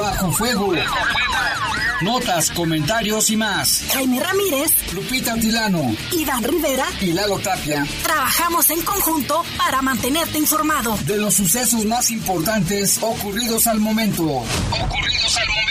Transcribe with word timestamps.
Bajo 0.00 0.32
Fuego. 0.32 0.72
Notas, 2.00 2.50
comentarios 2.52 3.28
y 3.28 3.36
más. 3.36 3.84
Jaime 3.92 4.18
Ramírez, 4.18 4.72
Lupita 4.94 5.34
Tilano, 5.34 5.94
Iván 6.12 6.42
Rivera 6.42 6.86
y 7.02 7.12
Lalo 7.12 7.38
Tapia. 7.38 7.86
Trabajamos 8.02 8.70
en 8.70 8.80
conjunto 8.80 9.44
para 9.58 9.82
mantenerte 9.82 10.38
informado 10.38 10.98
de 11.04 11.18
los 11.18 11.34
sucesos 11.34 11.84
más 11.84 12.10
importantes 12.10 12.98
ocurridos 13.02 13.66
al 13.66 13.80
momento. 13.80 14.22
Ocurridos 14.22 15.36
al 15.36 15.46
momento. 15.48 15.69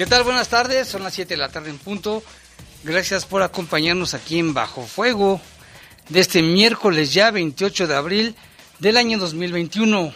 ¿Qué 0.00 0.06
tal? 0.06 0.24
Buenas 0.24 0.48
tardes, 0.48 0.88
son 0.88 1.02
las 1.02 1.12
7 1.12 1.34
de 1.34 1.36
la 1.36 1.50
tarde 1.50 1.68
en 1.68 1.76
punto. 1.76 2.22
Gracias 2.84 3.26
por 3.26 3.42
acompañarnos 3.42 4.14
aquí 4.14 4.38
en 4.38 4.54
Bajo 4.54 4.86
Fuego 4.86 5.42
de 6.08 6.20
este 6.20 6.40
miércoles 6.40 7.12
ya 7.12 7.30
28 7.30 7.86
de 7.86 7.94
abril 7.94 8.34
del 8.78 8.96
año 8.96 9.18
2021. 9.18 10.10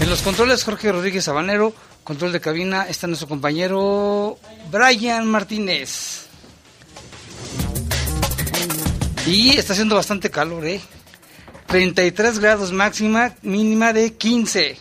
En 0.00 0.10
los 0.10 0.20
controles 0.20 0.62
Jorge 0.62 0.92
Rodríguez 0.92 1.24
Sabanero, 1.24 1.74
control 2.04 2.32
de 2.32 2.40
cabina, 2.42 2.86
está 2.86 3.06
nuestro 3.06 3.28
compañero 3.28 4.38
Brian 4.70 5.26
Martínez. 5.26 6.26
Y 9.26 9.56
está 9.56 9.72
haciendo 9.72 9.94
bastante 9.96 10.30
calor, 10.30 10.66
¿eh? 10.66 10.82
33 11.68 12.40
grados 12.40 12.72
máxima, 12.72 13.34
mínima 13.40 13.94
de 13.94 14.12
15. 14.12 14.76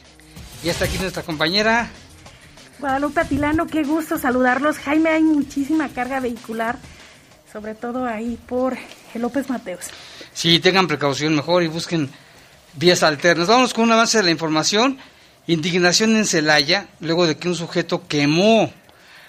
Y 0.66 0.68
está 0.68 0.84
aquí 0.84 0.98
nuestra 0.98 1.24
compañera 1.24 1.90
Guadalupe 2.82 3.22
Atilano, 3.22 3.68
qué 3.68 3.84
gusto 3.84 4.18
saludarlos. 4.18 4.80
Jaime, 4.80 5.12
hay 5.12 5.22
muchísima 5.22 5.90
carga 5.90 6.20
vehicular, 6.20 6.80
sobre 7.54 7.76
todo 7.76 8.06
ahí 8.06 8.40
por 8.48 8.76
el 9.14 9.22
López 9.22 9.50
Mateos. 9.50 9.86
Sí, 10.34 10.60
tengan 10.60 10.88
precaución 10.88 11.36
mejor 11.36 11.62
y 11.62 11.68
busquen 11.68 12.10
vías 12.74 13.04
alternas. 13.04 13.48
Vamos 13.48 13.76
con 13.76 13.84
un 13.84 13.92
avance 13.92 14.18
de 14.18 14.24
la 14.24 14.32
información. 14.32 14.98
Indignación 15.46 16.16
en 16.16 16.26
Celaya, 16.26 16.88
luego 17.00 17.28
de 17.28 17.38
que 17.38 17.48
un 17.48 17.56
sujeto 17.56 18.08
quemó 18.08 18.74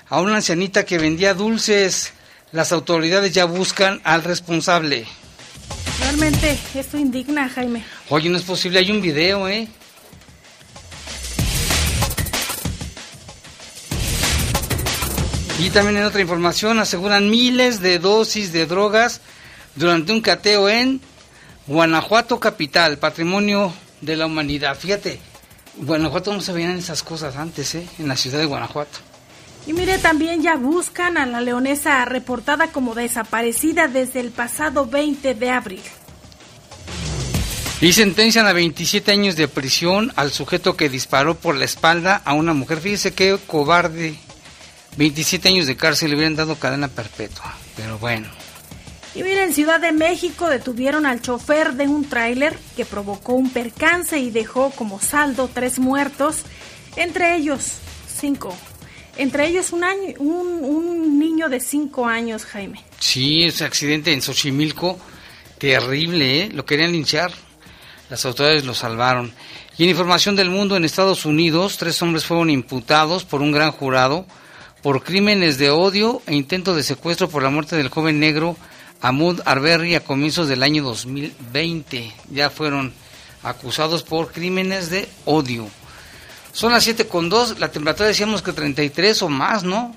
a 0.09 0.23
una 0.23 0.37
ancianita 0.37 0.87
que 0.87 0.97
vendía 0.97 1.35
dulces. 1.35 2.15
Las 2.53 2.73
autoridades 2.73 3.33
ya 3.35 3.45
buscan 3.45 4.01
al 4.05 4.25
responsable. 4.25 5.07
Realmente 6.01 6.59
esto 6.75 6.97
indigna, 6.97 7.51
Jaime. 7.51 7.85
Oye, 8.09 8.31
no 8.31 8.39
es 8.39 8.45
posible, 8.45 8.79
hay 8.79 8.91
un 8.91 9.03
video, 9.03 9.47
¿eh? 9.47 9.69
Y 15.63 15.71
también 15.71 15.99
en 15.99 16.03
otra 16.03 16.21
información 16.21 16.81
aseguran 16.81 17.31
miles 17.31 17.81
de 17.81 18.01
dosis 18.01 18.53
de 18.53 18.67
drogas 18.67 19.21
durante 19.77 20.11
un 20.11 20.21
cateo 20.21 20.69
en 20.69 21.01
Guanajuato 21.69 22.41
capital, 22.41 22.99
patrimonio 22.99 23.73
de 24.01 24.17
la 24.17 24.27
humanidad. 24.27 24.77
Fíjate, 24.77 25.21
Guanajuato 25.77 26.33
no 26.33 26.41
se 26.41 26.53
veían 26.53 26.77
esas 26.77 27.05
cosas 27.05 27.37
antes, 27.37 27.77
¿eh? 27.77 27.87
En 28.01 28.09
la 28.09 28.17
ciudad 28.17 28.41
de 28.41 28.47
Guanajuato. 28.47 28.99
Y 29.65 29.73
mire, 29.73 29.99
también 29.99 30.43
ya 30.43 30.57
buscan 30.57 31.17
a 31.17 31.27
la 31.27 31.41
leonesa 31.41 32.05
reportada 32.07 32.73
como 32.73 32.97
desaparecida 32.97 33.87
desde 33.87 34.19
el 34.19 34.33
pasado 34.33 34.87
20 34.87 35.37
de 35.37 35.51
abril. 35.51 35.83
Y 37.81 37.93
sentencian 37.93 38.49
a 38.49 38.53
27 38.53 39.13
años 39.13 39.37
de 39.37 39.47
prisión 39.47 40.13
al 40.17 40.33
sujeto 40.33 40.77
que 40.77 40.89
disparó 40.89 41.37
por 41.37 41.55
la 41.55 41.67
espalda 41.67 42.21
a 42.25 42.33
una 42.33 42.53
mujer. 42.53 42.81
Fíjese 42.81 43.15
qué 43.15 43.39
cobarde 43.47 44.19
27 44.97 45.49
años 45.49 45.67
de 45.67 45.77
cárcel 45.77 46.11
le 46.11 46.17
hubieran 46.17 46.37
dado 46.37 46.57
cadena 46.57 46.89
perpetua, 46.89 47.57
pero 47.77 47.99
bueno. 47.99 48.29
Y 49.15 49.23
miren, 49.23 49.49
en 49.49 49.55
Ciudad 49.55 49.81
de 49.81 49.93
México 49.93 50.49
detuvieron 50.49 51.05
al 51.05 51.21
chofer 51.21 51.75
de 51.75 51.87
un 51.87 52.09
tráiler 52.09 52.59
que 52.77 52.87
provocó 52.87 53.35
un 53.35 53.51
percance 53.51 54.19
y 54.19 54.31
dejó 54.31 54.71
como 54.71 55.01
saldo 55.01 55.51
tres 55.53 55.79
muertos, 55.79 56.43
entre 56.97 57.37
ellos 57.37 57.73
cinco. 58.09 58.55
Entre 59.19 59.47
ellos 59.47 59.73
un, 59.73 59.85
año, 59.85 60.15
un, 60.19 60.65
un 60.65 61.19
niño 61.19 61.51
de 61.51 61.61
cinco 61.61 62.07
años, 62.07 62.47
Jaime. 62.47 62.83
Sí, 62.99 63.45
ese 63.45 63.65
accidente 63.65 64.13
en 64.13 64.23
Xochimilco, 64.23 64.99
terrible, 65.59 66.45
¿eh? 66.45 66.51
Lo 66.53 66.65
querían 66.65 66.93
linchar. 66.93 67.31
Las 68.09 68.25
autoridades 68.25 68.65
lo 68.65 68.75
salvaron. 68.75 69.33
Y 69.77 69.85
en 69.85 69.91
información 69.91 70.37
del 70.37 70.49
mundo, 70.49 70.77
en 70.77 70.85
Estados 70.85 71.27
Unidos, 71.27 71.77
tres 71.77 72.01
hombres 72.01 72.25
fueron 72.25 72.49
imputados 72.49 73.25
por 73.25 73.43
un 73.43 73.53
gran 73.53 73.73
jurado 73.73 74.27
por 74.83 75.05
crímenes 75.05 75.59
de 75.59 75.71
odio 75.71 76.21
e 76.27 76.35
intento 76.35 76.75
de 76.75 76.83
secuestro 76.83 77.29
por 77.29 77.43
la 77.43 77.51
muerte 77.51 77.77
del 77.77 77.89
joven 77.89 78.19
negro 78.19 78.57
Ahmud 79.01 79.41
Arbery 79.45 79.95
a 79.95 80.05
comienzos 80.05 80.49
del 80.49 80.63
año 80.63 80.83
2020. 80.83 82.13
Ya 82.31 82.51
fueron 82.51 82.93
acusados 83.43 84.03
por 84.03 84.33
crímenes 84.33 84.91
de 84.91 85.09
odio. 85.25 85.69
Son 86.53 86.73
las 86.73 86.85
7 86.85 87.07
con 87.07 87.29
2, 87.29 87.59
la 87.59 87.71
temperatura 87.71 88.09
decíamos 88.09 88.43
que 88.43 88.53
33 88.53 89.23
o 89.23 89.29
más, 89.29 89.65
¿no? 89.65 89.95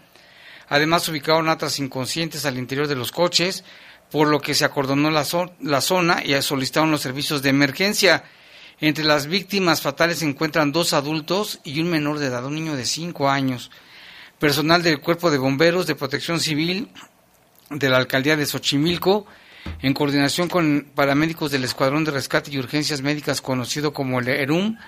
Además 0.69 1.09
ubicaron 1.09 1.49
otras 1.49 1.79
inconscientes 1.79 2.47
al 2.47 2.59
interior 2.59 2.89
de 2.89 2.97
los 2.97 3.13
coches, 3.13 3.65
por 4.11 4.29
lo 4.29 4.41
que 4.41 4.55
se 4.55 4.65
acordonó 4.65 5.11
la, 5.11 5.25
la 5.61 5.81
zona 5.81 6.23
y 6.25 6.41
solicitaron 6.43 6.91
los 6.91 7.01
servicios 7.01 7.43
de 7.43 7.51
emergencia. 7.51 8.25
Entre 8.81 9.05
las 9.05 9.27
víctimas 9.27 9.83
fatales 9.83 10.21
se 10.21 10.25
encuentran 10.25 10.73
dos 10.73 10.95
adultos 10.95 11.61
y 11.65 11.81
un 11.81 11.91
menor 11.91 12.19
de 12.19 12.27
edad, 12.27 12.47
un 12.47 12.55
niño 12.55 12.77
de 12.77 12.87
cinco 12.87 13.29
años. 13.29 13.71
Personal 14.39 14.83
del 14.83 15.01
Cuerpo 15.01 15.31
de 15.31 15.37
Bomberos 15.37 15.87
de 15.87 15.95
Protección 15.95 16.41
Civil 16.41 16.89
de 17.69 17.89
la 17.91 17.99
Alcaldía 17.99 18.37
de 18.37 18.47
Xochimilco, 18.47 19.27
en 19.83 19.93
coordinación 19.93 20.49
con 20.49 20.89
paramédicos 20.95 21.51
del 21.51 21.65
Escuadrón 21.65 22.05
de 22.05 22.11
Rescate 22.11 22.51
y 22.51 22.59
Urgencias 22.59 23.03
Médicas 23.03 23.43
conocido 23.43 23.93
como 23.93 24.19
el 24.19 24.29
ERUM, 24.29 24.79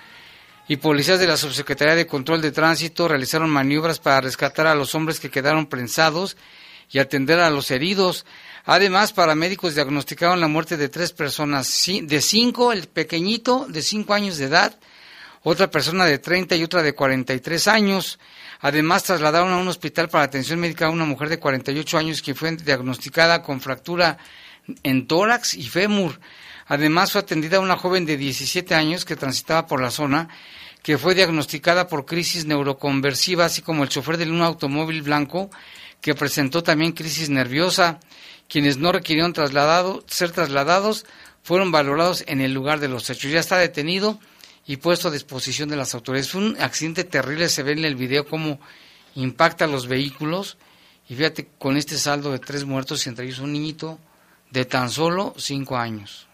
y 0.67 0.77
policías 0.77 1.19
de 1.19 1.27
la 1.27 1.37
Subsecretaría 1.37 1.93
de 1.93 2.07
Control 2.07 2.41
de 2.41 2.51
Tránsito 2.51 3.07
realizaron 3.07 3.49
maniobras 3.49 3.99
para 3.99 4.21
rescatar 4.21 4.65
a 4.65 4.75
los 4.75 4.95
hombres 4.95 5.19
que 5.19 5.29
quedaron 5.29 5.67
prensados 5.67 6.35
y 6.89 6.99
atender 6.99 7.39
a 7.39 7.49
los 7.49 7.69
heridos. 7.69 8.25
Además, 8.65 9.11
paramédicos 9.11 9.75
diagnosticaron 9.75 10.39
la 10.39 10.47
muerte 10.47 10.77
de 10.77 10.87
tres 10.87 11.11
personas, 11.11 11.85
de 12.01 12.21
cinco, 12.21 12.71
el 12.71 12.87
pequeñito 12.87 13.65
de 13.67 13.81
cinco 13.81 14.13
años 14.13 14.37
de 14.37 14.45
edad, 14.45 14.79
otra 15.41 15.69
persona 15.69 16.05
de 16.05 16.19
30 16.19 16.55
y 16.55 16.63
otra 16.63 16.81
de 16.81 16.95
43 16.95 17.67
años. 17.67 18.19
Además, 18.61 19.03
trasladaron 19.03 19.51
a 19.51 19.57
un 19.57 19.67
hospital 19.67 20.07
para 20.07 20.23
atención 20.23 20.61
médica 20.61 20.85
a 20.85 20.89
una 20.89 21.03
mujer 21.03 21.27
de 21.27 21.39
48 21.39 21.97
años 21.97 22.21
que 22.21 22.33
fue 22.33 22.55
diagnosticada 22.55 23.43
con 23.43 23.59
fractura 23.59 24.17
en 24.83 25.07
tórax 25.07 25.55
y 25.55 25.63
fémur. 25.63 26.21
Además, 26.67 27.11
fue 27.11 27.19
atendida 27.19 27.59
una 27.59 27.75
joven 27.75 28.05
de 28.05 28.15
17 28.15 28.73
años 28.73 29.03
que 29.03 29.17
transitaba 29.17 29.67
por 29.67 29.81
la 29.81 29.91
zona, 29.91 30.29
que 30.81 30.97
fue 30.97 31.15
diagnosticada 31.15 31.89
por 31.89 32.05
crisis 32.05 32.45
neuroconversiva, 32.45 33.43
así 33.43 33.61
como 33.61 33.83
el 33.83 33.89
chofer 33.89 34.15
de 34.15 34.31
un 34.31 34.41
automóvil 34.41 35.01
blanco 35.01 35.49
que 35.99 36.15
presentó 36.15 36.63
también 36.63 36.93
crisis 36.93 37.29
nerviosa. 37.29 37.99
Quienes 38.53 38.77
no 38.77 38.91
requirieron 38.91 39.33
ser 40.05 40.31
trasladados 40.31 41.05
fueron 41.41 41.71
valorados 41.71 42.23
en 42.27 42.39
el 42.39 42.53
lugar 42.53 42.79
de 42.79 42.87
los 42.87 43.09
hechos. 43.09 43.31
Ya 43.31 43.39
está 43.39 43.57
detenido 43.57 44.19
y 44.67 44.77
puesto 44.77 45.07
a 45.07 45.11
disposición 45.11 45.69
de 45.69 45.75
las 45.75 45.95
autoridades. 45.95 46.29
Fue 46.29 46.41
un 46.41 46.61
accidente 46.61 47.03
terrible, 47.03 47.49
se 47.49 47.63
ve 47.63 47.71
en 47.71 47.83
el 47.83 47.95
video 47.95 48.27
cómo 48.27 48.59
impacta 49.15 49.65
los 49.65 49.87
vehículos 49.87 50.57
y 51.09 51.15
fíjate 51.15 51.47
con 51.57 51.77
este 51.77 51.97
saldo 51.97 52.31
de 52.31 52.37
tres 52.37 52.63
muertos 52.63 53.03
y 53.07 53.09
entre 53.09 53.25
ellos 53.25 53.39
un 53.39 53.53
niñito 53.53 53.97
de 54.51 54.65
tan 54.65 54.91
solo 54.91 55.33
cinco 55.35 55.75
años. 55.75 56.27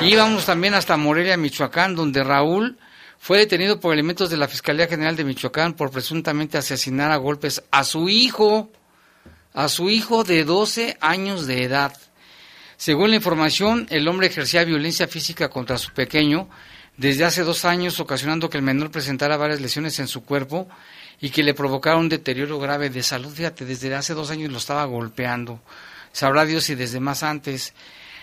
Y 0.00 0.16
vamos 0.16 0.46
también 0.46 0.72
hasta 0.72 0.96
Morelia, 0.96 1.36
Michoacán, 1.36 1.94
donde 1.94 2.24
Raúl 2.24 2.78
fue 3.18 3.38
detenido 3.38 3.80
por 3.80 3.92
elementos 3.92 4.30
de 4.30 4.36
la 4.36 4.48
Fiscalía 4.48 4.86
General 4.86 5.16
de 5.16 5.24
Michoacán 5.24 5.74
por 5.74 5.90
presuntamente 5.90 6.56
asesinar 6.56 7.10
a 7.10 7.16
golpes 7.16 7.62
a 7.70 7.84
su 7.84 8.08
hijo, 8.08 8.70
a 9.52 9.68
su 9.68 9.90
hijo 9.90 10.24
de 10.24 10.44
12 10.44 10.96
años 11.00 11.46
de 11.46 11.64
edad. 11.64 11.96
Según 12.76 13.10
la 13.10 13.16
información, 13.16 13.86
el 13.90 14.06
hombre 14.06 14.28
ejercía 14.28 14.64
violencia 14.64 15.08
física 15.08 15.48
contra 15.48 15.78
su 15.78 15.92
pequeño 15.92 16.48
desde 16.96 17.24
hace 17.24 17.42
dos 17.42 17.64
años, 17.64 18.00
ocasionando 18.00 18.50
que 18.50 18.56
el 18.56 18.62
menor 18.62 18.90
presentara 18.90 19.36
varias 19.36 19.60
lesiones 19.60 19.98
en 19.98 20.08
su 20.08 20.24
cuerpo 20.24 20.68
y 21.20 21.30
que 21.30 21.42
le 21.42 21.54
provocara 21.54 21.96
un 21.96 22.08
deterioro 22.08 22.58
grave 22.58 22.90
de 22.90 23.02
salud. 23.02 23.32
Fíjate, 23.32 23.64
desde 23.64 23.94
hace 23.94 24.14
dos 24.14 24.30
años 24.30 24.50
lo 24.50 24.58
estaba 24.58 24.84
golpeando. 24.84 25.60
Sabrá 26.12 26.44
Dios 26.44 26.64
si 26.64 26.74
desde 26.74 27.00
más 27.00 27.22
antes. 27.22 27.72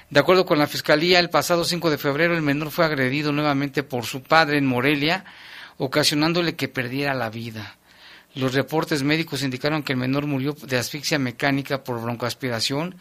De 0.10 0.20
acuerdo 0.20 0.46
con 0.46 0.60
la 0.60 0.68
Fiscalía, 0.68 1.20
el 1.20 1.32
pasado 1.32 1.64
5 1.64 1.90
de 1.90 1.98
febrero 1.98 2.36
el 2.36 2.44
menor 2.44 2.70
fue 2.70 2.86
agredido 2.86 3.32
nuevamente 3.32 3.82
por 3.82 4.06
su 4.06 4.22
padre 4.22 4.60
en 4.60 4.66
Morelia, 4.66 5.26
ocasionándole 5.78 6.56
que 6.56 6.68
perdiera 6.68 7.16
la 7.16 7.30
vida. 7.30 7.78
Los 8.36 8.54
reportes 8.54 9.02
médicos 9.02 9.42
indicaron 9.42 9.82
que 9.82 9.94
el 9.94 9.98
menor 9.98 10.28
murió 10.28 10.54
de 10.54 10.78
asfixia 10.78 11.18
mecánica 11.18 11.84
por 11.84 12.02
broncoaspiración, 12.02 12.96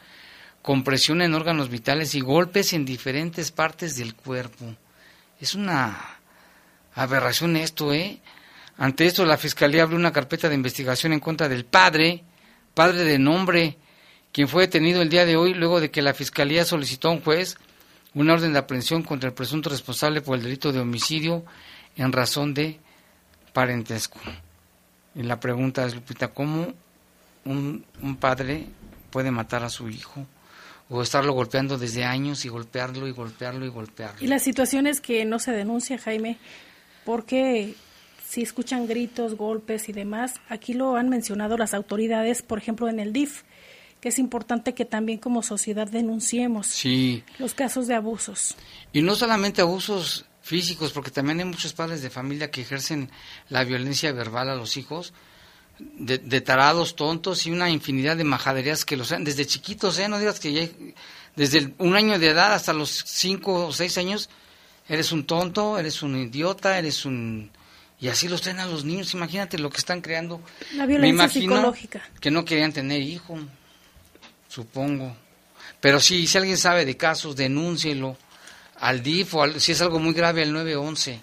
compresión 0.63 1.21
en 1.21 1.35
órganos 1.35 1.69
vitales 1.69 2.15
y 2.15 2.21
golpes 2.21 2.73
en 2.73 2.87
diferentes 2.87 3.51
partes 3.51 3.97
del 3.97 4.15
cuerpo. 4.15 4.75
Es 5.41 5.55
una 5.55 6.19
aberración 6.95 7.57
esto, 7.57 7.93
¿eh? 7.93 8.21
Ante 8.79 9.07
esto, 9.07 9.27
la 9.27 9.37
Fiscalía 9.37 9.83
abrió 9.83 9.99
una 9.99 10.13
carpeta 10.13 10.49
de 10.49 10.55
investigación 10.55 11.13
en 11.13 11.21
contra 11.21 11.49
del 11.49 11.67
padre, 11.67 12.25
padre 12.73 13.05
de 13.05 13.19
nombre, 13.19 13.77
quien 14.35 14.49
fue 14.49 14.63
detenido 14.63 15.01
el 15.01 15.09
día 15.09 15.25
de 15.25 15.37
hoy 15.37 15.55
luego 15.55 15.81
de 15.81 15.93
que 15.93 16.03
la 16.03 16.13
Fiscalía 16.13 16.65
solicitó 16.65 17.07
a 17.07 17.13
un 17.13 17.21
juez 17.21 17.57
una 18.15 18.33
orden 18.33 18.53
de 18.53 18.59
aprehensión 18.59 19.05
contra 19.05 19.29
el 19.29 19.35
presunto 19.35 19.71
responsable 19.71 20.23
por 20.23 20.37
el 20.37 20.43
delito 20.43 20.73
de 20.73 20.81
homicidio 20.81 21.45
en 21.97 22.11
razón 22.11 22.53
de 22.53 22.81
parentesco. 23.53 24.19
Y 25.15 25.23
la 25.23 25.39
pregunta 25.39 25.87
es, 25.87 25.95
Lupita, 25.95 26.29
¿cómo 26.29 26.75
un, 27.45 27.85
un 28.03 28.17
padre 28.17 28.67
puede 29.11 29.31
matar 29.31 29.63
a 29.63 29.71
su 29.71 29.89
hijo? 29.89 30.27
o 30.91 31.01
estarlo 31.01 31.33
golpeando 31.33 31.79
desde 31.79 32.05
años 32.05 32.45
y 32.45 32.51
golpearlo 32.51 33.09
y 33.09 33.11
golpearlo 33.13 33.65
y 33.65 33.69
golpearlo. 33.69 34.23
Y 34.23 34.27
las 34.27 34.43
situaciones 34.43 35.01
que 35.01 35.25
no 35.25 35.39
se 35.39 35.51
denuncia, 35.51 35.97
Jaime, 35.97 36.37
porque 37.07 37.75
si 38.29 38.43
escuchan 38.43 38.87
gritos, 38.87 39.35
golpes 39.35 39.89
y 39.89 39.93
demás, 39.93 40.35
aquí 40.51 40.75
lo 40.75 40.97
han 40.97 41.09
mencionado 41.09 41.57
las 41.57 41.73
autoridades, 41.73 42.43
por 42.43 42.59
ejemplo, 42.59 42.89
en 42.91 43.01
el 43.01 43.15
DIF, 43.15 43.45
que 44.05 44.11
es 44.11 44.19
importante 44.19 44.75
que 44.75 44.85
también 44.85 45.17
como 45.17 45.43
sociedad 45.43 45.89
denunciemos 45.89 46.79
los 47.39 47.55
casos 47.55 47.87
de 47.87 47.95
abusos. 47.95 48.55
Y 48.93 49.01
no 49.01 49.15
solamente 49.15 49.63
abusos 49.63 50.27
físicos, 50.43 50.93
porque 50.93 51.11
también 51.11 51.39
hay 51.39 51.47
muchos 51.47 51.73
padres 51.73 52.03
de 52.03 52.11
familia 52.11 52.51
que 52.51 52.61
ejercen 52.61 53.11
la 53.49 53.65
violencia 53.65 54.13
verbal 54.13 54.51
a 54.51 54.57
los 54.57 54.77
hijos, 54.77 55.15
de, 55.79 56.19
tarados, 56.43 56.97
tontos 56.97 57.47
y 57.47 57.51
una 57.51 57.71
infinidad 57.71 58.19
de 58.19 58.25
majaderías 58.25 58.85
que 58.85 58.99
los 58.99 59.09
desde 59.09 59.47
chiquitos, 59.47 59.99
¿eh? 59.99 60.07
No 60.07 60.19
digas 60.19 60.39
que 60.39 60.53
ya, 60.53 60.69
desde 61.35 61.73
un 61.79 61.97
año 61.97 62.19
de 62.19 62.29
edad 62.29 62.53
hasta 62.53 62.75
los 62.75 62.91
cinco 63.07 63.69
o 63.69 63.73
seis 63.73 63.97
años 63.97 64.29
eres 64.87 65.13
un 65.13 65.25
tonto, 65.25 65.79
eres 65.79 66.03
un 66.03 66.15
idiota, 66.15 66.79
eres 66.79 67.07
un... 67.07 67.51
Y 67.99 68.09
así 68.09 68.29
los 68.29 68.43
traen 68.43 68.61
a 68.61 68.67
los 68.67 68.85
niños, 68.85 69.15
imagínate 69.15 69.59
lo 69.59 69.71
que 69.71 69.79
están 69.79 70.03
creando. 70.03 70.43
La 70.75 70.85
violencia 70.85 71.27
psicológica. 71.27 72.03
Que 72.21 72.31
no 72.31 72.45
querían 72.45 72.75
tener 72.75 73.01
hijo, 73.01 73.39
supongo. 74.55 75.17
Pero 75.81 76.01
sí, 76.01 76.27
si 76.27 76.39
alguien 76.39 76.57
sabe 76.57 76.85
de 76.85 76.97
casos, 76.97 77.35
denúncielo 77.35 78.17
al 78.79 79.03
DIF 79.03 79.35
o 79.35 79.59
si 79.59 79.73
es 79.73 79.81
algo 79.81 79.99
muy 79.99 80.15
grave 80.15 80.43
al 80.43 80.53
911. 80.53 81.21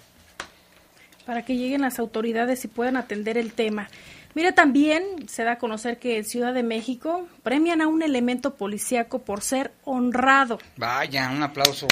Para 1.24 1.44
que 1.44 1.56
lleguen 1.56 1.80
las 1.80 1.98
autoridades 1.98 2.64
y 2.64 2.68
puedan 2.68 2.96
atender 2.96 3.38
el 3.38 3.52
tema. 3.52 3.88
Mira, 4.34 4.52
también 4.52 5.28
se 5.28 5.44
da 5.44 5.52
a 5.52 5.58
conocer 5.58 5.98
que 5.98 6.16
en 6.18 6.24
Ciudad 6.24 6.54
de 6.54 6.62
México 6.62 7.26
premian 7.42 7.80
a 7.80 7.88
un 7.88 8.02
elemento 8.02 8.54
policíaco 8.54 9.20
por 9.20 9.42
ser 9.42 9.72
honrado. 9.84 10.58
Vaya, 10.76 11.30
un 11.30 11.42
aplauso. 11.42 11.86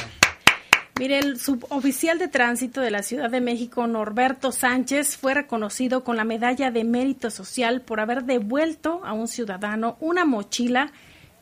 Mire, 0.99 1.19
el 1.19 1.39
suboficial 1.39 2.19
de 2.19 2.29
tránsito 2.29 2.81
de 2.81 2.91
la 2.91 3.03
Ciudad 3.03 3.31
de 3.31 3.41
México, 3.41 3.87
Norberto 3.87 4.53
Sánchez, 4.53 5.17
fue 5.17 5.35
reconocido 5.35 6.03
con 6.05 6.17
la 6.17 6.25
medalla 6.25 6.71
de 6.71 6.85
mérito 6.85 7.31
social 7.31 7.81
por 7.81 8.01
haber 8.01 8.25
devuelto 8.25 9.01
a 9.05 9.13
un 9.13 9.29
ciudadano 9.29 9.97
una 10.01 10.25
mochila 10.25 10.93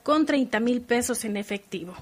con 0.09 0.25
30 0.25 0.59
mil 0.61 0.81
pesos 0.81 1.27
en 1.27 1.37
efectivo. 1.37 1.95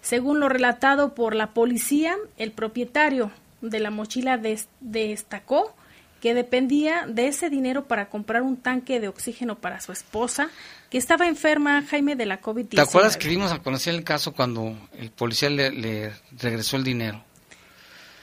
Según 0.00 0.40
lo 0.40 0.48
relatado 0.48 1.14
por 1.14 1.32
la 1.36 1.54
policía, 1.54 2.16
el 2.36 2.50
propietario 2.50 3.30
de 3.60 3.78
la 3.78 3.92
mochila 3.92 4.36
destacó 4.80 5.72
que 6.20 6.34
dependía 6.34 7.06
de 7.06 7.28
ese 7.28 7.50
dinero 7.50 7.84
para 7.84 8.08
comprar 8.08 8.42
un 8.42 8.56
tanque 8.56 8.98
de 8.98 9.06
oxígeno 9.06 9.60
para 9.60 9.80
su 9.80 9.92
esposa, 9.92 10.50
que 10.90 10.98
estaba 10.98 11.28
enferma, 11.28 11.84
Jaime, 11.88 12.16
de 12.16 12.26
la 12.26 12.40
COVID-19. 12.40 12.70
¿Te 12.70 12.80
acuerdas 12.80 13.16
que 13.16 13.28
vimos 13.28 13.52
a 13.52 13.60
conocer 13.60 13.94
el 13.94 14.02
caso 14.02 14.32
cuando 14.32 14.76
el 14.98 15.12
policía 15.12 15.48
le, 15.48 16.12
regresó 16.40 16.76
el 16.76 16.82
dinero? 16.82 17.22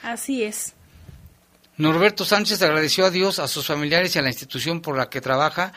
Así 0.02 0.42
es. 0.42 0.74
Norberto 1.78 2.26
Sánchez 2.26 2.60
agradeció 2.60 3.06
a 3.06 3.10
Dios, 3.10 3.38
a 3.38 3.48
sus 3.48 3.66
familiares 3.66 4.14
y 4.14 4.18
a 4.18 4.22
la 4.22 4.28
institución 4.28 4.82
por 4.82 4.98
la 4.98 5.08
que 5.08 5.22
trabaja, 5.22 5.72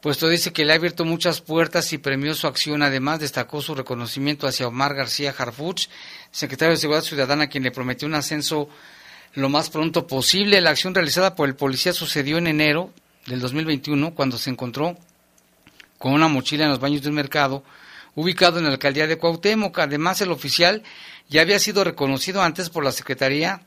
puesto 0.00 0.28
dice 0.28 0.52
que 0.52 0.64
le 0.64 0.72
ha 0.72 0.76
abierto 0.76 1.04
muchas 1.04 1.40
puertas 1.40 1.92
y 1.92 1.98
premió 1.98 2.34
su 2.34 2.46
acción. 2.46 2.82
Además, 2.82 3.20
destacó 3.20 3.60
su 3.62 3.74
reconocimiento 3.74 4.46
hacia 4.46 4.68
Omar 4.68 4.94
García 4.94 5.34
Harfuch, 5.36 5.88
secretario 6.30 6.74
de 6.74 6.80
Seguridad 6.80 7.04
Ciudadana, 7.04 7.48
quien 7.48 7.64
le 7.64 7.70
prometió 7.70 8.06
un 8.06 8.14
ascenso 8.14 8.68
lo 9.34 9.48
más 9.48 9.70
pronto 9.70 10.06
posible. 10.06 10.60
La 10.60 10.70
acción 10.70 10.94
realizada 10.94 11.34
por 11.34 11.48
el 11.48 11.56
policía 11.56 11.92
sucedió 11.92 12.38
en 12.38 12.46
enero 12.46 12.92
del 13.26 13.40
2021 13.40 14.14
cuando 14.14 14.38
se 14.38 14.50
encontró 14.50 14.96
con 15.98 16.12
una 16.12 16.28
mochila 16.28 16.64
en 16.64 16.70
los 16.70 16.80
baños 16.80 17.02
de 17.02 17.08
un 17.08 17.14
mercado 17.14 17.64
ubicado 18.14 18.58
en 18.58 18.64
la 18.64 18.70
alcaldía 18.70 19.06
de 19.06 19.18
Cuauhtémoc. 19.18 19.78
Además, 19.78 20.20
el 20.20 20.30
oficial 20.30 20.82
ya 21.28 21.42
había 21.42 21.58
sido 21.58 21.84
reconocido 21.84 22.42
antes 22.42 22.70
por 22.70 22.84
la 22.84 22.92
Secretaría 22.92 23.62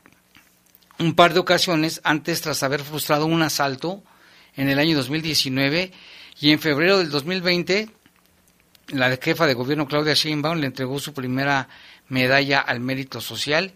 un 0.98 1.14
par 1.14 1.34
de 1.34 1.40
ocasiones 1.40 2.00
antes 2.04 2.40
tras 2.42 2.62
haber 2.62 2.82
frustrado 2.82 3.26
un 3.26 3.42
asalto 3.42 4.02
en 4.56 4.68
el 4.68 4.78
año 4.78 4.96
2019 4.96 5.92
y 6.42 6.50
en 6.50 6.58
febrero 6.58 6.98
del 6.98 7.08
2020 7.08 7.88
la 8.88 9.16
jefa 9.16 9.46
de 9.46 9.54
gobierno 9.54 9.86
Claudia 9.86 10.12
Sheinbaum 10.12 10.58
le 10.58 10.66
entregó 10.66 10.98
su 10.98 11.14
primera 11.14 11.68
medalla 12.08 12.60
al 12.60 12.80
mérito 12.80 13.20
social 13.20 13.72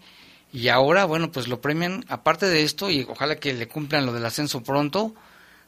y 0.51 0.67
ahora, 0.67 1.05
bueno, 1.05 1.31
pues 1.31 1.47
lo 1.47 1.61
premian, 1.61 2.05
aparte 2.07 2.45
de 2.45 2.63
esto, 2.63 2.89
y 2.89 3.05
ojalá 3.07 3.35
que 3.37 3.53
le 3.53 3.67
cumplan 3.67 4.05
lo 4.05 4.13
del 4.13 4.25
ascenso 4.25 4.63
pronto, 4.63 5.13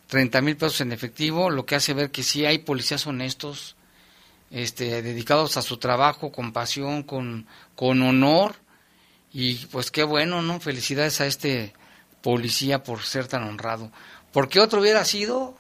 30 0.08 0.42
mil 0.42 0.58
pesos 0.58 0.82
en 0.82 0.92
efectivo, 0.92 1.50
lo 1.50 1.66
que 1.66 1.76
hace 1.76 1.94
ver 1.94 2.12
que 2.12 2.24
sí 2.24 2.46
hay 2.46 2.60
policías 2.60 3.06
honestos, 3.06 3.76
este, 4.52 5.02
dedicados 5.02 5.58
a 5.58 5.62
su 5.62 5.78
trabajo, 5.78 6.32
con 6.32 6.54
pasión, 6.54 7.04
con, 7.04 7.46
con 7.76 8.02
honor, 8.02 8.56
y 9.34 9.56
pues 9.68 9.92
qué 9.92 10.04
bueno, 10.04 10.42
¿no? 10.42 10.60
Felicidades 10.60 11.22
a 11.22 11.28
este 11.28 11.74
policía 12.22 12.84
por 12.84 13.04
ser 13.04 13.28
tan 13.28 13.44
honrado. 13.44 13.92
Porque 14.32 14.60
otro 14.60 14.82
hubiera 14.82 15.06
sido... 15.06 15.58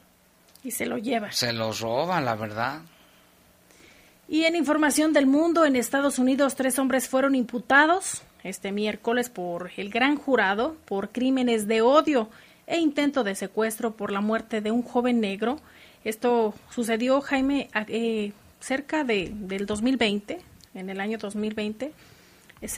Y 0.63 0.71
se 0.71 0.85
lo 0.85 0.97
lleva. 0.97 1.31
Se 1.31 1.53
los 1.53 1.79
roban, 1.79 2.25
la 2.25 2.35
verdad. 2.35 2.81
Y 4.27 4.43
en 4.43 4.55
información 4.55 5.11
del 5.13 5.25
mundo, 5.25 5.65
en 5.65 5.75
Estados 5.75 6.19
Unidos, 6.19 6.55
tres 6.55 6.77
hombres 6.77 7.09
fueron 7.09 7.33
imputados 7.33 8.21
este 8.43 8.71
miércoles 8.71 9.29
por 9.29 9.71
el 9.75 9.89
gran 9.89 10.15
jurado 10.15 10.77
por 10.85 11.09
crímenes 11.09 11.67
de 11.67 11.81
odio 11.81 12.29
e 12.67 12.77
intento 12.77 13.23
de 13.23 13.35
secuestro 13.35 13.95
por 13.95 14.11
la 14.11 14.21
muerte 14.21 14.61
de 14.61 14.71
un 14.71 14.83
joven 14.83 15.19
negro. 15.19 15.59
Esto 16.03 16.53
sucedió, 16.69 17.21
Jaime, 17.21 17.69
eh, 17.87 18.31
cerca 18.59 19.03
de, 19.03 19.31
del 19.33 19.65
2020, 19.65 20.39
en 20.75 20.89
el 20.89 20.99
año 20.99 21.17
2020. 21.17 21.91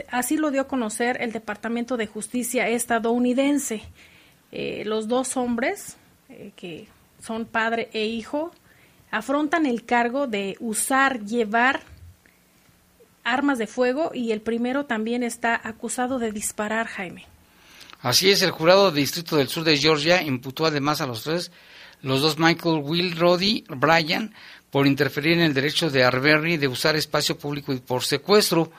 así 0.10 0.38
lo 0.38 0.52
dio 0.52 0.62
a 0.62 0.68
conocer 0.68 1.22
el 1.22 1.32
Departamento 1.34 1.98
de 1.98 2.08
Justicia 2.08 2.70
estadounidense. 2.70 3.84
Eh, 4.54 4.84
los 4.86 5.08
dos 5.08 5.36
hombres, 5.38 5.98
eh, 6.30 6.52
que 6.56 6.88
son 7.22 7.46
padre 7.46 7.90
e 7.94 8.06
hijo, 8.06 8.52
afrontan 9.12 9.66
el 9.66 9.86
cargo 9.86 10.28
de 10.28 10.58
usar, 10.60 11.24
llevar 11.26 11.82
armas 13.24 13.58
de 13.58 13.68
fuego 13.68 14.12
y 14.14 14.32
el 14.32 14.42
primero 14.42 14.86
también 14.86 15.24
está 15.24 15.60
acusado 15.64 16.20
de 16.20 16.32
disparar, 16.32 16.88
Jaime. 16.88 17.28
Así 18.02 18.32
es, 18.32 18.42
el 18.42 18.52
jurado 18.52 18.92
de 18.92 19.00
Distrito 19.00 19.38
del 19.38 19.48
Sur 19.48 19.64
de 19.64 19.78
Georgia 19.78 20.24
imputó 20.24 20.66
además 20.66 21.02
a 21.02 21.06
los 21.06 21.24
tres, 21.24 21.52
los 22.02 22.22
dos 22.22 22.40
Michael 22.40 22.82
Will 22.84 23.16
Roddy 23.16 23.64
Bryan, 23.70 24.34
por 24.72 24.88
interferir 24.88 25.34
en 25.34 25.42
el 25.42 25.54
derecho 25.54 25.90
de 25.90 26.04
Arbery 26.04 26.58
de 26.58 26.68
usar 26.68 26.96
espacio 26.96 27.38
público 27.38 27.74
y 27.74 27.80
por 27.80 28.04
secuestro. 28.04 28.72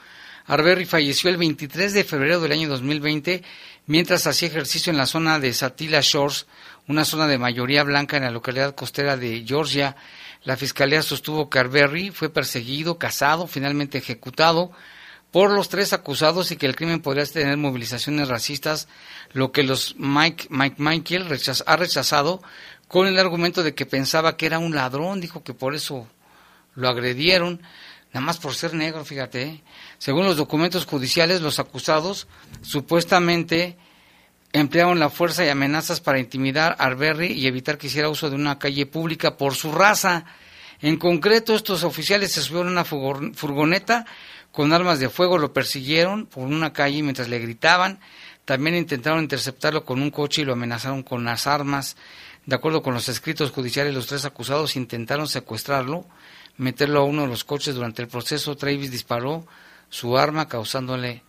Arbery 0.47 0.87
falleció 0.87 1.31
el 1.31 1.37
23 1.37 1.93
de 1.93 2.03
febrero 2.03 2.41
del 2.41 2.51
año 2.51 2.69
2020 2.69 3.45
mientras 3.87 4.27
hacía 4.27 4.49
ejercicio 4.49 4.91
en 4.91 4.97
la 4.97 5.07
zona 5.07 5.39
de 5.39 5.53
Satilla 5.55 6.01
Shores, 6.01 6.47
una 6.89 7.05
zona 7.05 7.27
de 7.27 7.39
mayoría 7.39 7.85
blanca 7.85 8.17
en 8.17 8.25
la 8.25 8.31
localidad 8.31 8.75
costera 8.75 9.17
de 9.17 9.45
Georgia. 9.47 9.97
La 10.45 10.57
fiscalía 10.57 11.03
sostuvo 11.03 11.49
que 11.49 11.59
Arbery 11.59 12.11
fue 12.11 12.29
perseguido, 12.29 12.99
casado, 12.99 13.47
finalmente 13.47 13.99
ejecutado 13.99 14.73
por 15.33 15.51
los 15.51 15.71
tres 15.71 15.95
acusados 15.95 16.53
y 16.53 16.57
que 16.57 16.67
el 16.67 16.77
crimen 16.77 17.01
podría 17.01 17.25
tener 17.25 17.57
movilizaciones 17.57 18.29
racistas, 18.29 18.87
lo 19.33 19.51
que 19.51 19.63
los 19.63 19.97
Mike, 19.97 20.49
Mike 20.51 20.77
Michael 20.79 21.27
ha 21.67 21.77
rechazado 21.77 22.43
con 22.87 23.07
el 23.07 23.19
argumento 23.19 23.63
de 23.63 23.75
que 23.75 23.87
pensaba 23.87 24.37
que 24.37 24.45
era 24.45 24.59
un 24.59 24.75
ladrón, 24.75 25.23
dijo 25.23 25.43
que 25.43 25.55
por 25.55 25.75
eso 25.75 26.07
lo 26.75 26.89
agredieron, 26.91 27.63
nada 28.13 28.27
más 28.27 28.37
por 28.37 28.55
ser 28.55 28.75
negro, 28.75 29.07
fíjate. 29.07 29.43
¿eh? 29.43 29.63
Según 29.97 30.27
los 30.27 30.37
documentos 30.37 30.85
judiciales, 30.85 31.41
los 31.41 31.59
acusados 31.59 32.27
supuestamente 32.61 33.79
emplearon 34.53 34.99
la 34.99 35.11
fuerza 35.11 35.45
y 35.45 35.49
amenazas 35.49 36.01
para 36.01 36.19
intimidar 36.19 36.77
a 36.79 36.85
Arbery 36.85 37.33
y 37.33 37.47
evitar 37.47 37.79
que 37.79 37.87
hiciera 37.87 38.09
uso 38.09 38.29
de 38.29 38.37
una 38.37 38.59
calle 38.59 38.87
pública 38.87 39.37
por 39.37 39.55
su 39.55 39.73
raza. 39.73 40.25
En 40.81 40.97
concreto, 40.97 41.55
estos 41.55 41.85
oficiales 41.85 42.33
se 42.33 42.43
subieron 42.43 42.69
a 42.69 42.83
una 42.83 42.85
furgoneta 43.35 44.05
con 44.51 44.73
armas 44.73 44.99
de 44.99 45.09
fuego, 45.09 45.39
lo 45.39 45.53
persiguieron 45.53 46.27
por 46.27 46.45
una 46.45 46.73
calle 46.73 47.03
mientras 47.03 47.29
le 47.29 47.39
gritaban. 47.39 48.01
También 48.45 48.77
intentaron 48.77 49.23
interceptarlo 49.23 49.85
con 49.85 50.03
un 50.03 50.11
coche 50.11 50.43
y 50.43 50.45
lo 50.45 50.53
amenazaron 50.53 51.03
con 51.03 51.25
las 51.25 51.47
armas. 51.47 51.97
De 52.45 52.57
acuerdo 52.57 52.83
con 52.83 52.93
los 52.93 53.09
escritos 53.09 53.53
judiciales, 53.53 53.95
los 53.95 54.09
tres 54.09 54.25
acusados 54.25 54.77
intentaron 54.77 55.29
secuestrarlo, 55.29 56.05
meterlo 56.57 57.01
a 57.01 57.05
uno 57.05 57.23
de 57.23 57.29
los 57.29 57.45
coches. 57.45 57.77
Durante 57.77 58.03
el 58.03 58.09
proceso, 58.09 58.57
Travis 58.57 58.91
disparó 58.91 59.47
su 59.89 60.19
arma 60.19 60.49
causándole 60.49 61.23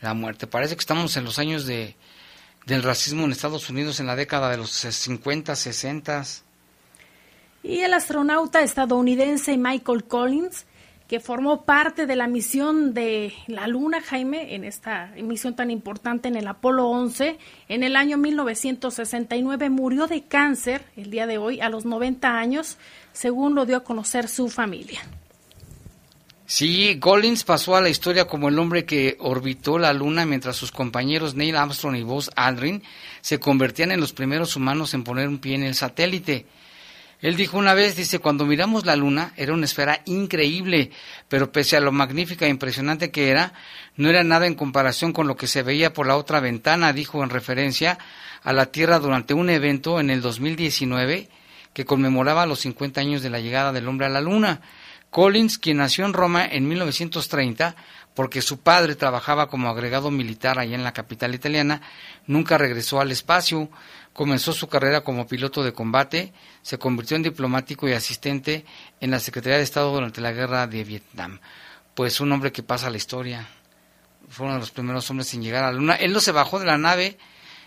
la 0.00 0.14
muerte. 0.14 0.46
Parece 0.46 0.74
que 0.74 0.80
estamos 0.80 1.16
en 1.16 1.24
los 1.24 1.38
años 1.38 1.64
de 1.64 1.96
del 2.68 2.82
racismo 2.82 3.24
en 3.24 3.32
Estados 3.32 3.70
Unidos 3.70 3.98
en 3.98 4.06
la 4.06 4.14
década 4.14 4.50
de 4.50 4.58
los 4.58 4.70
50, 4.70 5.56
60. 5.56 6.24
Y 7.62 7.78
el 7.78 7.94
astronauta 7.94 8.60
estadounidense 8.60 9.56
Michael 9.56 10.04
Collins, 10.04 10.66
que 11.08 11.18
formó 11.18 11.64
parte 11.64 12.06
de 12.06 12.14
la 12.14 12.26
misión 12.28 12.92
de 12.92 13.32
la 13.46 13.66
Luna, 13.68 14.02
Jaime, 14.02 14.54
en 14.54 14.64
esta 14.64 15.10
misión 15.16 15.56
tan 15.56 15.70
importante 15.70 16.28
en 16.28 16.36
el 16.36 16.46
Apolo 16.46 16.88
11, 16.88 17.38
en 17.68 17.82
el 17.82 17.96
año 17.96 18.18
1969 18.18 19.70
murió 19.70 20.06
de 20.06 20.24
cáncer 20.24 20.84
el 20.94 21.10
día 21.10 21.26
de 21.26 21.38
hoy 21.38 21.60
a 21.62 21.70
los 21.70 21.86
90 21.86 22.38
años, 22.38 22.76
según 23.14 23.54
lo 23.54 23.64
dio 23.64 23.78
a 23.78 23.84
conocer 23.84 24.28
su 24.28 24.50
familia. 24.50 25.00
Sí, 26.50 26.98
Collins 26.98 27.44
pasó 27.44 27.76
a 27.76 27.82
la 27.82 27.90
historia 27.90 28.24
como 28.24 28.48
el 28.48 28.58
hombre 28.58 28.86
que 28.86 29.18
orbitó 29.20 29.78
la 29.78 29.92
Luna 29.92 30.24
mientras 30.24 30.56
sus 30.56 30.72
compañeros 30.72 31.34
Neil 31.34 31.54
Armstrong 31.54 31.94
y 31.96 32.02
Buzz 32.02 32.30
Aldrin 32.36 32.82
se 33.20 33.38
convertían 33.38 33.90
en 33.90 34.00
los 34.00 34.14
primeros 34.14 34.56
humanos 34.56 34.94
en 34.94 35.04
poner 35.04 35.28
un 35.28 35.40
pie 35.40 35.56
en 35.56 35.62
el 35.62 35.74
satélite. 35.74 36.46
Él 37.20 37.36
dijo 37.36 37.58
una 37.58 37.74
vez, 37.74 37.96
dice, 37.96 38.18
cuando 38.18 38.46
miramos 38.46 38.86
la 38.86 38.96
Luna 38.96 39.34
era 39.36 39.52
una 39.52 39.66
esfera 39.66 40.00
increíble, 40.06 40.90
pero 41.28 41.52
pese 41.52 41.76
a 41.76 41.80
lo 41.80 41.92
magnífica 41.92 42.46
e 42.46 42.48
impresionante 42.48 43.10
que 43.10 43.28
era, 43.28 43.52
no 43.96 44.08
era 44.08 44.24
nada 44.24 44.46
en 44.46 44.54
comparación 44.54 45.12
con 45.12 45.26
lo 45.26 45.36
que 45.36 45.48
se 45.48 45.62
veía 45.62 45.92
por 45.92 46.06
la 46.06 46.16
otra 46.16 46.40
ventana, 46.40 46.94
dijo 46.94 47.22
en 47.22 47.28
referencia 47.28 47.98
a 48.42 48.54
la 48.54 48.72
Tierra 48.72 49.00
durante 49.00 49.34
un 49.34 49.50
evento 49.50 50.00
en 50.00 50.08
el 50.08 50.22
2019 50.22 51.28
que 51.74 51.84
conmemoraba 51.84 52.46
los 52.46 52.60
50 52.60 53.02
años 53.02 53.22
de 53.22 53.28
la 53.28 53.38
llegada 53.38 53.70
del 53.70 53.86
hombre 53.86 54.06
a 54.06 54.08
la 54.08 54.22
Luna. 54.22 54.62
Collins, 55.10 55.58
quien 55.58 55.78
nació 55.78 56.04
en 56.04 56.12
Roma 56.12 56.46
en 56.46 56.68
1930, 56.68 57.74
porque 58.14 58.42
su 58.42 58.60
padre 58.60 58.94
trabajaba 58.94 59.48
como 59.48 59.68
agregado 59.68 60.10
militar 60.10 60.58
allá 60.58 60.74
en 60.74 60.84
la 60.84 60.92
capital 60.92 61.34
italiana, 61.34 61.80
nunca 62.26 62.58
regresó 62.58 63.00
al 63.00 63.12
espacio, 63.12 63.70
comenzó 64.12 64.52
su 64.52 64.68
carrera 64.68 65.02
como 65.02 65.26
piloto 65.26 65.62
de 65.62 65.72
combate, 65.72 66.32
se 66.62 66.78
convirtió 66.78 67.16
en 67.16 67.22
diplomático 67.22 67.88
y 67.88 67.92
asistente 67.92 68.64
en 69.00 69.10
la 69.12 69.20
Secretaría 69.20 69.58
de 69.58 69.64
Estado 69.64 69.92
durante 69.92 70.20
la 70.20 70.32
guerra 70.32 70.66
de 70.66 70.84
Vietnam. 70.84 71.38
Pues 71.94 72.20
un 72.20 72.32
hombre 72.32 72.52
que 72.52 72.62
pasa 72.62 72.90
la 72.90 72.96
historia. 72.96 73.46
Fue 74.28 74.44
uno 74.46 74.56
de 74.56 74.60
los 74.60 74.72
primeros 74.72 75.08
hombres 75.10 75.32
en 75.34 75.42
llegar 75.42 75.64
a 75.64 75.72
la 75.72 75.78
luna. 75.78 75.94
Él 75.94 76.12
no 76.12 76.20
se 76.20 76.32
bajó 76.32 76.58
de 76.58 76.66
la 76.66 76.76
nave, 76.76 77.16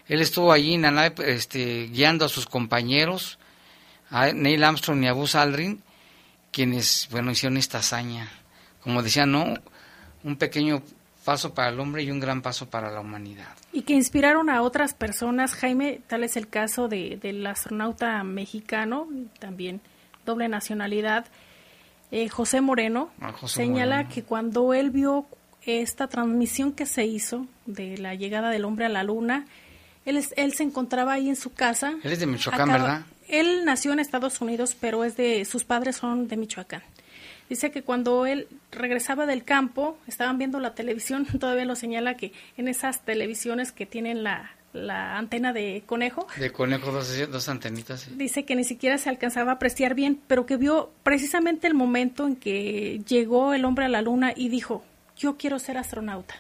él 0.08 0.22
estuvo 0.22 0.52
allí 0.52 0.74
en 0.74 0.82
la 0.82 0.92
nave 0.92 1.16
este, 1.26 1.88
guiando 1.88 2.26
a 2.26 2.30
sus 2.30 2.46
compañeros, 2.46 3.40
a 4.10 4.34
Neil 4.34 4.64
Armstrong 4.64 5.02
y 5.04 5.08
a 5.08 5.14
Buzz 5.14 5.36
Aldrin, 5.36 5.82
quienes, 6.52 7.08
bueno, 7.12 7.32
hicieron 7.32 7.58
esta 7.58 7.80
hazaña. 7.80 8.30
Como 8.82 9.02
decía, 9.04 9.26
¿no? 9.26 9.54
Un 10.24 10.36
pequeño 10.38 10.82
paso 11.24 11.54
para 11.54 11.70
el 11.70 11.80
hombre 11.80 12.04
y 12.04 12.12
un 12.12 12.20
gran 12.20 12.42
paso 12.42 12.70
para 12.70 12.90
la 12.92 13.00
humanidad. 13.00 13.48
Y 13.72 13.84
que 13.84 13.94
inspiraron 13.94 14.50
a 14.50 14.62
otras 14.64 14.94
personas, 14.94 15.54
Jaime, 15.54 16.02
tal 16.08 16.24
es 16.24 16.36
el 16.36 16.48
caso 16.48 16.88
de, 16.88 17.18
del 17.22 17.46
astronauta 17.46 18.24
mexicano, 18.24 19.08
también 19.40 19.82
doble 20.26 20.48
nacionalidad, 20.50 21.26
eh, 22.12 22.28
José 22.28 22.60
Moreno, 22.62 23.12
Ah, 23.22 23.32
José 23.32 23.58
señala 23.58 23.98
Moreno. 23.98 24.14
que 24.14 24.24
cuando 24.24 24.74
él 24.74 24.90
vio 24.90 25.26
esta 25.64 26.08
transmisión 26.08 26.72
que 26.74 26.86
se 26.88 27.06
hizo 27.06 27.46
de 27.68 27.98
la 28.00 28.16
llegada 28.16 28.50
del 28.50 28.66
hombre 28.66 28.86
a 28.86 28.90
la 28.90 29.04
luna, 29.04 29.46
él, 30.06 30.18
es- 30.18 30.34
él 30.36 30.54
se 30.54 30.64
encontraba 30.64 31.14
ahí 31.14 31.30
en 31.30 31.36
su 31.36 31.54
casa. 31.54 31.94
Él 32.04 32.12
es 32.12 32.20
de 32.20 32.26
Michoacán, 32.26 32.70
Acaba- 32.72 32.84
¿verdad? 32.84 33.06
Él 33.28 33.66
nació 33.66 33.94
en 33.94 34.00
Estados 34.00 34.42
Unidos, 34.42 34.76
pero 34.80 35.04
es 35.04 35.16
de 35.18 35.46
sus 35.46 35.64
padres 35.64 35.96
son 35.98 36.28
de 36.28 36.38
Michoacán. 36.38 36.84
Dice 37.50 37.72
que 37.72 37.84
cuando 37.84 38.26
él 38.26 38.48
regresaba 38.72 39.26
del 39.26 39.44
campo, 39.44 39.98
estaban 40.08 40.38
viendo 40.38 40.60
la 40.60 40.74
televisión, 40.74 41.26
todavía 41.40 41.66
lo 41.66 41.76
señala 41.76 42.16
que 42.16 42.32
en 42.58 42.68
esas 42.68 43.04
televisiones 43.04 43.72
que 43.72 43.86
tienen 43.86 44.24
la, 44.24 44.52
la 44.74 45.18
antena 45.18 45.52
de 45.52 45.84
conejo, 45.86 46.28
De 46.38 46.52
conejo, 46.52 46.92
dos, 46.92 47.30
dos 47.30 47.50
antenitas. 47.50 48.02
sí. 48.02 48.12
dice 48.16 48.46
que 48.46 48.56
ni 48.56 48.64
siquiera 48.64 48.98
se 48.98 49.10
alcanzaba 49.10 49.52
a 49.52 49.56
apreciar 49.56 49.96
bien, 49.96 50.22
pero 50.28 50.46
que 50.46 50.56
vio 50.58 50.92
precisamente 51.04 51.68
el 51.68 51.74
momento 51.74 52.26
en 52.26 52.36
que 52.38 53.02
llegó 53.08 53.54
el 53.54 53.66
hombre 53.66 53.86
a 53.86 53.90
la 53.90 54.02
luna 54.02 54.34
y 54.36 54.50
dijo, 54.50 54.84
yo 55.18 55.38
quiero 55.38 55.60
ser 55.60 55.78
astronauta. 55.78 56.36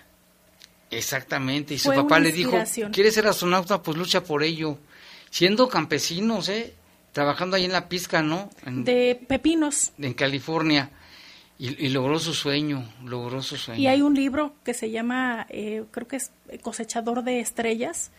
Exactamente, 0.89 1.73
y 1.73 1.77
su 1.77 1.87
Fue 1.89 1.95
papá 1.95 2.19
le 2.19 2.31
dijo. 2.31 2.51
¿quieres 2.91 3.13
ser 3.13 3.27
astronauta? 3.27 3.81
Pues 3.81 3.97
lucha 3.97 4.23
por 4.23 4.43
ello. 4.43 4.77
Siendo 5.31 5.67
campesinos, 5.67 6.47
¿eh? 6.49 6.75
Trabajando 7.13 7.55
ahí 7.55 7.65
en 7.65 7.71
la 7.71 7.89
pizca, 7.89 8.21
¿no? 8.21 8.49
En, 8.65 8.83
De 8.83 9.19
pepinos. 9.27 9.91
en 9.97 10.13
California. 10.13 10.91
Y, 11.57 11.85
y 11.85 11.89
logró 11.89 12.19
su 12.19 12.33
sueño, 12.33 12.87
logró 13.03 13.41
su 13.41 13.57
sueño. 13.57 13.81
Y 13.81 13.87
hay 13.87 14.01
un 14.01 14.13
libro 14.13 14.53
que 14.63 14.73
se 14.73 14.91
llama, 14.91 15.45
eh, 15.49 15.83
creo 15.91 16.07
que 16.07 16.17
es 16.17 16.31
Cosechador 16.61 17.23
de 17.23 17.39
Estrellas, 17.39 18.11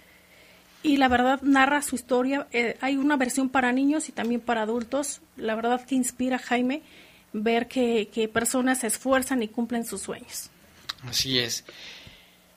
y 0.83 0.97
la 0.97 1.09
verdad 1.09 1.41
narra 1.43 1.83
su 1.83 1.95
historia. 1.95 2.47
Eh, 2.53 2.77
hay 2.81 2.97
una 2.97 3.17
versión 3.17 3.49
para 3.49 3.73
niños 3.73 4.09
y 4.09 4.13
también 4.13 4.41
para 4.41 4.63
adultos. 4.63 5.21
La 5.37 5.55
verdad 5.55 5.85
que 5.85 5.95
inspira, 5.95 6.39
Jaime, 6.39 6.83
ver 7.33 7.69
que, 7.69 8.09
que 8.13 8.29
personas 8.29 8.81
se 8.81 8.89
esfuerzan 8.89 9.43
y 9.43 9.49
cumplen 9.49 9.85
sus 9.85 10.03
sueños. 10.03 10.51
Así 11.05 11.39
es. 11.39 11.65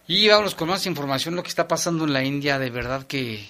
Y 0.07 0.27
vámonos 0.27 0.55
con 0.55 0.69
más 0.69 0.85
información. 0.85 1.35
Lo 1.35 1.43
que 1.43 1.49
está 1.49 1.67
pasando 1.67 2.05
en 2.05 2.13
la 2.13 2.23
India 2.23 2.59
de 2.59 2.69
verdad 2.69 3.05
que 3.07 3.45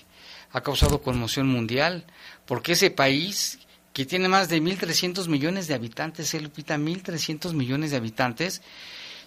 ha 0.56 0.62
causado 0.62 1.02
conmoción 1.02 1.48
mundial, 1.48 2.06
porque 2.46 2.72
ese 2.72 2.90
país 2.90 3.60
que 3.92 4.06
tiene 4.06 4.30
más 4.30 4.48
de 4.48 4.62
1.300 4.62 5.28
millones 5.28 5.68
de 5.68 5.74
habitantes, 5.74 6.34
¿eh, 6.34 6.40
Lupita? 6.40 6.78
1.300 6.78 7.52
millones 7.52 7.92
de 7.92 7.98
habitantes, 7.98 8.62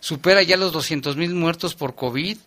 supera 0.01 0.43
ya 0.43 0.57
los 0.57 0.73
200.000 0.73 1.35
muertos 1.35 1.75
por 1.75 1.95
COVID. 1.95 2.39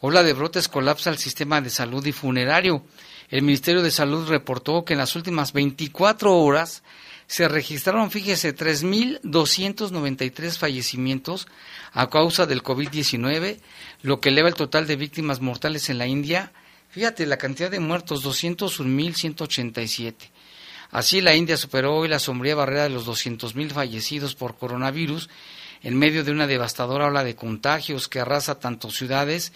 Ola 0.00 0.22
de 0.22 0.32
brotes 0.32 0.68
colapsa 0.68 1.10
el 1.10 1.18
sistema 1.18 1.60
de 1.60 1.68
salud 1.68 2.06
y 2.06 2.12
funerario. 2.12 2.86
El 3.28 3.42
Ministerio 3.42 3.82
de 3.82 3.90
Salud 3.90 4.26
reportó 4.26 4.86
que 4.86 4.94
en 4.94 5.00
las 5.00 5.14
últimas 5.14 5.52
24 5.52 6.34
horas 6.34 6.82
se 7.26 7.48
registraron, 7.48 8.10
fíjese, 8.10 8.56
3.293 8.56 10.56
fallecimientos 10.56 11.48
a 11.92 12.08
causa 12.08 12.46
del 12.46 12.62
COVID-19, 12.62 13.60
lo 14.00 14.20
que 14.20 14.30
eleva 14.30 14.48
el 14.48 14.54
total 14.54 14.86
de 14.86 14.96
víctimas 14.96 15.42
mortales 15.42 15.90
en 15.90 15.98
la 15.98 16.06
India. 16.06 16.50
Fíjate 16.92 17.24
la 17.24 17.38
cantidad 17.38 17.70
de 17.70 17.80
muertos, 17.80 18.22
201.187. 18.22 20.14
Así 20.90 21.22
la 21.22 21.34
India 21.34 21.56
superó 21.56 21.96
hoy 21.96 22.06
la 22.06 22.18
sombría 22.18 22.54
barrera 22.54 22.82
de 22.82 22.90
los 22.90 23.06
200.000 23.06 23.70
fallecidos 23.70 24.34
por 24.34 24.58
coronavirus 24.58 25.30
en 25.82 25.96
medio 25.96 26.22
de 26.22 26.32
una 26.32 26.46
devastadora 26.46 27.06
ola 27.06 27.24
de 27.24 27.34
contagios 27.34 28.08
que 28.08 28.20
arrasa 28.20 28.60
tanto 28.60 28.90
ciudades 28.90 29.54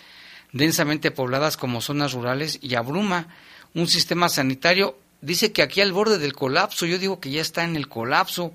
densamente 0.53 1.11
pobladas 1.11 1.59
como 1.59 1.83
zonas 1.83 2.15
rurales 2.15 2.59
y 2.63 2.75
abruma 2.75 3.29
un 3.75 3.87
sistema 3.87 4.31
sanitario. 4.31 4.99
Dice 5.21 5.53
que 5.53 5.61
aquí 5.61 5.83
al 5.83 5.93
borde 5.93 6.17
del 6.17 6.33
colapso, 6.33 6.87
yo 6.87 6.99
digo 6.99 7.21
que 7.21 7.31
ya 7.31 7.43
está 7.43 7.65
en 7.65 7.77
el 7.77 7.87
colapso. 7.87 8.55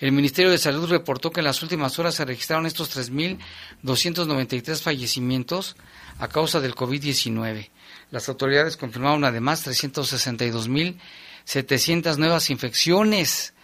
El 0.00 0.10
Ministerio 0.10 0.50
de 0.50 0.58
Salud 0.58 0.90
reportó 0.90 1.30
que 1.30 1.38
en 1.38 1.44
las 1.44 1.62
últimas 1.62 1.96
horas 2.00 2.16
se 2.16 2.24
registraron 2.24 2.66
estos 2.66 2.96
3.293 2.96 4.82
fallecimientos 4.82 5.76
a 6.18 6.26
causa 6.26 6.58
del 6.58 6.74
COVID-19. 6.74 7.70
Las 8.10 8.28
autoridades 8.28 8.76
confirmaron 8.76 9.24
además 9.24 9.64
362.700 9.66 12.16
nuevas 12.16 12.50
infecciones, 12.50 13.54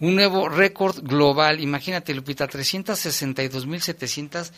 un 0.00 0.14
nuevo 0.14 0.48
récord 0.48 1.02
global. 1.02 1.60
Imagínate, 1.60 2.14
Lupita, 2.14 2.48
362.700 2.48 4.52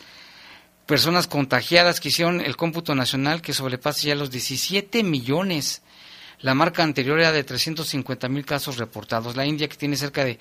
personas 0.85 1.25
contagiadas 1.27 1.99
que 2.01 2.09
hicieron 2.09 2.41
el 2.41 2.57
cómputo 2.57 2.93
nacional 2.93 3.41
que 3.41 3.53
sobrepasa 3.53 4.07
ya 4.07 4.15
los 4.15 4.29
17 4.31 5.01
millones. 5.03 5.81
La 6.41 6.53
marca 6.53 6.83
anterior 6.83 7.17
era 7.19 7.31
de 7.31 7.45
350 7.45 8.27
mil 8.27 8.45
casos 8.45 8.75
reportados. 8.77 9.37
La 9.37 9.45
India, 9.45 9.69
que 9.69 9.77
tiene 9.77 9.95
cerca 9.95 10.25
de, 10.25 10.39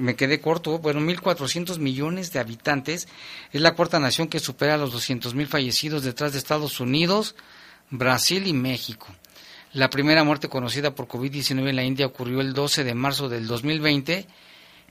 me 0.00 0.16
quedé 0.16 0.40
corto, 0.40 0.78
bueno, 0.78 1.00
1.400 1.00 1.78
millones 1.78 2.32
de 2.32 2.40
habitantes, 2.40 3.06
es 3.52 3.60
la 3.60 3.74
cuarta 3.74 4.00
nación 4.00 4.28
que 4.28 4.40
supera 4.40 4.78
los 4.78 4.92
200 4.92 5.34
mil 5.34 5.46
fallecidos 5.46 6.02
detrás 6.02 6.32
de 6.32 6.38
Estados 6.38 6.80
Unidos, 6.80 7.34
Brasil 7.92 8.46
y 8.46 8.54
México. 8.54 9.06
La 9.74 9.90
primera 9.90 10.24
muerte 10.24 10.48
conocida 10.48 10.94
por 10.94 11.08
COVID-19 11.08 11.68
en 11.68 11.76
la 11.76 11.84
India 11.84 12.06
ocurrió 12.06 12.40
el 12.40 12.54
12 12.54 12.84
de 12.84 12.94
marzo 12.94 13.28
del 13.28 13.46
2020 13.46 14.26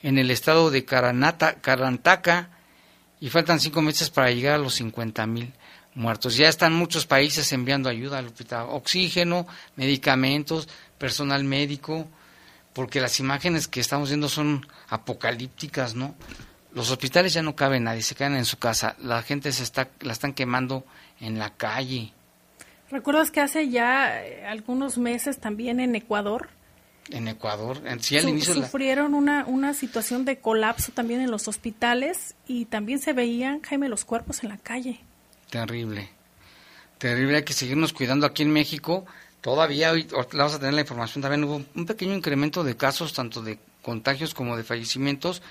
en 0.03 0.17
el 0.19 0.29
estado 0.29 0.69
de 0.69 0.85
Karanata, 0.85 1.55
Karnataka 1.61 2.51
y 3.19 3.29
faltan 3.29 3.59
cinco 3.59 3.81
meses 3.81 4.11
para 4.11 4.29
llegar 4.29 4.53
a 4.53 4.59
los 4.59 4.75
50 4.75 5.25
mil 5.25 5.51
muertos. 5.95 6.37
Ya 6.37 6.47
están 6.47 6.73
muchos 6.73 7.07
países 7.07 7.51
enviando 7.53 7.89
ayuda, 7.89 8.21
Lupita, 8.21 8.65
oxígeno, 8.65 9.47
medicamentos, 9.75 10.69
personal 10.99 11.43
médico, 11.43 12.07
porque 12.73 13.01
las 13.01 13.19
imágenes 13.19 13.67
que 13.67 13.79
estamos 13.79 14.09
viendo 14.09 14.29
son 14.29 14.67
apocalípticas, 14.89 15.95
¿no? 15.95 16.13
Los 16.71 16.91
hospitales 16.91 17.33
ya 17.33 17.41
no 17.41 17.55
cabe 17.55 17.79
nadie, 17.79 18.03
se 18.03 18.13
quedan 18.13 18.35
en 18.35 18.45
su 18.45 18.59
casa, 18.59 18.95
la 18.99 19.23
gente 19.23 19.51
se 19.51 19.63
está, 19.63 19.89
la 20.01 20.13
están 20.13 20.33
quemando 20.33 20.85
en 21.19 21.39
la 21.39 21.49
calle, 21.49 22.13
¿Recuerdas 22.91 23.31
que 23.31 23.39
hace 23.41 23.69
ya 23.69 24.21
eh, 24.23 24.45
algunos 24.45 24.97
meses 24.97 25.39
también 25.39 25.79
en 25.79 25.95
Ecuador 25.95 26.49
en 27.09 27.27
Ecuador, 27.27 27.81
en- 27.85 27.99
sí 27.99 28.15
al 28.15 28.23
su- 28.23 28.29
inicio 28.29 28.53
de 28.53 28.59
la- 28.61 28.65
sufrieron 28.67 29.15
una, 29.15 29.45
una 29.45 29.73
situación 29.73 30.23
de 30.23 30.37
colapso 30.39 30.91
también 30.93 31.19
en 31.21 31.31
los 31.31 31.47
hospitales 31.47 32.35
y 32.47 32.65
también 32.65 32.99
se 32.99 33.11
veían, 33.13 33.61
Jaime, 33.63 33.89
los 33.89 34.05
cuerpos 34.05 34.43
en 34.43 34.49
la 34.49 34.57
calle? 34.57 34.99
Terrible. 35.49 36.09
Terrible, 36.99 37.37
hay 37.37 37.43
que 37.43 37.53
seguirnos 37.53 37.91
cuidando 37.93 38.27
aquí 38.27 38.43
en 38.43 38.51
México. 38.53 39.05
Todavía, 39.41 39.91
hoy 39.91 40.07
vamos 40.33 40.53
a 40.53 40.59
tener 40.59 40.75
la 40.75 40.81
información, 40.81 41.21
también 41.23 41.43
hubo 41.43 41.63
un 41.75 41.85
pequeño 41.87 42.13
incremento 42.13 42.63
de 42.63 42.77
casos, 42.77 43.13
tanto 43.13 43.41
de 43.41 43.57
contagios 43.81 44.33
como 44.35 44.55
de 44.55 44.63
fallecimientos, 44.63 45.41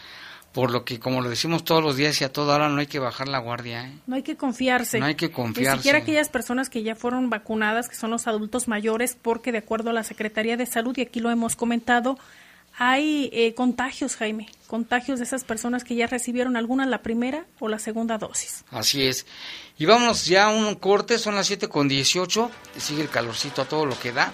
por 0.53 0.71
lo 0.73 0.85
que, 0.85 0.99
como 0.99 1.21
lo 1.21 1.31
decimos 1.31 1.65
todos 1.65 1.83
los 1.83 1.97
días 1.97 2.21
y 2.21 2.25
a 2.25 2.33
toda 2.33 2.57
hora, 2.57 2.69
no 2.69 2.81
hay 2.81 2.87
que 2.87 2.99
bajar 2.99 3.29
la 3.29 3.39
guardia. 3.39 3.87
¿eh? 3.87 3.99
No 4.07 4.17
hay 4.17 4.23
que 4.23 4.37
confiarse. 4.37 4.99
No 4.99 5.07
hay 5.07 5.15
que 5.15 5.29
Ni 5.29 5.33
confiarse. 5.33 5.79
siquiera 5.79 5.99
aquellas 5.99 6.29
personas 6.29 6.69
que 6.69 6.83
ya 6.83 6.97
fueron 6.97 7.31
vacunadas, 7.31 7.89
que 7.89 7.95
son 7.95 8.11
los 8.11 8.27
adultos 8.27 8.67
mayores, 8.67 9.17
porque 9.21 9.53
de 9.53 9.59
acuerdo 9.59 9.91
a 9.91 9.93
la 9.93 10.03
Secretaría 10.03 10.57
de 10.57 10.67
Salud, 10.67 10.97
y 10.99 11.03
aquí 11.03 11.21
lo 11.21 11.31
hemos 11.31 11.55
comentado, 11.55 12.19
hay 12.79 13.31
eh, 13.33 13.55
contagios, 13.55 14.17
Jaime, 14.17 14.49
contagios 14.67 15.19
de 15.19 15.25
esas 15.25 15.45
personas 15.45 15.85
que 15.85 15.95
ya 15.95 16.07
recibieron 16.07 16.57
alguna 16.57 16.87
la 16.87 17.03
primera 17.03 17.45
o 17.59 17.69
la 17.69 17.79
segunda 17.79 18.19
dosis. 18.19 18.65
Así 18.71 19.07
es. 19.07 19.27
Y 19.79 19.87
vámonos 19.87 20.27
ya 20.27 20.47
a 20.47 20.49
un 20.51 20.75
corte, 20.77 21.19
son 21.19 21.35
las 21.37 21.47
7 21.47 21.69
con 21.69 21.89
18, 21.89 22.51
y 22.77 22.81
sigue 22.81 23.03
el 23.03 23.09
calorcito 23.09 23.63
a 23.63 23.67
todo 23.67 23.87
lo 23.87 23.99
que 23.99 24.13
da. 24.13 24.33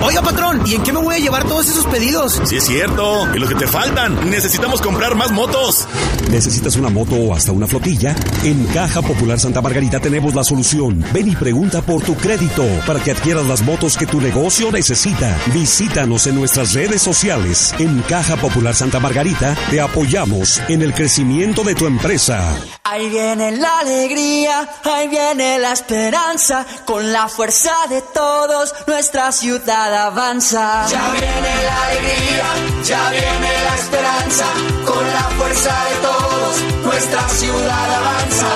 Oiga, 0.00 0.22
patrón, 0.22 0.62
¿y 0.64 0.76
en 0.76 0.82
qué 0.84 0.92
me 0.92 1.00
voy 1.00 1.16
a 1.16 1.18
llevar 1.18 1.44
todos 1.44 1.68
esos 1.68 1.84
pedidos? 1.86 2.40
Sí, 2.44 2.56
es 2.56 2.64
cierto. 2.64 3.26
Y 3.34 3.38
lo 3.38 3.48
que 3.48 3.56
te 3.56 3.66
faltan. 3.66 4.30
Necesitamos 4.30 4.80
comprar 4.80 5.16
más 5.16 5.32
motos. 5.32 5.88
¿Necesitas 6.30 6.76
una 6.76 6.88
moto 6.88 7.16
o 7.16 7.34
hasta 7.34 7.50
una 7.50 7.66
flotilla? 7.66 8.14
En 8.44 8.64
Caja 8.66 9.02
Popular 9.02 9.40
Santa 9.40 9.60
Margarita 9.60 9.98
tenemos 9.98 10.34
la 10.34 10.44
solución. 10.44 11.04
Ven 11.12 11.28
y 11.28 11.36
pregunta 11.36 11.82
por 11.82 12.02
tu 12.02 12.14
crédito 12.14 12.64
para 12.86 13.00
que 13.00 13.10
adquieras 13.10 13.46
las 13.46 13.62
motos 13.62 13.96
que 13.96 14.06
tu 14.06 14.20
negocio 14.20 14.70
necesita. 14.70 15.36
Visítanos 15.52 16.28
en 16.28 16.36
nuestras 16.36 16.74
redes 16.74 17.02
sociales. 17.02 17.74
En 17.78 18.00
Caja 18.02 18.36
Popular 18.36 18.76
Santa 18.76 19.00
Margarita 19.00 19.56
te 19.68 19.80
apoyamos 19.80 20.60
en 20.68 20.82
el 20.82 20.94
crecimiento 20.94 21.64
de 21.64 21.74
tu 21.74 21.86
empresa. 21.86 22.56
Ahí 22.84 23.10
viene 23.10 23.52
la 23.56 23.80
alegría, 23.80 24.66
ahí 24.84 25.08
viene 25.08 25.58
la 25.58 25.72
esperanza, 25.72 26.64
con 26.86 27.12
la 27.12 27.28
fuerza 27.28 27.72
de 27.90 28.00
todos 28.14 28.74
nuestra 28.86 29.30
ciudad 29.32 29.87
avanza. 29.94 30.86
Ya 30.88 31.10
viene 31.12 31.62
la 31.64 31.82
alegría, 31.86 32.82
ya 32.84 33.10
viene 33.10 33.50
la 33.64 33.74
esperanza, 33.74 34.44
con 34.84 35.06
la 35.06 35.22
fuerza 35.36 35.84
de 35.84 35.96
todos 36.02 36.38
nuestra 36.84 37.28
ciudad 37.28 37.94
avanza. 37.94 38.46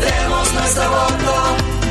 Demos 0.00 0.52
nuestro 0.54 0.90
voto, 0.90 1.34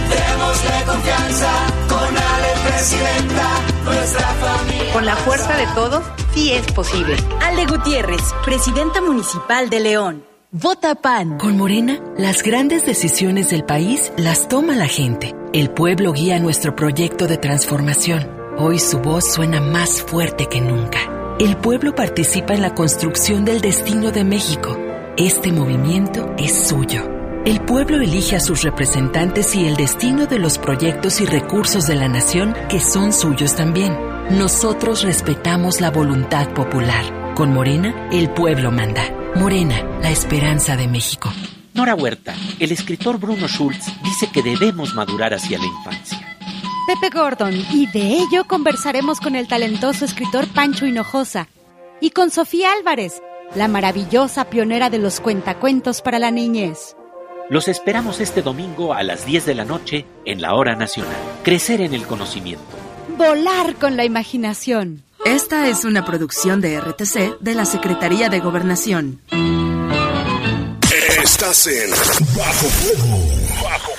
démosle 0.09 0.83
confianza, 0.85 1.49
con 1.87 2.17
Ale 2.17 2.53
Presidenta, 2.67 3.47
nuestra 3.85 4.27
familia. 4.27 4.93
Con 4.93 5.05
la 5.05 5.15
fuerza 5.15 5.55
de 5.55 5.67
todos, 5.67 6.03
sí 6.33 6.51
es 6.51 6.69
posible. 6.73 7.15
Ale 7.41 7.65
Gutiérrez, 7.65 8.21
Presidenta 8.43 9.01
Municipal 9.01 9.69
de 9.69 9.79
León. 9.79 10.25
Vota 10.51 10.95
PAN. 10.95 11.37
Con 11.37 11.57
Morena, 11.57 11.99
las 12.17 12.41
grandes 12.41 12.85
decisiones 12.85 13.49
del 13.49 13.65
país 13.65 14.11
las 14.17 14.47
toma 14.47 14.75
la 14.75 14.87
gente. 14.87 15.35
El 15.53 15.69
pueblo 15.69 16.13
guía 16.13 16.39
nuestro 16.39 16.75
proyecto 16.75 17.27
de 17.27 17.37
transformación. 17.37 18.44
Hoy 18.57 18.79
su 18.79 18.99
voz 18.99 19.33
suena 19.33 19.59
más 19.59 20.01
fuerte 20.01 20.45
que 20.45 20.61
nunca. 20.61 20.99
El 21.39 21.57
pueblo 21.57 21.93
participa 21.93 22.53
en 22.53 22.61
la 22.61 22.73
construcción 22.73 23.43
del 23.43 23.59
destino 23.59 24.13
de 24.13 24.23
México. 24.23 24.77
Este 25.17 25.51
movimiento 25.51 26.33
es 26.37 26.69
suyo. 26.69 27.03
El 27.45 27.59
pueblo 27.59 27.99
elige 27.99 28.37
a 28.37 28.39
sus 28.39 28.61
representantes 28.61 29.53
y 29.55 29.67
el 29.67 29.75
destino 29.75 30.25
de 30.25 30.39
los 30.39 30.57
proyectos 30.57 31.19
y 31.19 31.25
recursos 31.25 31.85
de 31.85 31.95
la 31.95 32.07
nación 32.07 32.55
que 32.69 32.79
son 32.79 33.11
suyos 33.11 33.57
también. 33.57 33.93
Nosotros 34.29 35.03
respetamos 35.03 35.81
la 35.81 35.91
voluntad 35.91 36.53
popular. 36.53 37.33
Con 37.35 37.53
Morena, 37.53 38.07
el 38.13 38.29
pueblo 38.29 38.71
manda. 38.71 39.03
Morena, 39.35 39.83
la 40.01 40.11
esperanza 40.11 40.77
de 40.77 40.87
México. 40.87 41.29
Nora 41.73 41.93
Huerta, 41.93 42.33
el 42.57 42.71
escritor 42.71 43.19
Bruno 43.19 43.49
Schultz 43.49 43.85
dice 44.01 44.29
que 44.31 44.41
debemos 44.41 44.95
madurar 44.95 45.33
hacia 45.33 45.57
la 45.57 45.65
infancia. 45.65 46.04
Pepe 46.85 47.09
Gordon, 47.09 47.55
y 47.71 47.87
de 47.87 48.17
ello 48.17 48.45
conversaremos 48.47 49.19
con 49.19 49.35
el 49.35 49.47
talentoso 49.47 50.05
escritor 50.05 50.47
Pancho 50.47 50.85
Hinojosa 50.85 51.47
y 51.99 52.11
con 52.11 52.29
Sofía 52.29 52.73
Álvarez, 52.77 53.23
la 53.55 53.67
maravillosa 53.67 54.45
pionera 54.45 54.91
de 54.91 54.99
los 54.99 55.19
cuentacuentos 55.19 56.03
para 56.03 56.19
la 56.19 56.29
niñez. 56.29 56.95
Los 57.49 57.67
esperamos 57.67 58.19
este 58.21 58.43
domingo 58.43 58.93
a 58.93 59.01
las 59.01 59.25
10 59.25 59.45
de 59.47 59.55
la 59.55 59.65
noche 59.65 60.05
en 60.25 60.41
la 60.41 60.53
Hora 60.53 60.75
Nacional. 60.75 61.15
Crecer 61.43 61.81
en 61.81 61.93
el 61.93 62.05
conocimiento. 62.05 62.63
Volar 63.17 63.75
con 63.75 63.97
la 63.97 64.05
imaginación. 64.05 65.03
Esta 65.25 65.67
es 65.67 65.85
una 65.85 66.05
producción 66.05 66.61
de 66.61 66.79
RTC 66.79 67.39
de 67.39 67.55
la 67.55 67.65
Secretaría 67.65 68.29
de 68.29 68.39
Gobernación. 68.41 69.21
Estás 71.23 71.65
en 71.65 71.89
Bajo 72.35 72.67
Fuego. 72.67 73.63
Bajo 73.63 73.91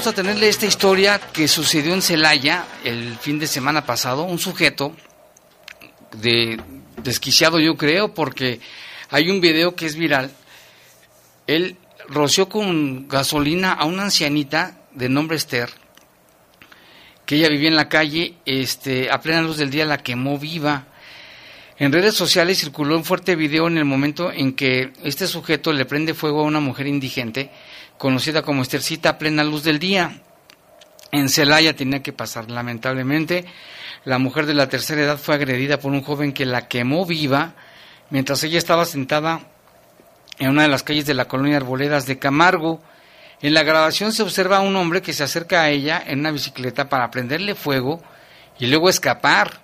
Vamos 0.00 0.14
a 0.14 0.22
tenerle 0.22 0.48
esta 0.48 0.64
historia 0.64 1.20
que 1.30 1.46
sucedió 1.46 1.92
en 1.92 2.00
Celaya 2.00 2.64
el 2.84 3.18
fin 3.18 3.38
de 3.38 3.46
semana 3.46 3.84
pasado. 3.84 4.22
Un 4.22 4.38
sujeto 4.38 4.96
de 6.16 6.58
desquiciado, 7.02 7.60
yo 7.60 7.76
creo, 7.76 8.14
porque 8.14 8.60
hay 9.10 9.28
un 9.28 9.42
video 9.42 9.76
que 9.76 9.84
es 9.84 9.96
viral. 9.96 10.30
Él 11.46 11.76
roció 12.08 12.48
con 12.48 13.08
gasolina 13.08 13.74
a 13.74 13.84
una 13.84 14.04
ancianita 14.04 14.80
de 14.94 15.10
nombre 15.10 15.36
Esther, 15.36 15.68
que 17.26 17.36
ella 17.36 17.50
vivía 17.50 17.68
en 17.68 17.76
la 17.76 17.90
calle, 17.90 18.36
este, 18.46 19.10
a 19.10 19.20
plena 19.20 19.42
luz 19.42 19.58
del 19.58 19.68
día 19.68 19.84
la 19.84 19.98
quemó 19.98 20.38
viva. 20.38 20.86
En 21.76 21.92
redes 21.92 22.14
sociales 22.14 22.58
circuló 22.58 22.96
un 22.96 23.04
fuerte 23.04 23.36
video 23.36 23.68
en 23.68 23.76
el 23.76 23.84
momento 23.84 24.32
en 24.32 24.54
que 24.54 24.94
este 25.04 25.26
sujeto 25.26 25.74
le 25.74 25.84
prende 25.84 26.14
fuego 26.14 26.40
a 26.40 26.44
una 26.44 26.60
mujer 26.60 26.86
indigente 26.86 27.50
conocida 28.00 28.40
como 28.40 28.62
Estercita 28.62 29.10
a 29.10 29.18
plena 29.18 29.44
luz 29.44 29.62
del 29.62 29.78
día. 29.78 30.22
En 31.12 31.28
Celaya 31.28 31.76
tenía 31.76 32.02
que 32.02 32.14
pasar, 32.14 32.50
lamentablemente. 32.50 33.44
La 34.06 34.16
mujer 34.16 34.46
de 34.46 34.54
la 34.54 34.70
tercera 34.70 35.02
edad 35.02 35.18
fue 35.18 35.34
agredida 35.34 35.78
por 35.78 35.92
un 35.92 36.02
joven 36.02 36.32
que 36.32 36.46
la 36.46 36.66
quemó 36.66 37.04
viva 37.04 37.52
mientras 38.08 38.42
ella 38.42 38.56
estaba 38.56 38.86
sentada 38.86 39.40
en 40.38 40.48
una 40.48 40.62
de 40.62 40.68
las 40.68 40.82
calles 40.82 41.04
de 41.04 41.12
la 41.12 41.26
colonia 41.26 41.58
Arboledas 41.58 42.06
de 42.06 42.18
Camargo. 42.18 42.80
En 43.42 43.52
la 43.52 43.64
grabación 43.64 44.14
se 44.14 44.22
observa 44.22 44.56
a 44.56 44.60
un 44.60 44.76
hombre 44.76 45.02
que 45.02 45.12
se 45.12 45.24
acerca 45.24 45.60
a 45.60 45.68
ella 45.68 46.02
en 46.06 46.20
una 46.20 46.30
bicicleta 46.30 46.88
para 46.88 47.10
prenderle 47.10 47.54
fuego 47.54 48.02
y 48.58 48.68
luego 48.68 48.88
escapar. 48.88 49.60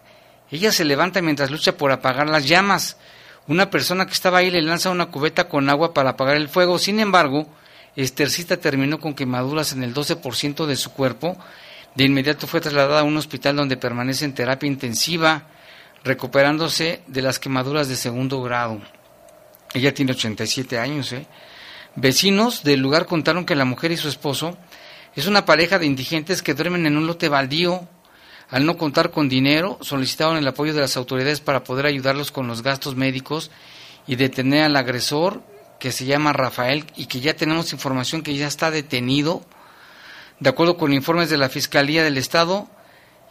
Ella 0.51 0.73
se 0.73 0.85
levanta 0.85 1.23
mientras 1.23 1.51
lucha 1.51 1.79
por 1.79 1.91
apagar 1.91 2.29
las 2.29 2.47
llamas. 2.47 2.99
Una 3.47 3.71
persona 3.71 4.05
que 4.05 4.13
estaba 4.13 4.39
ahí 4.39 4.51
le 4.51 4.61
lanza 4.61 4.91
una 4.91 5.07
cubeta 5.07 5.49
con 5.49 5.71
agua 5.71 5.95
para 5.95 6.11
apagar 6.11 6.37
el 6.37 6.51
fuego. 6.51 6.79
Sin 6.79 7.01
embargo, 7.01 7.49
Estercita 7.97 8.59
terminó 8.59 9.01
con 9.01 9.15
quemaduras 9.15 9.73
en 9.73 9.83
el 9.83 9.95
12% 9.95 10.67
de 10.67 10.77
su 10.77 10.93
cuerpo. 10.93 11.37
De 11.95 12.05
inmediato 12.05 12.47
fue 12.47 12.61
trasladada 12.61 13.01
a 13.01 13.05
un 13.05 13.17
hospital 13.17 13.57
donde 13.57 13.79
permanece 13.79 14.27
en 14.27 14.35
terapia 14.35 14.67
intensiva, 14.67 15.49
recuperándose 16.05 17.01
de 17.07 17.23
las 17.23 17.39
quemaduras 17.39 17.89
de 17.89 17.97
segundo 17.97 18.43
grado. 18.43 18.81
Ella 19.73 19.95
tiene 19.95 20.13
87 20.13 20.79
años. 20.79 21.13
¿eh? 21.13 21.27
Vecinos 21.95 22.63
del 22.63 22.81
lugar 22.81 23.07
contaron 23.07 23.47
que 23.47 23.57
la 23.57 23.65
mujer 23.65 23.93
y 23.93 23.97
su 23.97 24.09
esposo 24.09 24.59
es 25.15 25.27
una 25.27 25.47
pareja 25.47 25.79
de 25.79 25.87
indigentes 25.87 26.43
que 26.43 26.53
duermen 26.53 26.87
en 26.87 26.99
un 26.99 27.07
lote 27.07 27.31
baldío. 27.31 27.89
Al 28.51 28.67
no 28.67 28.77
contar 28.77 29.11
con 29.11 29.29
dinero, 29.29 29.79
solicitaron 29.81 30.37
el 30.37 30.47
apoyo 30.47 30.75
de 30.75 30.83
las 30.83 30.97
autoridades 30.99 31.41
para 31.41 31.65
poder 31.65 31.87
ayudarlos 31.87 32.31
con 32.31 32.47
los 32.47 32.63
gastos 32.63 32.95
médicos 32.95 33.51
y 34.07 34.17
detener 34.17 34.65
al 34.65 34.77
agresor 34.77 35.43
que 35.79 35.93
se 35.93 36.07
llama 36.07 36.33
Rafael 36.33 36.87
y 36.97 37.07
que 37.07 37.21
ya 37.21 37.35
tenemos 37.35 37.73
información 37.73 38.23
que 38.23 38.37
ya 38.37 38.47
está 38.47 38.71
detenido. 38.71 39.45
De 40.41 40.51
acuerdo 40.51 40.77
con 40.77 40.93
informes 40.93 41.31
de 41.31 41.39
la 41.39 41.49
Fiscalía 41.49 42.03
del 42.03 42.19
Estado, 42.19 42.69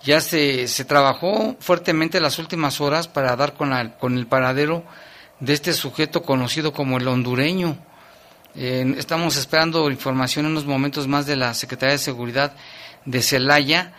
ya 0.04 0.22
se, 0.22 0.68
se 0.68 0.86
trabajó 0.86 1.56
fuertemente 1.60 2.20
las 2.20 2.40
últimas 2.40 2.82
horas 2.82 3.08
para 3.08 3.36
dar 3.36 3.54
con, 3.54 3.70
la, 3.72 3.98
con 3.98 4.18
el 4.18 4.28
paradero 4.28 4.84
de 5.40 5.54
este 5.54 5.74
sujeto 5.74 6.24
conocido 6.24 6.74
como 6.74 6.98
el 6.98 7.08
hondureño. 7.08 7.78
Estamos 8.56 9.36
esperando 9.36 9.90
información 9.90 10.46
en 10.46 10.54
unos 10.54 10.66
momentos 10.66 11.08
más 11.08 11.26
de 11.26 11.36
la 11.36 11.54
Secretaría 11.54 11.94
de 11.94 12.00
Seguridad 12.00 12.54
de 13.04 13.22
Celaya, 13.22 13.94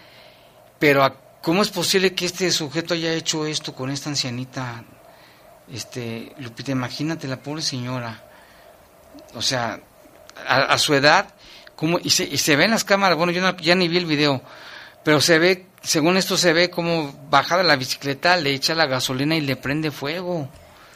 pero 0.79 1.15
¿cómo 1.43 1.61
es 1.61 1.69
posible 1.69 2.15
que 2.15 2.25
este 2.25 2.51
sujeto 2.51 2.95
haya 2.95 3.13
hecho 3.13 3.45
esto 3.45 3.75
con 3.75 3.91
esta 3.91 4.09
ancianita? 4.09 4.83
Este, 5.71 6.33
Lupita, 6.39 6.73
imagínate 6.73 7.29
la 7.29 7.37
pobre 7.37 7.61
señora 7.61 8.26
o 9.37 9.42
sea, 9.42 9.81
a, 10.49 10.79
su 10.79 10.94
edad, 10.94 11.29
como, 11.77 11.99
y, 12.03 12.11
se, 12.11 12.25
y 12.25 12.38
se 12.38 12.57
ve 12.57 12.64
en 12.64 12.70
las 12.70 12.85
cámaras, 12.85 13.16
bueno, 13.18 13.33
yo 13.33 13.57
ya 13.59 13.75
ni 13.75 13.88
vi 13.88 13.99
el 13.99 14.07
video, 14.07 14.42
pero 15.05 15.20
se 15.20 15.38
ve, 15.38 15.66
según 15.83 16.16
esto 16.16 16.37
se 16.37 16.53
ve 16.53 16.70
como 16.70 17.14
baja 17.31 17.57
de 17.59 17.64
la 17.64 17.77
bicicleta, 17.77 18.37
le 18.37 18.53
echa 18.53 18.75
la 18.75 18.87
gasolina 18.87 19.37
y 19.37 19.42
le 19.42 19.57
prende 19.57 19.90
fuego. 19.90 20.49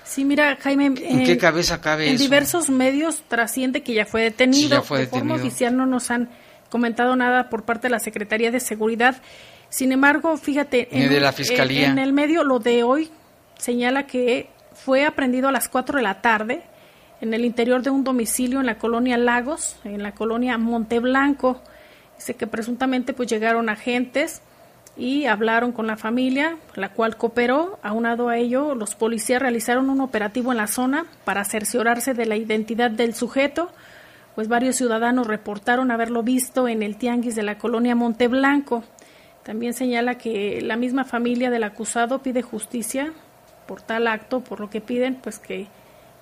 Sí, 0.04 0.24
mira, 0.24 0.56
Jaime. 0.60 0.86
¿En 0.86 1.24
qué 1.24 1.38
cabeza 1.38 1.80
cabe 1.80 2.08
en 2.08 2.14
eso? 2.14 2.24
En 2.24 2.30
diversos 2.30 2.68
medios 2.68 3.22
trasciende 3.28 3.82
que 3.82 3.94
ya 3.94 4.06
fue 4.06 4.22
detenido. 4.22 4.62
Sí, 4.62 4.68
ya 4.68 4.82
fue 4.82 4.98
de 4.98 5.04
detenido. 5.04 5.28
forma 5.28 5.46
oficial 5.46 5.76
no 5.76 5.86
nos 5.86 6.10
han 6.10 6.30
comentado 6.68 7.14
nada 7.14 7.48
por 7.48 7.64
parte 7.64 7.86
de 7.86 7.92
la 7.92 8.00
Secretaría 8.00 8.50
de 8.50 8.58
Seguridad. 8.58 9.22
Sin 9.68 9.92
embargo, 9.92 10.36
fíjate. 10.36 10.88
En, 10.90 11.08
de 11.08 11.20
la 11.20 11.32
Fiscalía. 11.32 11.86
En, 11.86 11.92
en 11.92 11.98
el 12.00 12.12
medio, 12.12 12.42
lo 12.42 12.58
de 12.58 12.82
hoy 12.82 13.12
señala 13.56 14.08
que 14.08 14.50
fue 14.74 15.04
aprendido 15.04 15.48
a 15.48 15.52
las 15.52 15.68
4 15.68 15.98
de 15.98 16.02
la 16.02 16.20
tarde 16.20 16.64
en 17.20 17.34
el 17.34 17.44
interior 17.44 17.82
de 17.82 17.90
un 17.90 18.04
domicilio 18.04 18.60
en 18.60 18.66
la 18.66 18.78
colonia 18.78 19.18
Lagos, 19.18 19.76
en 19.84 20.02
la 20.02 20.12
colonia 20.12 20.58
Monteblanco. 20.58 21.60
Dice 22.16 22.34
que 22.34 22.46
presuntamente 22.46 23.12
pues 23.12 23.28
llegaron 23.28 23.68
agentes 23.68 24.42
y 24.96 25.26
hablaron 25.26 25.72
con 25.72 25.86
la 25.86 25.96
familia, 25.96 26.56
la 26.74 26.90
cual 26.90 27.16
cooperó. 27.16 27.78
Aunado 27.82 28.28
a 28.28 28.36
ello, 28.36 28.74
los 28.74 28.94
policías 28.94 29.40
realizaron 29.40 29.90
un 29.90 30.00
operativo 30.00 30.50
en 30.50 30.58
la 30.58 30.66
zona 30.66 31.06
para 31.24 31.44
cerciorarse 31.44 32.14
de 32.14 32.26
la 32.26 32.36
identidad 32.36 32.90
del 32.90 33.14
sujeto, 33.14 33.70
pues 34.34 34.48
varios 34.48 34.76
ciudadanos 34.76 35.26
reportaron 35.26 35.90
haberlo 35.90 36.22
visto 36.22 36.68
en 36.68 36.82
el 36.82 36.96
tianguis 36.96 37.34
de 37.34 37.42
la 37.42 37.58
colonia 37.58 37.94
Monteblanco. 37.94 38.84
También 39.42 39.74
señala 39.74 40.16
que 40.16 40.60
la 40.62 40.76
misma 40.76 41.04
familia 41.04 41.50
del 41.50 41.64
acusado 41.64 42.20
pide 42.20 42.42
justicia 42.42 43.12
por 43.66 43.82
tal 43.82 44.06
acto, 44.06 44.40
por 44.40 44.60
lo 44.60 44.70
que 44.70 44.80
piden 44.80 45.14
pues 45.16 45.38
que, 45.38 45.66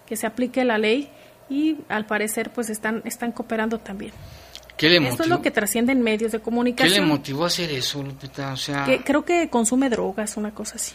que 0.09 0.17
se 0.17 0.27
aplique 0.27 0.65
la 0.65 0.79
ley 0.79 1.11
y 1.51 1.77
al 1.89 2.07
parecer 2.07 2.51
pues 2.51 2.71
están, 2.71 3.03
están 3.05 3.33
cooperando 3.33 3.79
también. 3.79 4.13
¿Qué 4.77 4.89
le 4.89 4.97
Esto 4.97 5.09
motivó? 5.11 5.23
es 5.25 5.29
lo 5.31 5.43
que 5.43 5.51
trasciende 5.51 5.93
en 5.93 6.03
medios 6.03 6.31
de 6.33 6.39
¿Qué 6.39 6.45
comunicación. 6.45 6.95
le 6.95 7.01
motivó 7.07 7.45
a 7.45 7.49
hacer 7.49 7.71
eso, 7.71 8.03
Lupita? 8.03 8.53
O 8.53 8.57
sea, 8.57 8.85
Que 8.85 9.03
creo 9.03 9.25
que 9.25 9.49
consume 9.51 9.91
drogas, 9.91 10.37
una 10.37 10.55
cosa 10.55 10.77
así. 10.77 10.95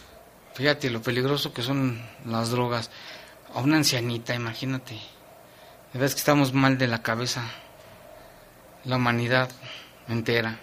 fíjate 0.54 0.88
lo 0.90 1.02
peligroso 1.02 1.52
que 1.52 1.62
son 1.62 2.00
las 2.26 2.50
drogas. 2.50 2.90
A 3.54 3.60
una 3.60 3.76
ancianita, 3.76 4.34
imagínate. 4.34 4.94
De 4.94 5.98
verdad 6.00 6.12
que 6.14 6.18
estamos 6.18 6.52
mal 6.54 6.76
de 6.78 6.88
la 6.88 7.02
cabeza. 7.02 7.42
La 8.84 8.96
humanidad 8.96 9.48
entera. 10.08 10.58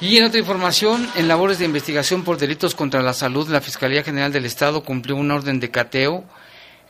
Y 0.00 0.16
en 0.18 0.24
otra 0.24 0.38
información, 0.38 1.08
en 1.16 1.26
labores 1.28 1.58
de 1.58 1.64
investigación 1.64 2.22
por 2.22 2.38
delitos 2.38 2.74
contra 2.74 3.02
la 3.02 3.12
salud, 3.14 3.48
la 3.48 3.60
Fiscalía 3.60 4.04
General 4.04 4.32
del 4.32 4.44
Estado 4.44 4.84
cumplió 4.84 5.16
una 5.16 5.34
orden 5.34 5.58
de 5.60 5.70
cateo 5.70 6.24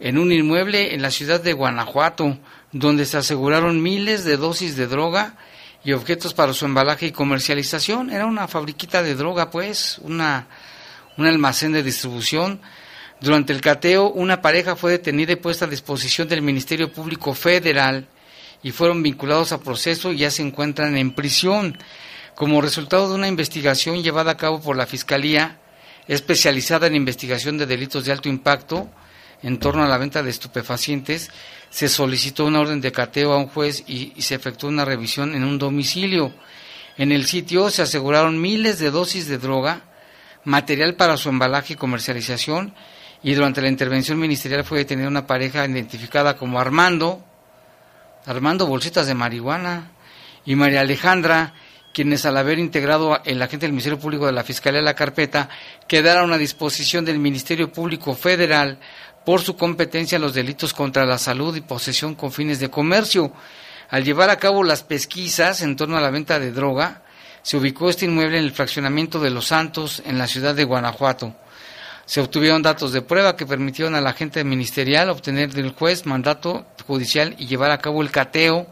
en 0.00 0.18
un 0.18 0.32
inmueble 0.32 0.94
en 0.94 1.02
la 1.02 1.10
ciudad 1.10 1.40
de 1.40 1.52
Guanajuato, 1.52 2.38
donde 2.72 3.06
se 3.06 3.16
aseguraron 3.16 3.82
miles 3.82 4.24
de 4.24 4.36
dosis 4.36 4.76
de 4.76 4.86
droga 4.86 5.36
y 5.84 5.92
objetos 5.92 6.34
para 6.34 6.52
su 6.52 6.64
embalaje 6.66 7.06
y 7.06 7.12
comercialización. 7.12 8.10
Era 8.10 8.26
una 8.26 8.48
fabriquita 8.48 9.02
de 9.02 9.14
droga, 9.14 9.50
pues, 9.50 9.98
una, 10.02 10.46
un 11.16 11.26
almacén 11.26 11.72
de 11.72 11.82
distribución. 11.82 12.60
Durante 13.20 13.52
el 13.52 13.60
cateo, 13.60 14.10
una 14.10 14.40
pareja 14.40 14.76
fue 14.76 14.92
detenida 14.92 15.32
y 15.32 15.36
puesta 15.36 15.64
a 15.64 15.68
disposición 15.68 16.28
del 16.28 16.42
Ministerio 16.42 16.92
Público 16.92 17.34
Federal 17.34 18.06
y 18.62 18.70
fueron 18.70 19.02
vinculados 19.02 19.52
a 19.52 19.60
proceso 19.60 20.12
y 20.12 20.18
ya 20.18 20.30
se 20.30 20.42
encuentran 20.42 20.96
en 20.96 21.12
prisión. 21.12 21.78
Como 22.36 22.60
resultado 22.60 23.08
de 23.08 23.16
una 23.16 23.26
investigación 23.26 24.02
llevada 24.02 24.32
a 24.32 24.36
cabo 24.36 24.60
por 24.60 24.76
la 24.76 24.86
Fiscalía, 24.86 25.58
especializada 26.06 26.86
en 26.86 26.94
investigación 26.94 27.58
de 27.58 27.66
delitos 27.66 28.04
de 28.04 28.12
alto 28.12 28.28
impacto 28.28 28.88
en 29.42 29.58
torno 29.58 29.84
a 29.84 29.88
la 29.88 29.98
venta 29.98 30.22
de 30.22 30.30
estupefacientes, 30.30 31.30
se 31.70 31.88
solicitó 31.88 32.46
una 32.46 32.60
orden 32.60 32.80
de 32.80 32.92
cateo 32.92 33.32
a 33.32 33.38
un 33.38 33.48
juez 33.48 33.84
y, 33.86 34.12
se 34.20 34.34
efectuó 34.34 34.68
una 34.68 34.84
revisión 34.84 35.34
en 35.34 35.44
un 35.44 35.58
domicilio. 35.58 36.32
En 36.96 37.12
el 37.12 37.26
sitio 37.26 37.70
se 37.70 37.82
aseguraron 37.82 38.40
miles 38.40 38.78
de 38.78 38.90
dosis 38.90 39.28
de 39.28 39.38
droga, 39.38 39.82
material 40.44 40.94
para 40.94 41.16
su 41.16 41.28
embalaje 41.28 41.74
y 41.74 41.76
comercialización, 41.76 42.74
y 43.22 43.34
durante 43.34 43.60
la 43.60 43.68
intervención 43.68 44.18
ministerial 44.18 44.64
fue 44.64 44.78
detenida 44.78 45.08
una 45.08 45.26
pareja 45.26 45.66
identificada 45.66 46.36
como 46.36 46.60
Armando, 46.60 47.24
Armando 48.26 48.66
Bolsitas 48.66 49.06
de 49.06 49.14
Marihuana, 49.14 49.92
y 50.44 50.54
María 50.54 50.80
Alejandra, 50.80 51.52
quienes 51.92 52.24
al 52.24 52.36
haber 52.36 52.58
integrado 52.58 53.20
el 53.24 53.42
agente 53.42 53.66
del 53.66 53.72
Ministerio 53.72 53.98
Público 53.98 54.26
de 54.26 54.32
la 54.32 54.44
Fiscalía 54.44 54.80
la 54.80 54.94
carpeta, 54.94 55.48
quedaron 55.86 56.32
a 56.32 56.38
disposición 56.38 57.04
del 57.04 57.18
Ministerio 57.18 57.72
Público 57.72 58.14
Federal 58.14 58.78
por 59.28 59.42
su 59.42 59.56
competencia 59.56 60.16
en 60.16 60.22
los 60.22 60.32
delitos 60.32 60.72
contra 60.72 61.04
la 61.04 61.18
salud 61.18 61.54
y 61.54 61.60
posesión 61.60 62.14
con 62.14 62.32
fines 62.32 62.60
de 62.60 62.70
comercio. 62.70 63.30
Al 63.90 64.02
llevar 64.02 64.30
a 64.30 64.38
cabo 64.38 64.64
las 64.64 64.82
pesquisas 64.82 65.60
en 65.60 65.76
torno 65.76 65.98
a 65.98 66.00
la 66.00 66.08
venta 66.08 66.38
de 66.38 66.50
droga, 66.50 67.02
se 67.42 67.58
ubicó 67.58 67.90
este 67.90 68.06
inmueble 68.06 68.38
en 68.38 68.44
el 68.44 68.52
fraccionamiento 68.52 69.20
de 69.20 69.28
Los 69.28 69.48
Santos, 69.48 70.02
en 70.06 70.16
la 70.16 70.26
ciudad 70.26 70.54
de 70.54 70.64
Guanajuato. 70.64 71.34
Se 72.06 72.22
obtuvieron 72.22 72.62
datos 72.62 72.94
de 72.94 73.02
prueba 73.02 73.36
que 73.36 73.44
permitieron 73.44 73.94
al 73.94 74.06
agente 74.06 74.42
ministerial 74.44 75.10
obtener 75.10 75.52
del 75.52 75.72
juez 75.72 76.06
mandato 76.06 76.64
judicial 76.86 77.34
y 77.36 77.46
llevar 77.46 77.70
a 77.70 77.80
cabo 77.80 78.00
el 78.00 78.10
cateo. 78.10 78.66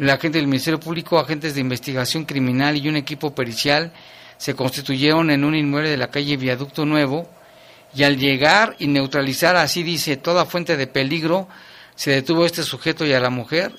El 0.00 0.10
agente 0.10 0.38
del 0.38 0.48
Ministerio 0.48 0.80
Público, 0.80 1.16
agentes 1.16 1.54
de 1.54 1.60
investigación 1.60 2.24
criminal 2.24 2.76
y 2.76 2.88
un 2.88 2.96
equipo 2.96 3.36
pericial 3.36 3.92
se 4.36 4.56
constituyeron 4.56 5.30
en 5.30 5.44
un 5.44 5.54
inmueble 5.54 5.90
de 5.90 5.96
la 5.96 6.10
calle 6.10 6.36
Viaducto 6.36 6.84
Nuevo 6.84 7.30
y 7.96 8.04
al 8.04 8.18
llegar 8.18 8.76
y 8.78 8.88
neutralizar, 8.88 9.56
así 9.56 9.82
dice, 9.82 10.18
toda 10.18 10.44
fuente 10.44 10.76
de 10.76 10.86
peligro, 10.86 11.48
se 11.94 12.10
detuvo 12.10 12.42
a 12.42 12.46
este 12.46 12.62
sujeto 12.62 13.06
y 13.06 13.14
a 13.14 13.20
la 13.20 13.30
mujer. 13.30 13.72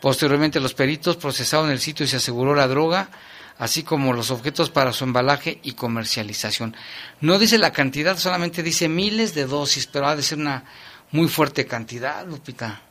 Posteriormente 0.00 0.60
los 0.60 0.72
peritos 0.72 1.16
procesaron 1.16 1.68
el 1.68 1.80
sitio 1.80 2.04
y 2.04 2.08
se 2.08 2.18
aseguró 2.18 2.54
la 2.54 2.68
droga, 2.68 3.10
así 3.58 3.82
como 3.82 4.12
los 4.12 4.30
objetos 4.30 4.70
para 4.70 4.92
su 4.92 5.02
embalaje 5.02 5.58
y 5.64 5.72
comercialización. 5.72 6.76
No 7.20 7.40
dice 7.40 7.58
la 7.58 7.72
cantidad, 7.72 8.16
solamente 8.16 8.62
dice 8.62 8.88
miles 8.88 9.34
de 9.34 9.46
dosis, 9.46 9.88
pero 9.88 10.06
ha 10.06 10.14
de 10.14 10.22
ser 10.22 10.38
una 10.38 10.64
muy 11.10 11.26
fuerte 11.26 11.66
cantidad, 11.66 12.24
Lupita. 12.24 12.82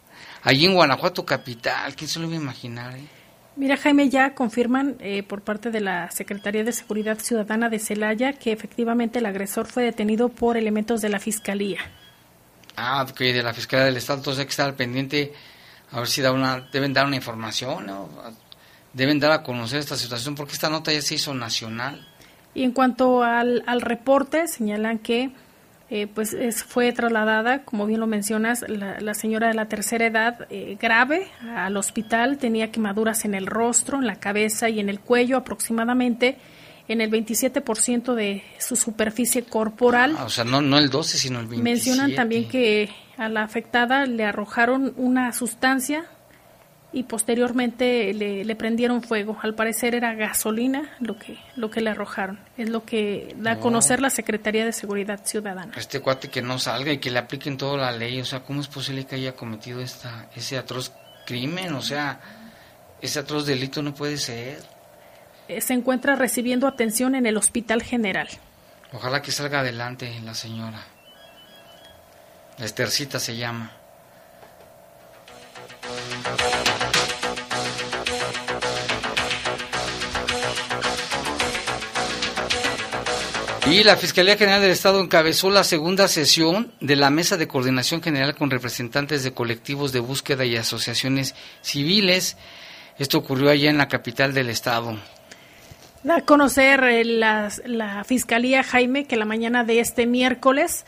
Allí 0.43 0.65
en 0.65 0.73
Guanajuato 0.73 1.25
capital, 1.25 1.95
¿quién 1.95 2.09
se 2.09 2.19
lo 2.19 2.27
iba 2.27 2.35
a 2.35 2.41
imaginar? 2.41 2.97
Eh? 2.97 3.18
Mira, 3.59 3.75
Jaime, 3.75 4.07
ya 4.07 4.35
confirman 4.35 4.95
eh, 5.01 5.21
por 5.21 5.41
parte 5.41 5.69
de 5.69 5.81
la 5.81 6.09
Secretaría 6.11 6.63
de 6.63 6.71
Seguridad 6.71 7.19
Ciudadana 7.19 7.67
de 7.67 7.77
Celaya 7.77 8.31
que 8.31 8.53
efectivamente 8.53 9.19
el 9.19 9.25
agresor 9.25 9.67
fue 9.67 9.83
detenido 9.83 10.29
por 10.29 10.55
elementos 10.55 11.01
de 11.01 11.09
la 11.09 11.19
Fiscalía. 11.19 11.79
Ah, 12.77 13.05
que 13.13 13.33
de 13.33 13.43
la 13.43 13.53
Fiscalía 13.53 13.87
del 13.87 13.97
Estado, 13.97 14.19
entonces 14.19 14.39
hay 14.39 14.45
que 14.45 14.51
estar 14.51 14.65
al 14.65 14.75
pendiente, 14.75 15.33
a 15.91 15.99
ver 15.99 16.07
si 16.07 16.21
da 16.21 16.31
una, 16.31 16.69
deben 16.71 16.93
dar 16.93 17.05
una 17.05 17.17
información, 17.17 17.85
¿no? 17.85 18.07
deben 18.93 19.19
dar 19.19 19.33
a 19.33 19.43
conocer 19.43 19.79
esta 19.79 19.97
situación, 19.97 20.35
porque 20.35 20.53
esta 20.53 20.69
nota 20.69 20.93
ya 20.93 21.01
se 21.01 21.15
hizo 21.15 21.33
nacional. 21.33 22.07
Y 22.53 22.63
en 22.63 22.71
cuanto 22.71 23.23
al, 23.23 23.61
al 23.67 23.81
reporte, 23.81 24.47
señalan 24.47 24.99
que 24.99 25.31
eh, 25.89 26.07
pues 26.07 26.33
es, 26.33 26.63
fue 26.63 26.91
trasladada, 26.91 27.63
como 27.63 27.87
bien 27.87 27.99
lo 27.99 28.07
mencionas, 28.07 28.63
la, 28.67 28.99
la 28.99 29.13
señora 29.13 29.47
de 29.47 29.55
la 29.55 29.67
tercera 29.67 30.05
edad 30.05 30.47
eh, 30.49 30.77
grave 30.79 31.27
al 31.55 31.77
hospital, 31.77 32.37
tenía 32.37 32.71
quemaduras 32.71 33.25
en 33.25 33.33
el 33.33 33.47
rostro, 33.47 33.97
en 33.97 34.05
la 34.05 34.17
cabeza 34.17 34.69
y 34.69 34.79
en 34.79 34.89
el 34.89 34.99
cuello 34.99 35.37
aproximadamente 35.37 36.37
en 36.87 37.01
el 37.01 37.11
27% 37.11 38.15
de 38.15 38.43
su 38.57 38.75
superficie 38.75 39.43
corporal. 39.43 40.15
Ah, 40.17 40.25
o 40.25 40.29
sea, 40.29 40.43
no, 40.43 40.61
no 40.61 40.77
el 40.77 40.89
12, 40.89 41.17
sino 41.17 41.39
el 41.39 41.45
27. 41.47 41.63
Mencionan 41.63 42.15
también 42.15 42.49
que 42.49 42.89
a 43.17 43.29
la 43.29 43.43
afectada 43.43 44.05
le 44.05 44.25
arrojaron 44.25 44.93
una 44.97 45.31
sustancia 45.31 46.05
y 46.91 47.03
posteriormente 47.03 48.13
le, 48.13 48.43
le, 48.43 48.55
prendieron 48.55 49.03
fuego. 49.03 49.37
Al 49.43 49.53
parecer 49.53 49.93
era 49.93 50.15
gasolina 50.15 50.89
lo 50.99 51.19
que, 51.19 51.37
lo 51.55 51.69
que 51.69 51.81
le 51.81 51.91
arrojaron. 51.91 52.39
Es 52.57 52.69
lo 52.69 52.83
que 52.83 53.35
da 53.37 53.51
a 53.51 53.59
conocer 53.59 54.01
la 54.01 54.09
Secretaría 54.09 54.65
de 54.65 54.73
Seguridad 54.73 55.23
Ciudadana. 55.23 55.71
Este 55.77 55.99
cuate 55.99 56.29
que 56.29 56.41
no 56.41 56.57
salga 56.57 56.91
y 56.91 56.97
que 56.97 57.11
le 57.11 57.19
apliquen 57.19 57.57
toda 57.57 57.77
la 57.77 57.91
ley. 57.91 58.19
O 58.19 58.25
sea, 58.25 58.39
¿cómo 58.39 58.59
es 58.59 58.67
posible 58.67 59.05
que 59.05 59.15
haya 59.15 59.35
cometido 59.35 59.81
esta, 59.81 60.29
ese 60.35 60.57
atroz 60.57 60.91
crimen? 61.27 61.73
O 61.73 61.81
sea, 61.81 62.19
ese 63.01 63.19
atroz 63.19 63.45
delito 63.45 63.83
no 63.83 63.93
puede 63.93 64.17
ser. 64.17 64.63
Se 65.59 65.73
encuentra 65.73 66.15
recibiendo 66.15 66.67
atención 66.67 67.13
en 67.13 67.27
el 67.27 67.37
Hospital 67.37 67.83
General. 67.83 68.27
Ojalá 68.93 69.21
que 69.21 69.31
salga 69.31 69.59
adelante 69.59 70.19
la 70.23 70.33
señora. 70.33 70.83
La 72.57 72.65
Estercita 72.65 73.19
se 73.19 73.37
llama. 73.37 73.78
Y 83.69 83.83
la 83.83 83.97
Fiscalía 83.97 84.35
General 84.35 84.61
del 84.61 84.71
Estado 84.71 84.99
encabezó 84.99 85.51
la 85.51 85.63
segunda 85.63 86.07
sesión 86.07 86.71
de 86.81 86.95
la 86.95 87.11
Mesa 87.11 87.37
de 87.37 87.47
Coordinación 87.47 88.01
General 88.01 88.35
con 88.35 88.49
representantes 88.49 89.23
de 89.23 89.31
colectivos 89.31 89.91
de 89.91 89.99
búsqueda 89.99 90.43
y 90.43 90.55
asociaciones 90.55 91.35
civiles. 91.61 92.35
Esto 92.97 93.19
ocurrió 93.19 93.51
allá 93.51 93.69
en 93.69 93.77
la 93.77 93.87
capital 93.87 94.33
del 94.33 94.49
Estado. 94.49 94.97
Da 96.03 96.17
a 96.17 96.21
conocer 96.21 96.83
eh, 96.83 97.05
la, 97.05 97.51
la, 97.65 98.03
Fiscalía 98.05 98.63
Jaime 98.63 99.05
que 99.05 99.17
la 99.17 99.25
mañana 99.25 99.63
de 99.63 99.81
este 99.81 100.07
miércoles 100.07 100.85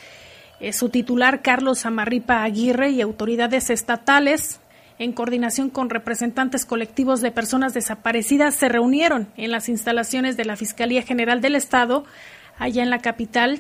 eh, 0.59 0.73
su 0.73 0.89
titular 0.89 1.41
Carlos 1.43 1.85
Amarripa 1.85 2.43
Aguirre 2.43 2.89
y 2.89 3.01
autoridades 3.01 3.69
estatales 3.69 4.59
en 4.97 5.11
coordinación 5.11 5.69
con 5.69 5.89
representantes 5.89 6.65
colectivos 6.65 7.21
de 7.21 7.31
personas 7.31 7.73
desaparecidas 7.73 8.55
se 8.55 8.69
reunieron 8.69 9.27
en 9.37 9.51
las 9.51 9.69
instalaciones 9.69 10.37
de 10.37 10.45
la 10.45 10.55
Fiscalía 10.55 11.03
General 11.03 11.41
del 11.41 11.55
Estado 11.55 12.05
allá 12.61 12.83
en 12.83 12.91
la 12.91 12.99
capital. 12.99 13.59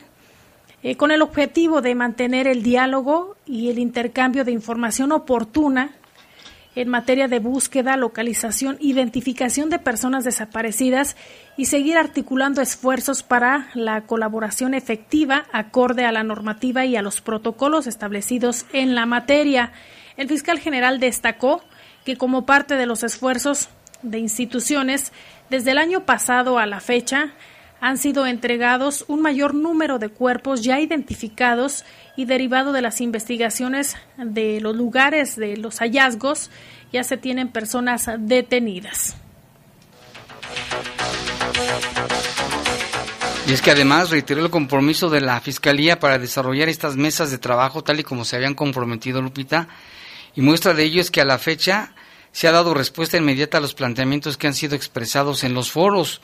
eh, 0.83 0.95
con 0.95 1.11
el 1.11 1.21
objetivo 1.21 1.81
de 1.81 1.93
mantener 1.93 2.47
el 2.47 2.63
diálogo 2.63 3.35
y 3.45 3.69
el 3.69 3.77
intercambio 3.77 4.43
de 4.43 4.51
información 4.51 5.11
oportuna 5.11 5.91
en 6.75 6.87
materia 6.87 7.27
de 7.27 7.39
búsqueda, 7.39 7.97
localización, 7.97 8.77
identificación 8.79 9.69
de 9.69 9.77
personas 9.77 10.23
desaparecidas 10.23 11.17
y 11.57 11.65
seguir 11.65 11.97
articulando 11.97 12.61
esfuerzos 12.61 13.21
para 13.21 13.67
la 13.75 14.01
colaboración 14.01 14.73
efectiva 14.73 15.45
acorde 15.51 16.05
a 16.05 16.11
la 16.11 16.23
normativa 16.23 16.85
y 16.85 16.95
a 16.95 17.01
los 17.01 17.21
protocolos 17.21 17.87
establecidos 17.87 18.65
en 18.73 18.95
la 18.95 19.05
materia. 19.05 19.73
El 20.17 20.29
fiscal 20.29 20.59
general 20.59 20.99
destacó 20.99 21.61
que 22.05 22.17
como 22.17 22.45
parte 22.45 22.75
de 22.75 22.85
los 22.85 23.03
esfuerzos 23.03 23.69
de 24.01 24.17
instituciones, 24.17 25.11
desde 25.49 25.71
el 25.71 25.77
año 25.77 26.05
pasado 26.05 26.57
a 26.57 26.65
la 26.65 26.79
fecha, 26.79 27.33
han 27.81 27.97
sido 27.97 28.27
entregados 28.27 29.03
un 29.07 29.21
mayor 29.21 29.55
número 29.55 29.99
de 29.99 30.09
cuerpos 30.09 30.61
ya 30.61 30.79
identificados 30.79 31.83
y 32.15 32.25
derivado 32.25 32.71
de 32.71 32.83
las 32.83 33.01
investigaciones 33.01 33.97
de 34.17 34.61
los 34.61 34.75
lugares 34.75 35.35
de 35.35 35.57
los 35.57 35.79
hallazgos, 35.79 36.51
ya 36.93 37.03
se 37.03 37.17
tienen 37.17 37.49
personas 37.49 38.07
detenidas. 38.19 39.15
Y 43.47 43.53
es 43.53 43.61
que 43.61 43.71
además 43.71 44.11
reiteró 44.11 44.45
el 44.45 44.51
compromiso 44.51 45.09
de 45.09 45.19
la 45.19 45.41
Fiscalía 45.41 45.99
para 45.99 46.19
desarrollar 46.19 46.69
estas 46.69 46.95
mesas 46.95 47.31
de 47.31 47.39
trabajo 47.39 47.83
tal 47.83 47.99
y 47.99 48.03
como 48.03 48.23
se 48.23 48.35
habían 48.35 48.53
comprometido, 48.53 49.21
Lupita, 49.21 49.67
y 50.35 50.41
muestra 50.41 50.73
de 50.75 50.83
ello 50.83 51.01
es 51.01 51.09
que 51.09 51.21
a 51.21 51.25
la 51.25 51.39
fecha 51.39 51.93
se 52.31 52.47
ha 52.47 52.51
dado 52.51 52.75
respuesta 52.75 53.17
inmediata 53.17 53.57
a 53.57 53.61
los 53.61 53.73
planteamientos 53.73 54.37
que 54.37 54.47
han 54.47 54.53
sido 54.53 54.75
expresados 54.75 55.43
en 55.43 55.53
los 55.53 55.71
foros. 55.71 56.21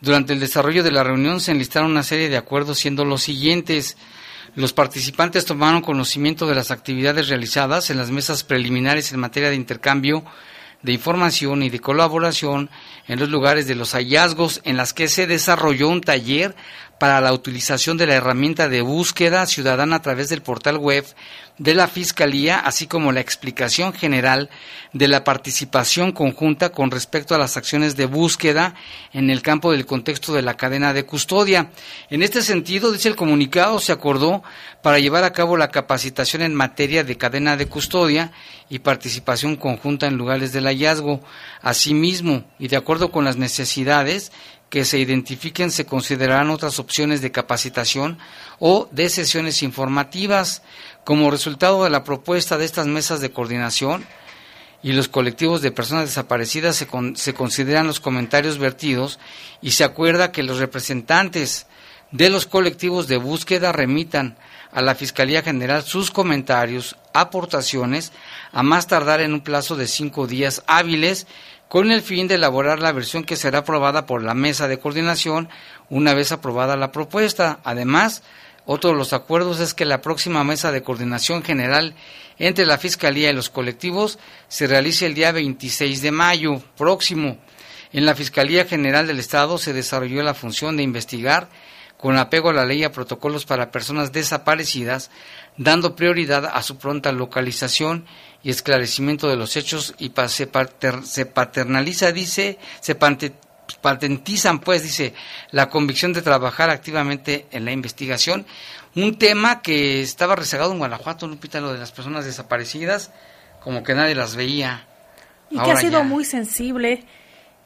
Durante 0.00 0.32
el 0.32 0.40
desarrollo 0.40 0.82
de 0.82 0.90
la 0.90 1.04
reunión 1.04 1.40
se 1.40 1.52
enlistaron 1.52 1.90
una 1.90 2.02
serie 2.02 2.28
de 2.28 2.36
acuerdos 2.36 2.78
siendo 2.78 3.04
los 3.04 3.22
siguientes. 3.22 3.96
Los 4.54 4.72
participantes 4.72 5.44
tomaron 5.44 5.80
conocimiento 5.80 6.46
de 6.46 6.54
las 6.54 6.70
actividades 6.70 7.28
realizadas 7.28 7.90
en 7.90 7.96
las 7.96 8.10
mesas 8.10 8.44
preliminares 8.44 9.12
en 9.12 9.20
materia 9.20 9.50
de 9.50 9.56
intercambio 9.56 10.24
de 10.84 10.92
información 10.92 11.62
y 11.62 11.70
de 11.70 11.80
colaboración 11.80 12.68
en 13.08 13.18
los 13.18 13.30
lugares 13.30 13.66
de 13.66 13.74
los 13.74 13.92
hallazgos 13.92 14.60
en 14.64 14.76
las 14.76 14.92
que 14.92 15.08
se 15.08 15.26
desarrolló 15.26 15.88
un 15.88 16.02
taller 16.02 16.54
para 16.98 17.20
la 17.20 17.32
utilización 17.32 17.96
de 17.96 18.06
la 18.06 18.14
herramienta 18.14 18.68
de 18.68 18.80
búsqueda 18.80 19.46
ciudadana 19.46 19.96
a 19.96 20.02
través 20.02 20.28
del 20.28 20.42
portal 20.42 20.78
web 20.78 21.04
de 21.58 21.74
la 21.74 21.86
Fiscalía, 21.86 22.58
así 22.58 22.86
como 22.86 23.12
la 23.12 23.20
explicación 23.20 23.92
general 23.92 24.50
de 24.92 25.06
la 25.06 25.22
participación 25.22 26.12
conjunta 26.12 26.70
con 26.70 26.90
respecto 26.90 27.34
a 27.34 27.38
las 27.38 27.56
acciones 27.56 27.96
de 27.96 28.06
búsqueda 28.06 28.74
en 29.12 29.30
el 29.30 29.42
campo 29.42 29.70
del 29.70 29.86
contexto 29.86 30.32
de 30.32 30.42
la 30.42 30.56
cadena 30.56 30.92
de 30.92 31.04
custodia. 31.04 31.70
En 32.10 32.22
este 32.22 32.42
sentido, 32.42 32.90
dice 32.90 33.08
el 33.08 33.16
comunicado, 33.16 33.78
se 33.78 33.92
acordó 33.92 34.42
para 34.82 34.98
llevar 34.98 35.24
a 35.24 35.32
cabo 35.32 35.56
la 35.56 35.70
capacitación 35.70 36.42
en 36.42 36.54
materia 36.54 37.04
de 37.04 37.16
cadena 37.16 37.56
de 37.56 37.66
custodia 37.66 38.32
y 38.68 38.80
participación 38.80 39.56
conjunta 39.56 40.06
en 40.06 40.16
lugares 40.16 40.52
del 40.52 40.66
hallazgo. 40.66 41.20
Asimismo, 41.62 42.44
y 42.58 42.68
de 42.68 42.76
acuerdo 42.76 43.12
con 43.12 43.24
las 43.24 43.36
necesidades, 43.36 44.32
que 44.74 44.84
se 44.84 44.98
identifiquen 44.98 45.70
se 45.70 45.86
considerarán 45.86 46.50
otras 46.50 46.80
opciones 46.80 47.20
de 47.20 47.30
capacitación 47.30 48.18
o 48.58 48.88
de 48.90 49.08
sesiones 49.08 49.62
informativas. 49.62 50.62
Como 51.04 51.30
resultado 51.30 51.84
de 51.84 51.90
la 51.90 52.02
propuesta 52.02 52.58
de 52.58 52.64
estas 52.64 52.88
mesas 52.88 53.20
de 53.20 53.30
coordinación 53.30 54.04
y 54.82 54.92
los 54.92 55.06
colectivos 55.06 55.62
de 55.62 55.70
personas 55.70 56.06
desaparecidas 56.06 56.74
se, 56.74 56.88
se 57.14 57.34
consideran 57.34 57.86
los 57.86 58.00
comentarios 58.00 58.58
vertidos 58.58 59.20
y 59.62 59.70
se 59.70 59.84
acuerda 59.84 60.32
que 60.32 60.42
los 60.42 60.58
representantes 60.58 61.68
de 62.10 62.28
los 62.28 62.44
colectivos 62.44 63.06
de 63.06 63.18
búsqueda 63.18 63.70
remitan 63.70 64.36
a 64.72 64.82
la 64.82 64.96
Fiscalía 64.96 65.42
General 65.42 65.84
sus 65.84 66.10
comentarios, 66.10 66.96
aportaciones, 67.12 68.10
a 68.50 68.64
más 68.64 68.88
tardar 68.88 69.20
en 69.20 69.34
un 69.34 69.40
plazo 69.42 69.76
de 69.76 69.86
cinco 69.86 70.26
días 70.26 70.64
hábiles 70.66 71.28
con 71.74 71.90
el 71.90 72.02
fin 72.02 72.28
de 72.28 72.36
elaborar 72.36 72.78
la 72.78 72.92
versión 72.92 73.24
que 73.24 73.34
será 73.34 73.58
aprobada 73.58 74.06
por 74.06 74.22
la 74.22 74.34
mesa 74.34 74.68
de 74.68 74.78
coordinación 74.78 75.48
una 75.90 76.14
vez 76.14 76.30
aprobada 76.30 76.76
la 76.76 76.92
propuesta. 76.92 77.58
Además, 77.64 78.22
otro 78.64 78.90
de 78.90 78.96
los 78.96 79.12
acuerdos 79.12 79.58
es 79.58 79.74
que 79.74 79.84
la 79.84 80.00
próxima 80.00 80.44
mesa 80.44 80.70
de 80.70 80.84
coordinación 80.84 81.42
general 81.42 81.96
entre 82.38 82.64
la 82.64 82.78
Fiscalía 82.78 83.30
y 83.30 83.32
los 83.32 83.50
colectivos 83.50 84.20
se 84.46 84.68
realice 84.68 85.06
el 85.06 85.14
día 85.14 85.32
26 85.32 86.00
de 86.00 86.12
mayo 86.12 86.62
próximo. 86.76 87.38
En 87.92 88.06
la 88.06 88.14
Fiscalía 88.14 88.66
General 88.66 89.08
del 89.08 89.18
Estado 89.18 89.58
se 89.58 89.72
desarrolló 89.72 90.22
la 90.22 90.34
función 90.34 90.76
de 90.76 90.84
investigar 90.84 91.48
con 91.96 92.18
apego 92.18 92.50
a 92.50 92.52
la 92.52 92.66
ley 92.66 92.84
a 92.84 92.92
protocolos 92.92 93.46
para 93.46 93.72
personas 93.72 94.12
desaparecidas, 94.12 95.10
dando 95.56 95.96
prioridad 95.96 96.44
a 96.44 96.62
su 96.62 96.76
pronta 96.78 97.10
localización 97.10 98.06
y 98.44 98.50
esclarecimiento 98.50 99.28
de 99.28 99.36
los 99.36 99.56
hechos 99.56 99.94
y 99.98 100.12
se, 100.28 100.48
se 101.02 101.26
paternaliza, 101.26 102.12
dice, 102.12 102.58
se 102.80 102.94
patentizan, 102.94 104.60
pues, 104.60 104.82
dice, 104.82 105.14
la 105.50 105.70
convicción 105.70 106.12
de 106.12 106.20
trabajar 106.20 106.68
activamente 106.68 107.46
en 107.50 107.64
la 107.64 107.72
investigación. 107.72 108.44
Un 108.94 109.18
tema 109.18 109.62
que 109.62 110.02
estaba 110.02 110.36
rezagado 110.36 110.72
en 110.72 110.78
Guanajuato, 110.78 111.26
Lupita, 111.26 111.60
lo 111.60 111.72
de 111.72 111.78
las 111.78 111.90
personas 111.90 112.26
desaparecidas, 112.26 113.10
como 113.60 113.82
que 113.82 113.94
nadie 113.94 114.14
las 114.14 114.36
veía. 114.36 114.86
Y 115.50 115.58
que 115.58 115.72
ha 115.72 115.76
sido 115.76 116.04
muy 116.04 116.26
sensible, 116.26 117.04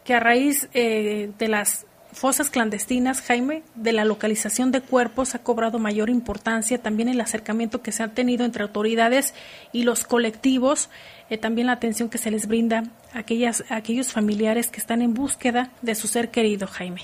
que 0.05 0.15
a 0.15 0.21
raíz 0.21 0.69
eh, 0.75 1.33
de 1.37 1.49
las 1.49 1.87
fosas 2.19 2.51
clandestinas, 2.51 3.21
Jaime, 3.23 3.63
de 3.77 3.93
la 3.93 4.05
localización 4.05 4.73
de 4.73 4.81
cuerpos 4.81 5.35
ha 5.35 5.39
cobrado 5.39 5.79
mayor 5.79 6.11
importancia, 6.11 6.83
también 6.83 7.09
el 7.09 7.21
acercamiento 7.21 7.81
que 7.81 7.93
se 7.93 8.03
ha 8.03 8.09
tenido 8.09 8.45
entre 8.45 8.65
autoridades 8.65 9.35
y 9.73 9.85
los 9.85 10.05
colectivos, 10.05 10.91
eh, 11.31 11.39
también 11.39 11.69
la 11.69 11.75
atención 11.75 12.09
que 12.09 12.19
se 12.19 12.33
les 12.33 12.49
brinda 12.49 12.83
a, 13.15 13.21
aquellas, 13.21 13.65
a 13.71 13.77
aquellos 13.77 14.13
familiares 14.13 14.69
que 14.69 14.81
están 14.81 15.01
en 15.01 15.15
búsqueda 15.15 15.71
de 15.81 15.95
su 15.95 16.09
ser 16.09 16.31
querido, 16.31 16.67
Jaime. 16.67 17.03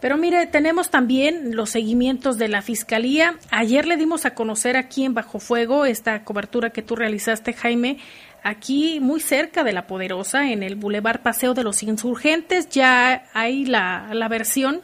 Pero 0.00 0.16
mire, 0.16 0.46
tenemos 0.46 0.88
también 0.90 1.54
los 1.54 1.70
seguimientos 1.70 2.38
de 2.38 2.48
la 2.48 2.62
Fiscalía. 2.62 3.34
Ayer 3.50 3.86
le 3.86 3.98
dimos 3.98 4.24
a 4.24 4.34
conocer 4.34 4.78
aquí 4.78 5.04
en 5.04 5.12
Bajo 5.12 5.40
Fuego 5.40 5.84
esta 5.84 6.24
cobertura 6.24 6.70
que 6.70 6.80
tú 6.80 6.96
realizaste, 6.96 7.52
Jaime, 7.52 7.98
aquí 8.42 9.00
muy 9.00 9.20
cerca 9.20 9.64
de 9.64 9.72
la 9.72 9.86
Poderosa, 9.86 10.50
en 10.50 10.62
el 10.62 10.76
Boulevard 10.76 11.20
Paseo 11.20 11.54
de 11.54 11.64
los 11.64 11.82
Insurgentes, 11.82 12.68
ya 12.68 13.24
hay 13.32 13.64
la, 13.64 14.08
la 14.12 14.28
versión 14.28 14.80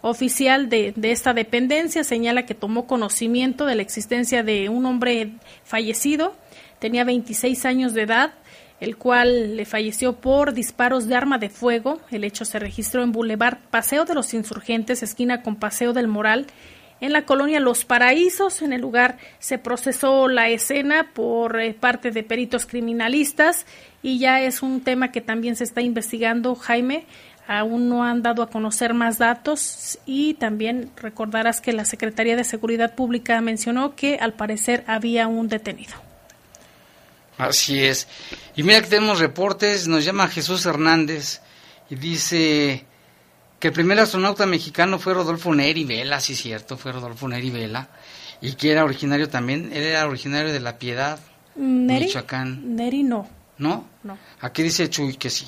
oficial 0.00 0.68
de, 0.68 0.92
de, 0.96 1.12
esta 1.12 1.34
dependencia, 1.34 2.04
señala 2.04 2.46
que 2.46 2.54
tomó 2.54 2.86
conocimiento 2.86 3.66
de 3.66 3.74
la 3.74 3.82
existencia 3.82 4.42
de 4.42 4.68
un 4.68 4.86
hombre 4.86 5.32
fallecido, 5.64 6.34
tenía 6.78 7.04
26 7.04 7.64
años 7.64 7.94
de 7.94 8.02
edad, 8.02 8.34
el 8.80 8.96
cual 8.96 9.56
le 9.56 9.64
falleció 9.64 10.16
por 10.16 10.52
disparos 10.52 11.06
de 11.06 11.14
arma 11.14 11.38
de 11.38 11.48
fuego. 11.48 12.00
El 12.10 12.24
hecho 12.24 12.44
se 12.44 12.58
registró 12.58 13.02
en 13.02 13.12
Boulevard 13.12 13.58
Paseo 13.70 14.04
de 14.04 14.14
los 14.14 14.34
Insurgentes, 14.34 15.02
esquina 15.02 15.42
con 15.42 15.56
Paseo 15.56 15.92
del 15.92 16.08
Moral, 16.08 16.46
en 17.00 17.12
la 17.12 17.24
colonia 17.24 17.60
Los 17.60 17.84
Paraísos. 17.84 18.62
En 18.62 18.72
el 18.72 18.80
lugar 18.80 19.18
se 19.38 19.58
procesó 19.58 20.28
la 20.28 20.48
escena 20.48 21.10
por 21.12 21.60
eh, 21.60 21.74
parte 21.74 22.10
de 22.10 22.22
peritos 22.22 22.66
criminalistas 22.66 23.66
y 24.02 24.18
ya 24.18 24.40
es 24.40 24.62
un 24.62 24.80
tema 24.82 25.12
que 25.12 25.20
también 25.20 25.56
se 25.56 25.64
está 25.64 25.80
investigando, 25.80 26.54
Jaime. 26.54 27.06
Aún 27.48 27.88
no 27.88 28.02
han 28.02 28.22
dado 28.22 28.42
a 28.42 28.50
conocer 28.50 28.92
más 28.92 29.18
datos 29.18 29.98
y 30.04 30.34
también 30.34 30.90
recordarás 30.96 31.60
que 31.60 31.72
la 31.72 31.84
Secretaría 31.84 32.34
de 32.34 32.42
Seguridad 32.42 32.94
Pública 32.96 33.40
mencionó 33.40 33.94
que 33.94 34.16
al 34.16 34.32
parecer 34.32 34.82
había 34.88 35.28
un 35.28 35.48
detenido. 35.48 35.94
Así 37.38 37.84
es. 37.84 38.08
Y 38.56 38.62
mira 38.62 38.80
que 38.80 38.88
tenemos 38.88 39.20
reportes, 39.20 39.86
nos 39.86 40.04
llama 40.04 40.26
Jesús 40.26 40.66
Hernández 40.66 41.40
y 41.88 41.94
dice, 41.94 42.84
que 43.58 43.68
el 43.68 43.74
primer 43.74 43.98
astronauta 43.98 44.46
mexicano 44.46 44.98
fue 44.98 45.14
Rodolfo 45.14 45.54
Neri 45.54 45.84
Vela, 45.84 46.20
sí 46.20 46.34
cierto, 46.34 46.76
fue 46.76 46.92
Rodolfo 46.92 47.28
Neri 47.28 47.50
Vela, 47.50 47.88
y 48.40 48.52
que 48.54 48.72
era 48.72 48.84
originario 48.84 49.28
también, 49.28 49.70
él 49.72 49.82
era 49.82 50.06
originario 50.06 50.52
de 50.52 50.60
La 50.60 50.78
Piedad, 50.78 51.18
Neri, 51.54 52.06
Michoacán. 52.06 52.76
Neri 52.76 53.02
no. 53.02 53.28
¿No? 53.58 53.86
No. 54.02 54.18
Aquí 54.40 54.62
dice 54.62 54.90
Chuy 54.90 55.16
que 55.16 55.30
sí. 55.30 55.46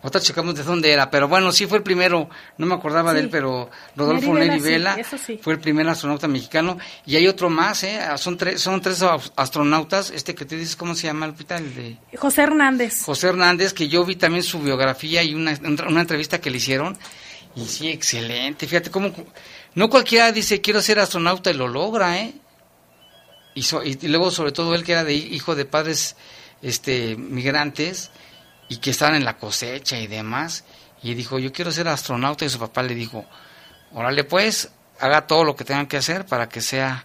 Otra 0.00 0.20
checamos 0.20 0.54
de 0.54 0.62
dónde 0.62 0.92
era, 0.92 1.10
pero 1.10 1.26
bueno, 1.26 1.50
sí 1.50 1.66
fue 1.66 1.78
el 1.78 1.82
primero, 1.82 2.30
no 2.56 2.66
me 2.66 2.74
acordaba 2.74 3.12
de 3.12 3.20
él, 3.20 3.30
pero 3.30 3.68
Rodolfo 3.96 4.32
Neri 4.32 4.60
Vela, 4.60 4.96
fue 5.40 5.54
el 5.54 5.58
primer 5.58 5.88
astronauta 5.88 6.28
mexicano. 6.28 6.78
Y 7.04 7.16
hay 7.16 7.26
otro 7.26 7.50
más, 7.50 7.82
¿eh? 7.82 8.00
Son, 8.16 8.36
tres 8.36 8.60
son 8.60 8.80
tres 8.80 9.02
astronautas, 9.34 10.10
este 10.12 10.36
que 10.36 10.44
te 10.44 10.56
dices, 10.56 10.76
¿cómo 10.76 10.94
se 10.94 11.08
llama 11.08 11.26
el 11.26 11.32
hospital? 11.32 11.74
De... 11.74 11.96
José 12.16 12.42
Hernández. 12.42 13.02
José 13.02 13.28
Hernández, 13.28 13.72
que 13.72 13.88
yo 13.88 14.04
vi 14.04 14.14
también 14.14 14.44
su 14.44 14.60
biografía 14.60 15.24
y 15.24 15.34
una, 15.34 15.58
una 15.88 16.00
entrevista 16.00 16.40
que 16.40 16.50
le 16.50 16.58
hicieron. 16.58 16.96
Y 17.56 17.64
sí, 17.64 17.88
excelente, 17.88 18.68
fíjate 18.68 18.90
cómo... 18.90 19.12
No 19.74 19.90
cualquiera 19.90 20.30
dice, 20.30 20.60
quiero 20.60 20.80
ser 20.80 21.00
astronauta 21.00 21.50
y 21.50 21.54
lo 21.54 21.66
logra, 21.66 22.18
¿eh? 22.18 22.34
Y, 23.54 23.64
y 23.84 24.08
luego, 24.08 24.30
sobre 24.30 24.52
todo, 24.52 24.76
él 24.76 24.84
que 24.84 24.92
era 24.92 25.02
de 25.02 25.14
hijo 25.14 25.56
de 25.56 25.64
padres 25.64 26.14
este 26.62 27.16
migrantes 27.16 28.10
y 28.68 28.78
que 28.78 28.90
estaban 28.90 29.14
en 29.14 29.24
la 29.24 29.36
cosecha 29.36 29.98
y 29.98 30.06
demás. 30.06 30.64
Y 31.02 31.14
dijo, 31.14 31.38
yo 31.38 31.52
quiero 31.52 31.70
ser 31.70 31.88
astronauta 31.88 32.44
y 32.44 32.48
su 32.48 32.58
papá 32.58 32.82
le 32.82 32.94
dijo, 32.94 33.24
órale 33.92 34.24
pues, 34.24 34.70
haga 35.00 35.26
todo 35.26 35.44
lo 35.44 35.56
que 35.56 35.64
tengan 35.64 35.86
que 35.86 35.96
hacer 35.96 36.26
para 36.26 36.48
que 36.48 36.60
sea... 36.60 37.04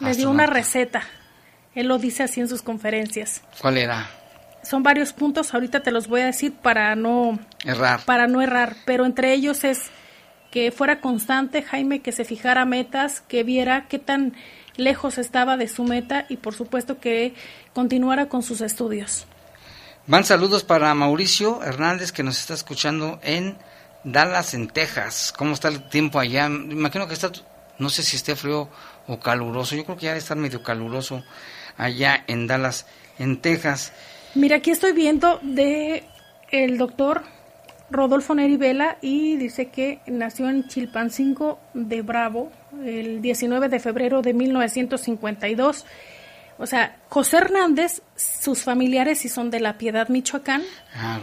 Le 0.00 0.14
dio 0.14 0.30
una 0.30 0.46
receta. 0.46 1.02
Él 1.74 1.88
lo 1.88 1.98
dice 1.98 2.22
así 2.22 2.40
en 2.40 2.48
sus 2.48 2.62
conferencias. 2.62 3.42
¿Cuál 3.60 3.78
era? 3.78 4.08
Son 4.62 4.82
varios 4.82 5.12
puntos, 5.12 5.52
ahorita 5.52 5.82
te 5.82 5.90
los 5.90 6.08
voy 6.08 6.22
a 6.22 6.26
decir 6.26 6.52
para 6.54 6.94
no 6.96 7.38
errar. 7.64 8.00
Para 8.04 8.26
no 8.26 8.40
errar, 8.40 8.76
pero 8.86 9.04
entre 9.04 9.32
ellos 9.34 9.62
es 9.64 9.90
que 10.50 10.72
fuera 10.72 11.00
constante, 11.00 11.62
Jaime, 11.62 12.00
que 12.00 12.12
se 12.12 12.24
fijara 12.24 12.64
metas, 12.64 13.20
que 13.20 13.42
viera 13.42 13.86
qué 13.88 13.98
tan 13.98 14.34
lejos 14.76 15.18
estaba 15.18 15.56
de 15.56 15.68
su 15.68 15.84
meta 15.84 16.26
y 16.28 16.36
por 16.38 16.54
supuesto 16.54 16.98
que 16.98 17.34
continuara 17.72 18.28
con 18.28 18.42
sus 18.42 18.60
estudios. 18.60 19.26
Van 20.06 20.22
saludos 20.22 20.64
para 20.64 20.92
Mauricio 20.92 21.62
Hernández 21.62 22.12
que 22.12 22.22
nos 22.22 22.38
está 22.38 22.52
escuchando 22.52 23.18
en 23.22 23.56
Dallas, 24.04 24.52
en 24.52 24.68
Texas. 24.68 25.32
¿Cómo 25.34 25.54
está 25.54 25.68
el 25.68 25.88
tiempo 25.88 26.18
allá? 26.18 26.44
Imagino 26.44 27.08
que 27.08 27.14
está, 27.14 27.32
no 27.78 27.88
sé 27.88 28.02
si 28.02 28.16
esté 28.16 28.36
frío 28.36 28.68
o 29.06 29.18
caluroso. 29.18 29.74
Yo 29.74 29.84
creo 29.86 29.96
que 29.96 30.04
ya 30.04 30.10
debe 30.10 30.18
estar 30.18 30.36
medio 30.36 30.62
caluroso 30.62 31.24
allá 31.78 32.22
en 32.26 32.46
Dallas, 32.46 32.84
en 33.18 33.40
Texas. 33.40 33.94
Mira, 34.34 34.56
aquí 34.56 34.72
estoy 34.72 34.92
viendo 34.92 35.38
de 35.40 36.04
el 36.50 36.76
doctor 36.76 37.22
Rodolfo 37.90 38.34
Neri 38.34 38.58
Vela 38.58 38.98
y 39.00 39.36
dice 39.36 39.70
que 39.70 40.00
nació 40.06 40.50
en 40.50 40.68
Chilpancingo 40.68 41.58
de 41.72 42.02
Bravo 42.02 42.52
el 42.84 43.22
19 43.22 43.70
de 43.70 43.80
febrero 43.80 44.20
de 44.20 44.34
1952. 44.34 45.86
O 46.58 46.66
sea, 46.66 46.98
José 47.08 47.38
Hernández, 47.38 48.02
sus 48.16 48.62
familiares 48.62 49.18
sí 49.18 49.28
son 49.28 49.50
de 49.50 49.60
La 49.60 49.76
Piedad, 49.78 50.08
Michoacán, 50.08 50.62
ah. 50.94 51.20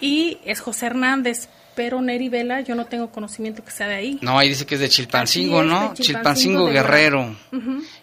y 0.00 0.38
es 0.44 0.60
José 0.60 0.86
Hernández, 0.86 1.48
pero 1.74 2.00
Neri 2.00 2.28
Vela 2.28 2.60
yo 2.60 2.74
no 2.74 2.86
tengo 2.86 3.10
conocimiento 3.10 3.64
que 3.64 3.70
sea 3.70 3.88
de 3.88 3.94
ahí. 3.94 4.18
No, 4.22 4.38
ahí 4.38 4.48
dice 4.48 4.66
que 4.66 4.74
es 4.76 4.80
de 4.80 4.88
Chilpancingo, 4.88 5.62
¿no? 5.62 5.94
Chilpancingo, 5.94 6.66
Guerrero. 6.66 7.34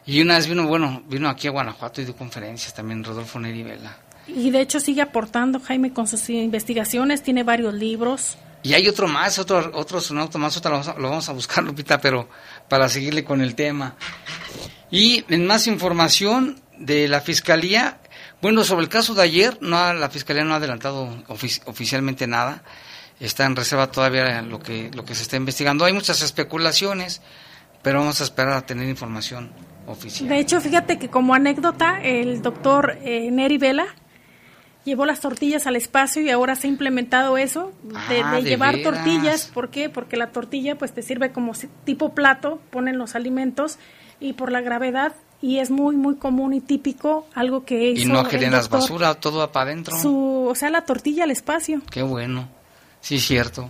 Y 0.05 0.21
una 0.21 0.37
vez 0.37 0.47
vino, 0.47 0.67
bueno, 0.67 1.03
vino 1.07 1.29
aquí 1.29 1.47
a 1.47 1.51
Guanajuato 1.51 2.01
y 2.01 2.05
dio 2.05 2.15
conferencias 2.15 2.73
también 2.73 3.03
Rodolfo 3.03 3.39
Neri 3.39 3.63
Vela. 3.63 3.97
Y 4.27 4.51
de 4.51 4.61
hecho 4.61 4.79
sigue 4.79 5.01
aportando 5.01 5.59
Jaime 5.59 5.93
con 5.93 6.07
sus 6.07 6.29
investigaciones, 6.29 7.23
tiene 7.23 7.43
varios 7.43 7.73
libros. 7.73 8.37
Y 8.63 8.73
hay 8.73 8.87
otro 8.87 9.07
más, 9.07 9.39
otro, 9.39 9.71
otro 9.73 9.97
astronauta 9.97 10.37
más, 10.37 10.55
otro 10.55 10.81
lo 10.97 11.09
vamos, 11.09 11.27
a, 11.29 11.33
buscar, 11.33 11.63
Lupita, 11.63 11.99
pero 11.99 12.29
para 12.69 12.87
seguirle 12.89 13.23
con 13.23 13.41
el 13.41 13.55
tema. 13.55 13.95
Y 14.91 15.23
en 15.29 15.47
más 15.47 15.67
información 15.67 16.59
de 16.81 17.07
la 17.07 17.21
Fiscalía, 17.21 17.99
bueno, 18.41 18.63
sobre 18.63 18.83
el 18.83 18.89
caso 18.89 19.13
de 19.13 19.23
ayer, 19.23 19.57
no 19.61 19.93
la 19.93 20.09
Fiscalía 20.09 20.43
no 20.43 20.53
ha 20.53 20.57
adelantado 20.57 21.23
oficialmente 21.27 22.27
nada, 22.27 22.63
está 23.19 23.45
en 23.45 23.55
reserva 23.55 23.91
todavía 23.91 24.41
lo 24.41 24.59
que, 24.59 24.89
lo 24.93 25.05
que 25.05 25.15
se 25.15 25.23
está 25.23 25.37
investigando. 25.37 25.85
Hay 25.85 25.93
muchas 25.93 26.21
especulaciones, 26.21 27.21
pero 27.83 27.99
vamos 27.99 28.19
a 28.21 28.23
esperar 28.23 28.53
a 28.53 28.65
tener 28.65 28.89
información 28.89 29.51
oficial. 29.85 30.27
De 30.29 30.39
hecho, 30.39 30.59
fíjate 30.59 30.97
que 30.97 31.09
como 31.09 31.33
anécdota, 31.35 32.01
el 32.01 32.41
doctor 32.41 32.97
eh, 33.03 33.29
Neri 33.31 33.57
Vela, 33.57 33.87
llevó 34.83 35.05
las 35.05 35.19
tortillas 35.19 35.67
al 35.67 35.75
espacio 35.75 36.23
y 36.23 36.31
ahora 36.31 36.55
se 36.55 36.65
ha 36.65 36.69
implementado 36.71 37.37
eso 37.37 37.71
de, 38.09 38.21
ah, 38.21 38.39
llevar 38.39 38.81
tortillas. 38.81 39.45
¿Por 39.53 39.69
qué? 39.69 39.89
Porque 39.89 40.17
la 40.17 40.31
tortilla 40.31 40.77
pues 40.77 40.91
te 40.91 41.03
sirve 41.03 41.31
como 41.31 41.53
tipo 41.83 42.15
plato, 42.15 42.59
ponen 42.71 42.97
los 42.97 43.15
alimentos 43.15 43.77
y 44.19 44.33
por 44.33 44.51
la 44.51 44.61
gravedad 44.61 45.13
y 45.41 45.59
es 45.59 45.71
muy 45.71 45.95
muy 45.95 46.15
común 46.15 46.53
y 46.53 46.61
típico 46.61 47.27
algo 47.33 47.65
que 47.65 47.91
hizo 47.91 48.03
y 48.03 48.05
no 48.05 48.23
las 48.23 48.69
basura 48.69 49.15
todo 49.15 49.39
va 49.39 49.51
para 49.51 49.71
adentro 49.71 49.99
su 49.99 50.47
o 50.49 50.55
sea 50.55 50.69
la 50.69 50.85
tortilla 50.85 51.23
al 51.23 51.31
espacio 51.31 51.81
qué 51.89 52.01
bueno 52.01 52.47
sí 53.01 53.19
cierto 53.19 53.69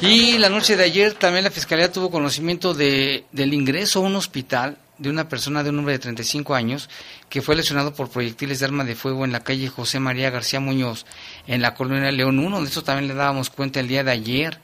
y 0.00 0.38
la 0.38 0.48
noche 0.48 0.76
de 0.76 0.84
ayer 0.84 1.14
también 1.14 1.44
la 1.44 1.50
fiscalía 1.50 1.92
tuvo 1.92 2.10
conocimiento 2.10 2.74
de 2.74 3.24
del 3.32 3.54
ingreso 3.54 4.00
a 4.00 4.02
un 4.02 4.16
hospital 4.16 4.78
de 5.02 5.10
una 5.10 5.28
persona 5.28 5.64
de 5.64 5.70
un 5.70 5.80
hombre 5.80 5.94
de 5.94 5.98
35 5.98 6.54
años 6.54 6.88
que 7.28 7.42
fue 7.42 7.56
lesionado 7.56 7.92
por 7.92 8.08
proyectiles 8.08 8.60
de 8.60 8.66
arma 8.66 8.84
de 8.84 8.94
fuego 8.94 9.24
en 9.24 9.32
la 9.32 9.40
calle 9.40 9.68
José 9.68 9.98
María 9.98 10.30
García 10.30 10.60
Muñoz, 10.60 11.06
en 11.48 11.60
la 11.60 11.74
colonia 11.74 12.12
León 12.12 12.38
1. 12.38 12.60
De 12.62 12.68
eso 12.68 12.84
también 12.84 13.08
le 13.08 13.14
dábamos 13.14 13.50
cuenta 13.50 13.80
el 13.80 13.88
día 13.88 14.04
de 14.04 14.12
ayer. 14.12 14.60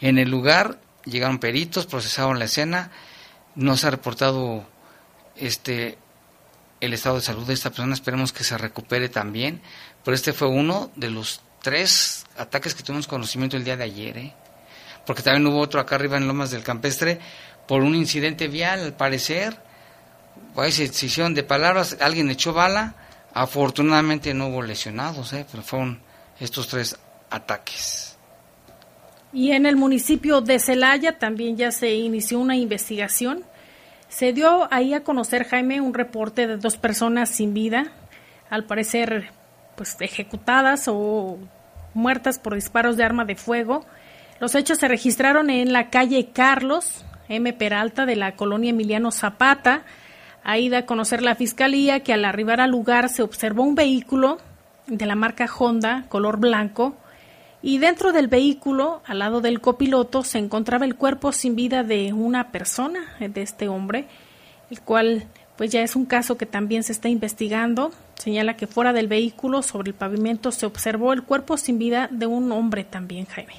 En 0.00 0.18
el 0.18 0.30
lugar 0.30 0.78
llegaron 1.04 1.38
peritos, 1.38 1.86
procesaron 1.86 2.38
la 2.38 2.44
escena. 2.44 2.92
No 3.56 3.76
se 3.76 3.88
ha 3.88 3.90
reportado 3.90 4.64
este 5.36 5.98
el 6.80 6.94
estado 6.94 7.16
de 7.16 7.22
salud 7.22 7.46
de 7.46 7.54
esta 7.54 7.70
persona. 7.70 7.94
Esperemos 7.94 8.32
que 8.32 8.44
se 8.44 8.58
recupere 8.58 9.08
también. 9.08 9.60
Pero 10.04 10.14
este 10.14 10.32
fue 10.32 10.48
uno 10.48 10.90
de 10.96 11.10
los 11.10 11.40
tres 11.62 12.26
ataques 12.36 12.74
que 12.74 12.82
tuvimos 12.82 13.06
conocimiento 13.06 13.56
el 13.56 13.64
día 13.64 13.76
de 13.76 13.84
ayer. 13.84 14.18
¿eh? 14.18 14.32
Porque 15.06 15.22
también 15.22 15.46
hubo 15.46 15.60
otro 15.60 15.80
acá 15.80 15.94
arriba 15.94 16.16
en 16.16 16.26
Lomas 16.26 16.50
del 16.50 16.64
Campestre 16.64 17.20
por 17.68 17.82
un 17.82 17.94
incidente 17.94 18.48
vial, 18.48 18.80
al 18.80 18.94
parecer 18.94 19.56
pues, 20.54 20.74
se 20.74 21.06
hicieron 21.06 21.34
de 21.34 21.42
palabras, 21.42 21.96
alguien 22.00 22.30
echó 22.30 22.52
bala, 22.52 22.94
afortunadamente 23.32 24.34
no 24.34 24.48
hubo 24.48 24.62
lesionados, 24.62 25.32
¿eh? 25.32 25.46
pero 25.50 25.62
fueron 25.62 26.00
estos 26.40 26.68
tres 26.68 26.98
ataques. 27.30 28.16
Y 29.32 29.52
en 29.52 29.64
el 29.64 29.76
municipio 29.76 30.42
de 30.42 30.58
Celaya 30.58 31.18
también 31.18 31.56
ya 31.56 31.72
se 31.72 31.94
inició 31.94 32.38
una 32.38 32.56
investigación. 32.56 33.44
Se 34.12 34.34
dio 34.34 34.68
ahí 34.70 34.92
a 34.92 35.04
conocer, 35.04 35.44
Jaime, 35.48 35.80
un 35.80 35.94
reporte 35.94 36.46
de 36.46 36.58
dos 36.58 36.76
personas 36.76 37.30
sin 37.30 37.54
vida, 37.54 37.92
al 38.50 38.64
parecer 38.64 39.30
pues 39.74 39.96
ejecutadas 40.00 40.86
o 40.86 41.38
muertas 41.94 42.38
por 42.38 42.54
disparos 42.54 42.98
de 42.98 43.04
arma 43.04 43.24
de 43.24 43.36
fuego. 43.36 43.86
Los 44.38 44.54
hechos 44.54 44.76
se 44.76 44.86
registraron 44.86 45.48
en 45.48 45.72
la 45.72 45.88
calle 45.88 46.28
Carlos, 46.30 47.06
M. 47.30 47.54
Peralta, 47.54 48.04
de 48.04 48.16
la 48.16 48.36
colonia 48.36 48.68
Emiliano 48.68 49.12
Zapata, 49.12 49.84
Ahí 50.44 50.68
da 50.68 50.78
a 50.78 50.86
conocer 50.86 51.22
la 51.22 51.36
fiscalía 51.36 52.00
que 52.00 52.12
al 52.12 52.24
arribar 52.24 52.60
al 52.60 52.70
lugar 52.70 53.08
se 53.08 53.22
observó 53.22 53.62
un 53.62 53.76
vehículo 53.76 54.38
de 54.88 55.06
la 55.06 55.14
marca 55.14 55.46
Honda, 55.58 56.04
color 56.08 56.38
blanco, 56.38 56.96
y 57.62 57.78
dentro 57.78 58.12
del 58.12 58.26
vehículo, 58.26 59.02
al 59.06 59.20
lado 59.20 59.40
del 59.40 59.60
copiloto, 59.60 60.24
se 60.24 60.38
encontraba 60.38 60.84
el 60.84 60.96
cuerpo 60.96 61.32
sin 61.32 61.54
vida 61.54 61.84
de 61.84 62.12
una 62.12 62.50
persona, 62.50 63.16
de 63.20 63.42
este 63.42 63.68
hombre, 63.68 64.06
el 64.70 64.80
cual 64.80 65.26
pues 65.56 65.70
ya 65.70 65.82
es 65.82 65.94
un 65.94 66.06
caso 66.06 66.36
que 66.36 66.46
también 66.46 66.82
se 66.82 66.92
está 66.92 67.08
investigando. 67.08 67.92
Señala 68.16 68.56
que 68.56 68.66
fuera 68.66 68.92
del 68.92 69.06
vehículo, 69.06 69.62
sobre 69.62 69.90
el 69.90 69.94
pavimento, 69.94 70.50
se 70.50 70.66
observó 70.66 71.12
el 71.12 71.22
cuerpo 71.22 71.56
sin 71.56 71.78
vida 71.78 72.08
de 72.10 72.26
un 72.26 72.50
hombre 72.50 72.84
también, 72.84 73.26
Jaime. 73.26 73.54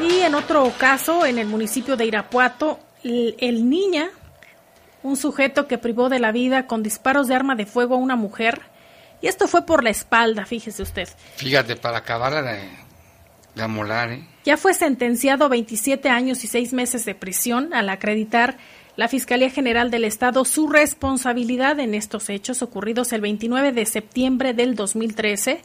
Y 0.00 0.20
en 0.20 0.34
otro 0.34 0.72
caso, 0.78 1.26
en 1.26 1.38
el 1.38 1.46
municipio 1.46 1.96
de 1.96 2.06
Irapuato, 2.06 2.80
el, 3.02 3.68
niña, 3.68 4.08
un 5.02 5.16
sujeto 5.16 5.66
que 5.66 5.78
privó 5.78 6.08
de 6.08 6.18
la 6.18 6.32
vida 6.32 6.66
con 6.66 6.82
disparos 6.82 7.28
de 7.28 7.34
arma 7.34 7.54
de 7.54 7.66
fuego 7.66 7.94
a 7.94 7.98
una 7.98 8.16
mujer, 8.16 8.60
y 9.22 9.26
esto 9.26 9.48
fue 9.48 9.66
por 9.66 9.84
la 9.84 9.90
espalda, 9.90 10.46
fíjese 10.46 10.82
usted. 10.82 11.08
Fíjate, 11.36 11.76
para 11.76 11.98
acabar 11.98 12.42
de, 12.42 12.60
de 13.54 13.62
amolar, 13.62 14.12
¿eh? 14.12 14.24
Ya 14.44 14.56
fue 14.56 14.72
sentenciado 14.72 15.44
a 15.44 15.48
27 15.48 16.08
años 16.08 16.44
y 16.44 16.46
6 16.46 16.72
meses 16.72 17.04
de 17.04 17.14
prisión 17.14 17.74
al 17.74 17.90
acreditar 17.90 18.56
la 18.96 19.08
Fiscalía 19.08 19.50
General 19.50 19.90
del 19.90 20.04
Estado 20.04 20.44
su 20.44 20.68
responsabilidad 20.68 21.78
en 21.78 21.94
estos 21.94 22.28
hechos 22.30 22.62
ocurridos 22.62 23.12
el 23.12 23.20
29 23.20 23.72
de 23.72 23.86
septiembre 23.86 24.54
del 24.54 24.74
2013 24.74 25.60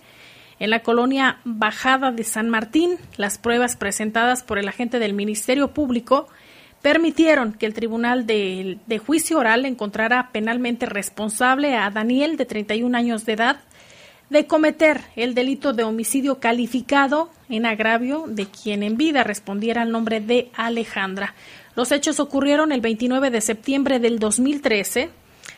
en 0.60 0.70
la 0.70 0.84
colonia 0.84 1.40
Bajada 1.44 2.12
de 2.12 2.24
San 2.24 2.50
Martín, 2.50 2.98
las 3.18 3.38
pruebas 3.38 3.76
presentadas 3.76 4.44
por 4.44 4.58
el 4.58 4.68
agente 4.68 5.00
del 5.00 5.14
Ministerio 5.14 5.74
Público 5.74 6.28
permitieron 6.86 7.54
que 7.54 7.66
el 7.66 7.74
Tribunal 7.74 8.28
de, 8.28 9.02
Juicio 9.04 9.40
Oral 9.40 9.66
encontrara 9.66 10.30
penalmente 10.32 10.86
responsable 10.86 11.76
a 11.76 11.90
Daniel, 11.90 12.38
de 12.38 12.46
31 12.46 12.96
años 12.96 13.26
de 13.26 13.34
edad, 13.34 13.58
de 14.30 14.46
cometer 14.46 15.02
el 15.16 15.34
delito 15.34 15.74
de 15.74 15.82
homicidio 15.82 16.40
calificado 16.40 17.32
en 17.50 17.66
agravio 17.66 18.26
de 18.28 18.46
quien 18.46 18.84
en 18.84 18.98
vida 18.98 19.24
respondiera 19.24 19.82
al 19.82 19.92
nombre 19.92 20.22
de 20.22 20.52
Alejandra. 20.54 21.34
Los 21.76 21.92
hechos 21.92 22.20
ocurrieron 22.20 22.72
el 22.72 22.82
29 22.82 23.32
de 23.32 23.42
septiembre 23.42 23.98
del 23.98 24.20
2013, 24.20 25.10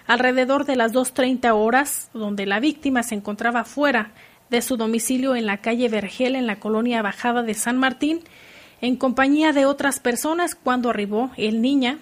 alrededor 0.07 0.63
de 0.63 0.77
las 0.77 0.93
2.30 0.93 1.51
horas, 1.53 2.09
donde 2.13 2.45
la 2.45 2.61
víctima 2.61 3.03
se 3.03 3.15
encontraba 3.15 3.65
fuera 3.65 4.11
de 4.49 4.61
su 4.61 4.77
domicilio 4.77 5.35
en 5.35 5.45
la 5.45 5.57
calle 5.57 5.89
Vergel, 5.89 6.37
en 6.37 6.47
la 6.47 6.61
colonia 6.61 7.01
Bajada 7.01 7.43
de 7.43 7.53
San 7.53 7.75
Martín, 7.75 8.21
en 8.81 8.95
compañía 8.95 9.53
de 9.53 9.65
otras 9.65 9.99
personas 9.99 10.55
cuando 10.55 10.89
arribó 10.89 11.31
el 11.37 11.61
niña 11.61 11.99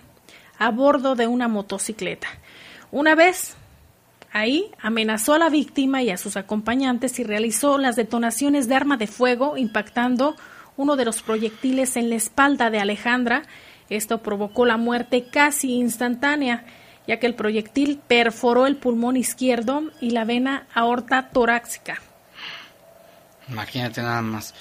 a 0.58 0.72
bordo 0.72 1.16
de 1.16 1.28
una 1.28 1.48
motocicleta. 1.48 2.28
Una 2.92 3.16
vez 3.16 3.56
ahí 4.32 4.72
amenazó 4.82 5.34
a 5.34 5.40
la 5.40 5.50
víctima 5.50 6.04
y 6.04 6.10
a 6.10 6.18
sus 6.18 6.38
acompañantes 6.38 7.20
y 7.20 7.24
realizó 7.24 7.78
las 7.78 7.96
detonaciones 7.96 8.68
de 8.68 8.76
arma 8.76 8.98
de 8.98 9.08
fuego 9.08 9.58
impactando 9.58 10.36
uno 10.78 10.96
de 10.96 11.06
los 11.06 11.22
proyectiles 11.22 11.96
en 11.96 12.10
la 12.10 12.16
espalda 12.16 12.70
de 12.70 12.80
Alejandra. 12.80 13.44
Esto 13.90 14.22
provocó 14.22 14.66
la 14.66 14.78
muerte 14.78 15.28
casi 15.32 15.76
instantánea, 15.76 16.66
ya 17.08 17.20
que 17.20 17.28
el 17.28 17.36
proyectil 17.36 18.00
perforó 18.08 18.68
el 18.68 18.76
pulmón 18.76 19.16
izquierdo 19.16 19.84
y 20.02 20.10
la 20.10 20.26
vena 20.26 20.68
aorta 20.74 21.30
torácica. 21.30 22.02
Imagínate 23.50 24.02
nada 24.02 24.22
más. 24.22 24.54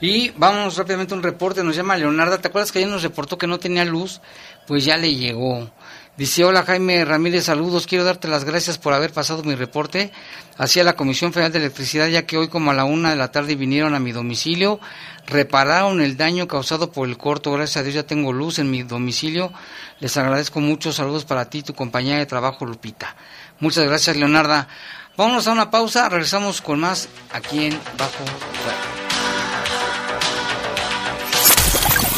Y 0.00 0.30
vamos 0.30 0.76
rápidamente 0.76 1.14
a 1.14 1.16
un 1.16 1.22
reporte, 1.22 1.62
nos 1.62 1.76
llama 1.76 1.96
Leonarda, 1.96 2.38
¿te 2.40 2.48
acuerdas 2.48 2.72
que 2.72 2.80
ayer 2.80 2.90
nos 2.90 3.02
reportó 3.02 3.38
que 3.38 3.46
no 3.46 3.58
tenía 3.58 3.84
luz? 3.84 4.20
Pues 4.66 4.84
ya 4.84 4.96
le 4.96 5.14
llegó. 5.14 5.70
Dice, 6.16 6.44
hola 6.44 6.62
Jaime 6.64 7.04
Ramírez, 7.06 7.44
saludos, 7.44 7.86
quiero 7.86 8.04
darte 8.04 8.28
las 8.28 8.44
gracias 8.44 8.76
por 8.76 8.92
haber 8.92 9.12
pasado 9.12 9.42
mi 9.44 9.54
reporte 9.54 10.12
hacia 10.58 10.84
la 10.84 10.92
Comisión 10.94 11.32
Federal 11.32 11.52
de 11.52 11.60
Electricidad, 11.60 12.06
ya 12.08 12.26
que 12.26 12.36
hoy 12.36 12.48
como 12.48 12.70
a 12.70 12.74
la 12.74 12.84
una 12.84 13.10
de 13.10 13.16
la 13.16 13.32
tarde 13.32 13.54
vinieron 13.54 13.94
a 13.94 13.98
mi 13.98 14.12
domicilio, 14.12 14.78
repararon 15.26 16.02
el 16.02 16.18
daño 16.18 16.46
causado 16.46 16.92
por 16.92 17.08
el 17.08 17.16
corto, 17.16 17.50
gracias 17.52 17.78
a 17.78 17.82
Dios 17.82 17.94
ya 17.94 18.02
tengo 18.02 18.30
luz 18.30 18.58
en 18.58 18.70
mi 18.70 18.82
domicilio, 18.82 19.54
les 20.00 20.14
agradezco 20.18 20.60
mucho, 20.60 20.92
saludos 20.92 21.24
para 21.24 21.48
ti, 21.48 21.62
tu 21.62 21.72
compañera 21.72 22.18
de 22.18 22.26
trabajo 22.26 22.66
Lupita. 22.66 23.16
Muchas 23.60 23.86
gracias 23.86 24.14
Leonarda. 24.16 24.68
Vámonos 25.16 25.46
a 25.46 25.52
una 25.52 25.70
pausa, 25.70 26.08
regresamos 26.08 26.60
con 26.62 26.80
más 26.80 27.08
aquí 27.32 27.66
en 27.66 27.78
Bajo 27.98 28.24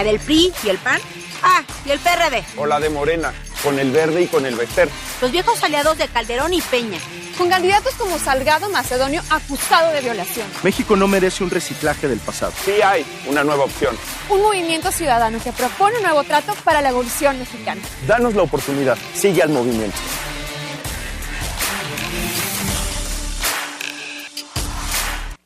¿La 0.00 0.04
del 0.04 0.18
PRI 0.18 0.50
y 0.64 0.70
el 0.70 0.78
PAN? 0.78 0.98
Ah, 1.42 1.62
y 1.84 1.90
el 1.90 1.98
PRD. 1.98 2.42
O 2.56 2.64
la 2.64 2.80
de 2.80 2.88
Morena, 2.88 3.34
con 3.62 3.78
el 3.78 3.90
verde 3.90 4.22
y 4.22 4.28
con 4.28 4.46
el 4.46 4.56
Bester. 4.56 4.88
Los 5.20 5.30
viejos 5.30 5.62
aliados 5.62 5.98
de 5.98 6.08
Calderón 6.08 6.54
y 6.54 6.62
Peña. 6.62 6.98
Con 7.36 7.50
candidatos 7.50 7.92
como 7.96 8.18
Salgado 8.18 8.70
Macedonio 8.70 9.22
acusado 9.28 9.92
de 9.92 10.00
violación. 10.00 10.46
México 10.62 10.96
no 10.96 11.06
merece 11.06 11.44
un 11.44 11.50
reciclaje 11.50 12.08
del 12.08 12.18
pasado. 12.18 12.54
Sí 12.64 12.80
hay 12.82 13.04
una 13.26 13.44
nueva 13.44 13.64
opción. 13.64 13.94
Un 14.30 14.40
movimiento 14.40 14.90
ciudadano 14.90 15.38
que 15.38 15.52
propone 15.52 15.98
un 15.98 16.04
nuevo 16.04 16.24
trato 16.24 16.54
para 16.64 16.80
la 16.80 16.88
evolución 16.88 17.38
mexicana. 17.38 17.82
Danos 18.06 18.34
la 18.34 18.40
oportunidad. 18.40 18.96
Sigue 19.12 19.42
al 19.42 19.50
movimiento. 19.50 19.98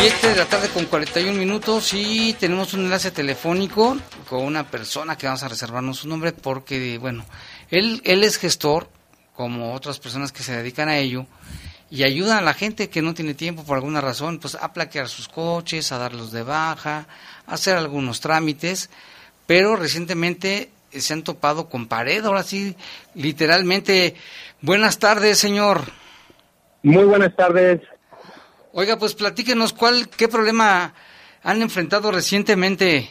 7 0.00 0.28
de 0.28 0.36
la 0.36 0.46
tarde 0.46 0.70
con 0.70 0.86
41 0.86 1.38
minutos 1.38 1.92
y 1.92 2.32
tenemos 2.34 2.72
un 2.72 2.84
enlace 2.84 3.10
telefónico 3.10 3.98
con 4.30 4.44
una 4.44 4.66
persona 4.66 5.18
que 5.18 5.26
vamos 5.26 5.42
a 5.42 5.48
reservarnos 5.48 5.98
su 5.98 6.08
nombre 6.08 6.32
porque, 6.32 6.96
bueno, 6.96 7.26
él, 7.68 8.00
él 8.04 8.24
es 8.24 8.38
gestor, 8.38 8.88
como 9.34 9.74
otras 9.74 9.98
personas 9.98 10.32
que 10.32 10.42
se 10.42 10.56
dedican 10.56 10.88
a 10.88 10.96
ello, 10.96 11.26
y 11.90 12.04
ayudan 12.04 12.38
a 12.38 12.42
la 12.42 12.54
gente 12.54 12.88
que 12.88 13.02
no 13.02 13.14
tiene 13.14 13.34
tiempo 13.34 13.64
por 13.64 13.76
alguna 13.76 14.00
razón, 14.00 14.38
pues 14.38 14.54
a 14.54 14.72
plaquear 14.72 15.08
sus 15.08 15.28
coches, 15.28 15.90
a 15.92 15.98
darlos 15.98 16.30
de 16.32 16.42
baja, 16.42 17.06
a 17.46 17.54
hacer 17.54 17.76
algunos 17.76 18.20
trámites, 18.20 18.90
pero 19.46 19.76
recientemente 19.76 20.70
se 20.90 21.12
han 21.12 21.24
topado 21.24 21.68
con 21.68 21.88
pared, 21.88 22.24
ahora 22.24 22.42
sí, 22.42 22.76
literalmente. 23.14 24.14
Buenas 24.60 24.98
tardes, 24.98 25.38
señor. 25.38 25.82
Muy 26.82 27.04
buenas 27.04 27.34
tardes. 27.36 27.80
Oiga, 28.72 28.96
pues 28.98 29.14
platíquenos 29.14 29.72
cuál, 29.72 30.08
qué 30.08 30.28
problema 30.28 30.94
han 31.42 31.62
enfrentado 31.62 32.12
recientemente. 32.12 33.10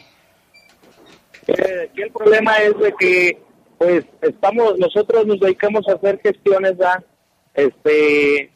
Eh, 1.46 1.90
el 1.96 2.12
problema 2.12 2.56
es 2.58 2.78
de 2.78 2.94
que, 2.98 3.42
pues, 3.78 4.04
estamos, 4.22 4.78
nosotros 4.78 5.26
nos 5.26 5.40
dedicamos 5.40 5.86
a 5.88 5.92
hacer 5.92 6.20
gestiones, 6.22 6.76
¿verdad? 6.76 7.04
este, 7.54 8.50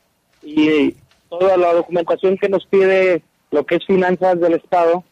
y 0.45 0.95
toda 1.29 1.57
la 1.57 1.73
documentación 1.73 2.37
que 2.37 2.49
nos 2.49 2.67
pide 2.67 3.23
lo 3.51 3.65
que 3.65 3.77
es 3.77 3.87
finanzas 3.87 4.41
del 4.41 4.55
Estado, 4.55 5.05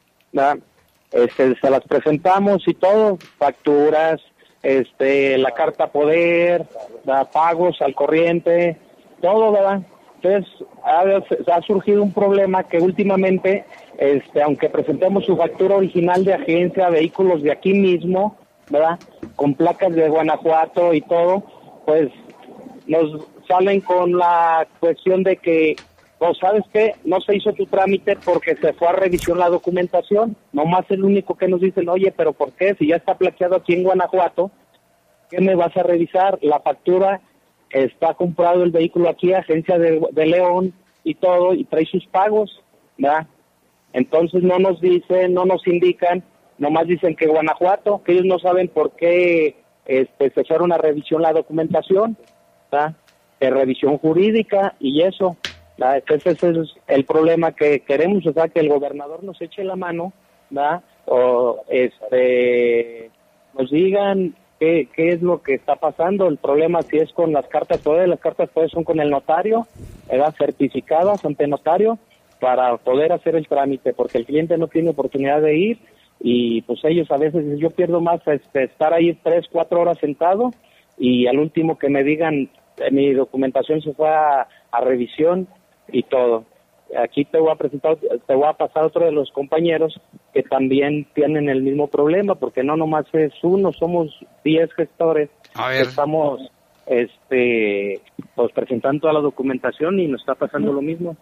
Este, 1.12 1.54
se 1.60 1.70
las 1.70 1.82
presentamos 1.82 2.66
y 2.66 2.72
todo, 2.72 3.18
facturas, 3.36 4.18
este, 4.62 5.36
la 5.36 5.50
carta 5.50 5.88
poder, 5.88 6.64
pagos 7.32 7.82
al 7.82 7.94
corriente, 7.94 8.78
todo, 9.20 9.52
¿verdad? 9.52 9.82
Entonces 10.22 10.50
ha, 10.84 11.02
ha, 11.54 11.62
surgido 11.62 12.02
un 12.02 12.12
problema 12.12 12.62
que 12.64 12.78
últimamente, 12.78 13.64
este, 13.98 14.40
aunque 14.40 14.70
presentemos 14.70 15.26
su 15.26 15.36
factura 15.36 15.76
original 15.76 16.24
de 16.24 16.34
agencia, 16.34 16.88
vehículos 16.88 17.42
de 17.42 17.52
aquí 17.52 17.74
mismo, 17.74 18.36
¿verdad? 18.70 18.98
Con 19.36 19.54
placas 19.54 19.94
de 19.94 20.08
Guanajuato 20.08 20.94
y 20.94 21.02
todo, 21.02 21.42
pues 21.84 22.08
nos 22.86 23.26
salen 23.52 23.80
con 23.82 24.16
la 24.16 24.66
cuestión 24.80 25.22
de 25.22 25.36
que, 25.36 25.76
no 26.20 26.34
¿sabes 26.34 26.62
qué? 26.72 26.94
No 27.04 27.20
se 27.20 27.36
hizo 27.36 27.52
tu 27.52 27.66
trámite 27.66 28.16
porque 28.24 28.56
se 28.56 28.72
fue 28.72 28.88
a 28.88 28.92
revisión 28.92 29.38
la 29.38 29.50
documentación. 29.50 30.36
Nomás 30.52 30.86
el 30.88 31.04
único 31.04 31.36
que 31.36 31.48
nos 31.48 31.60
dicen, 31.60 31.88
oye, 31.88 32.12
pero 32.16 32.32
¿por 32.32 32.52
qué? 32.52 32.74
Si 32.78 32.86
ya 32.88 32.96
está 32.96 33.14
plaqueado 33.14 33.56
aquí 33.56 33.74
en 33.74 33.82
Guanajuato, 33.82 34.50
¿qué 35.30 35.40
me 35.40 35.54
vas 35.54 35.76
a 35.76 35.82
revisar? 35.82 36.38
La 36.40 36.60
factura, 36.60 37.20
está 37.70 38.14
comprado 38.14 38.62
el 38.62 38.70
vehículo 38.70 39.08
aquí, 39.08 39.32
agencia 39.34 39.78
de, 39.78 40.26
León 40.26 40.72
y 41.04 41.14
todo, 41.14 41.54
y 41.54 41.64
trae 41.64 41.84
sus 41.86 42.06
pagos, 42.06 42.62
¿verdad? 42.96 43.26
Entonces 43.92 44.42
no 44.42 44.58
nos 44.58 44.80
dicen, 44.80 45.34
no 45.34 45.44
nos 45.44 45.66
indican, 45.66 46.22
nomás 46.56 46.86
dicen 46.86 47.16
que 47.16 47.26
Guanajuato, 47.26 48.02
que 48.02 48.12
ellos 48.12 48.24
no 48.24 48.38
saben 48.38 48.68
por 48.68 48.92
qué 48.92 49.56
este, 49.84 50.30
se 50.30 50.40
echaron 50.40 50.72
a 50.72 50.78
revisión 50.78 51.20
la 51.20 51.32
documentación, 51.32 52.16
¿verdad? 52.70 52.94
De 53.42 53.50
revisión 53.50 53.98
jurídica 53.98 54.74
y 54.78 55.02
eso. 55.02 55.36
Ese 56.06 56.30
es 56.30 56.42
el 56.86 57.04
problema 57.04 57.52
que 57.52 57.80
queremos, 57.80 58.24
o 58.26 58.32
sea, 58.32 58.46
que 58.48 58.60
el 58.60 58.68
gobernador 58.68 59.24
nos 59.24 59.40
eche 59.42 59.64
la 59.64 59.74
mano, 59.74 60.12
¿verdad? 60.48 60.82
O 61.06 61.64
este, 61.68 63.10
nos 63.58 63.68
digan 63.70 64.36
qué, 64.60 64.88
qué 64.94 65.08
es 65.08 65.22
lo 65.22 65.42
que 65.42 65.54
está 65.54 65.74
pasando. 65.74 66.28
El 66.28 66.36
problema 66.36 66.82
si 66.82 66.98
es 66.98 67.12
con 67.12 67.32
las 67.32 67.48
cartas, 67.48 67.80
todas 67.80 68.06
las 68.06 68.20
cartas 68.20 68.48
todas 68.54 68.70
son 68.70 68.84
con 68.84 69.00
el 69.00 69.10
notario, 69.10 69.66
¿verdad? 70.08 70.34
certificadas 70.38 71.24
ante 71.24 71.48
notario 71.48 71.98
para 72.38 72.76
poder 72.76 73.12
hacer 73.12 73.34
el 73.34 73.48
trámite, 73.48 73.92
porque 73.92 74.18
el 74.18 74.26
cliente 74.26 74.56
no 74.58 74.68
tiene 74.68 74.90
oportunidad 74.90 75.40
de 75.40 75.56
ir 75.56 75.78
y 76.20 76.62
pues 76.62 76.78
ellos 76.84 77.10
a 77.10 77.16
veces 77.16 77.58
yo 77.58 77.70
pierdo 77.70 78.00
más 78.00 78.20
este, 78.28 78.64
estar 78.64 78.92
ahí 78.92 79.14
tres, 79.24 79.46
cuatro 79.50 79.80
horas 79.80 79.98
sentado 79.98 80.52
y 80.96 81.26
al 81.26 81.38
último 81.40 81.78
que 81.78 81.88
me 81.88 82.04
digan 82.04 82.48
mi 82.90 83.12
documentación 83.12 83.80
se 83.82 83.92
fue 83.94 84.08
a, 84.08 84.46
a 84.70 84.80
revisión 84.80 85.46
y 85.88 86.02
todo. 86.04 86.44
Aquí 87.02 87.24
te 87.24 87.38
voy 87.38 87.50
a 87.50 87.54
presentar, 87.56 87.96
te 87.96 88.34
voy 88.34 88.46
a 88.46 88.52
pasar 88.52 88.84
otro 88.84 89.04
de 89.06 89.12
los 89.12 89.30
compañeros 89.32 89.98
que 90.34 90.42
también 90.42 91.06
tienen 91.14 91.48
el 91.48 91.62
mismo 91.62 91.86
problema, 91.88 92.34
porque 92.34 92.62
no 92.62 92.76
nomás 92.76 93.06
es 93.14 93.32
uno, 93.42 93.72
somos 93.72 94.14
10 94.44 94.70
gestores 94.74 95.30
que 95.54 95.80
estamos 95.80 96.40
este 96.86 98.00
pues 98.34 98.52
presentando 98.52 99.02
toda 99.02 99.14
la 99.14 99.20
documentación 99.20 99.98
y 100.00 100.06
nos 100.08 100.20
está 100.20 100.34
pasando 100.34 100.72
lo 100.72 100.82
mismo. 100.82 101.16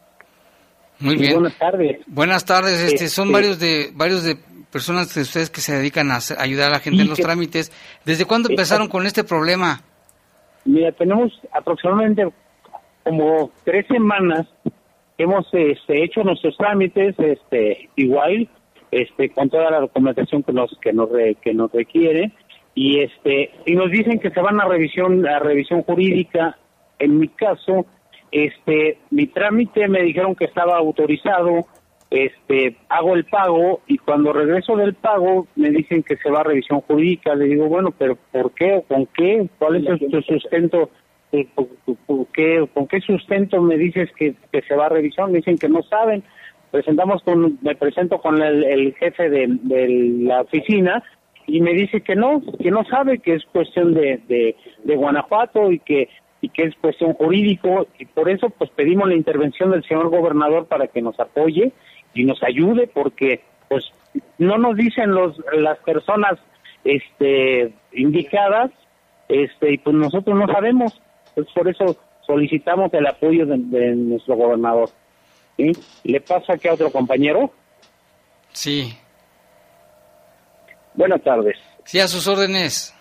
Muy 0.99 1.17
bien. 1.17 1.35
Buenas 1.35 1.59
tardes. 1.59 2.01
Buenas 2.07 2.45
tardes. 2.45 2.81
Este, 2.93 3.09
son 3.09 3.29
Este- 3.29 3.33
varios 3.35 3.59
de 3.61 3.91
varios 3.95 4.25
de 4.25 4.37
personas 4.73 5.15
de 5.15 5.23
ustedes 5.23 5.51
que 5.51 5.61
se 5.61 5.75
dedican 5.77 6.11
a 6.11 6.19
ayudar 6.39 6.69
a 6.69 6.73
la 6.73 6.79
gente 6.81 7.03
en 7.03 7.09
los 7.09 7.17
que- 7.17 7.23
trámites. 7.25 7.73
¿Desde 8.05 8.25
cuándo 8.25 8.49
empezaron 8.51 8.89
con 8.89 9.07
este 9.07 9.25
problema? 9.25 9.83
Mira, 10.65 10.93
tenemos 10.93 11.33
aproximadamente 11.53 12.29
como 13.05 13.51
tres 13.65 13.87
semanas 13.87 14.47
que 15.17 15.25
hemos 15.25 15.47
este, 15.53 16.05
hecho 16.05 16.23
nuestros 16.23 16.57
trámites, 16.57 17.15
este, 17.19 17.89
igual, 17.97 18.49
este, 18.91 19.31
con 19.31 19.49
toda 19.51 19.71
la 19.71 19.81
documentación 19.81 20.43
que 20.43 20.53
nos 20.53 20.77
que 20.81 20.93
nos 20.93 21.11
re- 21.11 21.37
que 21.37 21.55
nos 21.55 21.71
requiere 21.73 22.33
y 22.75 23.01
este 23.01 23.51
y 23.67 23.75
nos 23.75 23.91
dicen 23.91 24.19
que 24.19 24.31
se 24.31 24.41
van 24.41 24.61
a 24.61 24.67
revisión 24.67 25.27
a 25.27 25.39
revisión 25.39 25.83
jurídica. 25.83 26.57
En 26.99 27.19
mi 27.19 27.29
caso, 27.29 27.87
este, 28.31 28.99
mi 29.11 29.27
trámite 29.27 29.89
me 29.89 30.03
dijeron 30.03 30.35
que 30.35 30.45
estaba 30.45 30.77
autorizado, 30.77 31.67
este, 32.11 32.77
hago 32.89 33.15
el 33.15 33.25
pago 33.25 33.81
y 33.87 33.99
cuando 33.99 34.33
regreso 34.33 34.77
del 34.77 34.95
pago 34.95 35.47
me 35.57 35.71
dicen 35.71 36.03
que 36.03 36.17
se 36.17 36.31
va 36.31 36.41
a 36.41 36.45
revisión 36.45 36.81
jurídica. 36.81 37.35
Le 37.35 37.45
digo, 37.47 37.67
bueno, 37.69 37.93
pero 37.97 38.17
¿por 38.33 38.53
qué 38.53 38.75
o 38.75 38.83
con 38.83 39.07
qué? 39.07 39.49
¿Cuál 39.59 39.77
es 39.87 40.11
tu 40.11 40.21
sustento? 40.23 40.91
Eh, 41.33 41.47
¿Por, 41.55 41.69
por- 41.85 41.97
por 42.07 42.27
qué, 42.29 42.69
¿Con 42.75 42.89
qué 42.89 43.01
sustento 43.01 43.63
me 43.63 43.77
dices 43.79 44.11
que, 44.17 44.35
que 44.51 44.63
se 44.63 44.75
va 44.75 44.87
a 44.87 44.89
revisión? 44.91 45.31
Me 45.31 45.39
dicen 45.39 45.57
que 45.59 45.69
no 45.69 45.83
saben. 45.85 46.25
Presentamos 46.73 47.23
con, 47.23 47.59
me 47.63 47.75
presento 47.77 48.21
con 48.21 48.43
el, 48.43 48.65
el 48.65 48.95
jefe 48.95 49.29
de, 49.31 49.47
de 49.49 49.89
la 50.23 50.41
oficina 50.43 51.03
y 51.47 51.61
me 51.61 51.73
dice 51.73 52.01
que 52.01 52.15
no, 52.17 52.43
que 52.61 52.71
no 52.71 52.85
sabe, 52.85 53.19
que 53.19 53.35
es 53.35 53.45
cuestión 53.47 53.95
de, 53.95 54.21
de, 54.29 54.57
de 54.85 54.97
Guanajuato 54.97 55.71
y 55.71 55.79
que 55.79 56.09
y 56.43 56.49
que 56.49 56.63
es 56.63 56.75
cuestión 56.77 57.13
jurídico 57.13 57.87
y 57.99 58.07
por 58.07 58.31
eso 58.31 58.49
pues 58.49 58.71
pedimos 58.71 59.07
la 59.07 59.15
intervención 59.15 59.73
del 59.73 59.85
señor 59.85 60.09
gobernador 60.09 60.65
para 60.69 60.87
que 60.87 61.03
nos 61.03 61.21
apoye 61.21 61.71
y 62.15 62.25
nos 62.25 62.43
ayude 62.43 62.87
porque 62.87 63.43
pues 63.69 63.85
no 64.39 64.59
nos 64.59 64.77
dicen 64.77 65.11
los 65.13 65.37
las 65.53 65.79
personas 65.79 66.39
este 66.85 67.73
indicadas 67.93 68.71
este 69.29 69.73
y 69.73 69.79
pues 69.79 69.95
nosotros 69.95 70.37
no 70.37 70.47
sabemos 70.47 71.01
pues 71.35 71.47
por 71.55 71.69
eso 71.69 71.97
solicitamos 72.27 72.93
el 72.95 73.07
apoyo 73.07 73.47
de, 73.47 73.57
de 73.59 73.95
nuestro 73.95 74.35
gobernador 74.37 74.91
¿sí? 75.57 75.73
le 76.05 76.21
pasa 76.21 76.59
que 76.59 76.69
a 76.69 76.75
otro 76.75 76.91
compañero 76.91 77.53
Sí. 78.53 78.93
buenas 80.95 81.23
tardes 81.23 81.57
Sí, 81.85 81.99
a 81.99 82.07
sus 82.07 82.29
órdenes. 82.29 82.95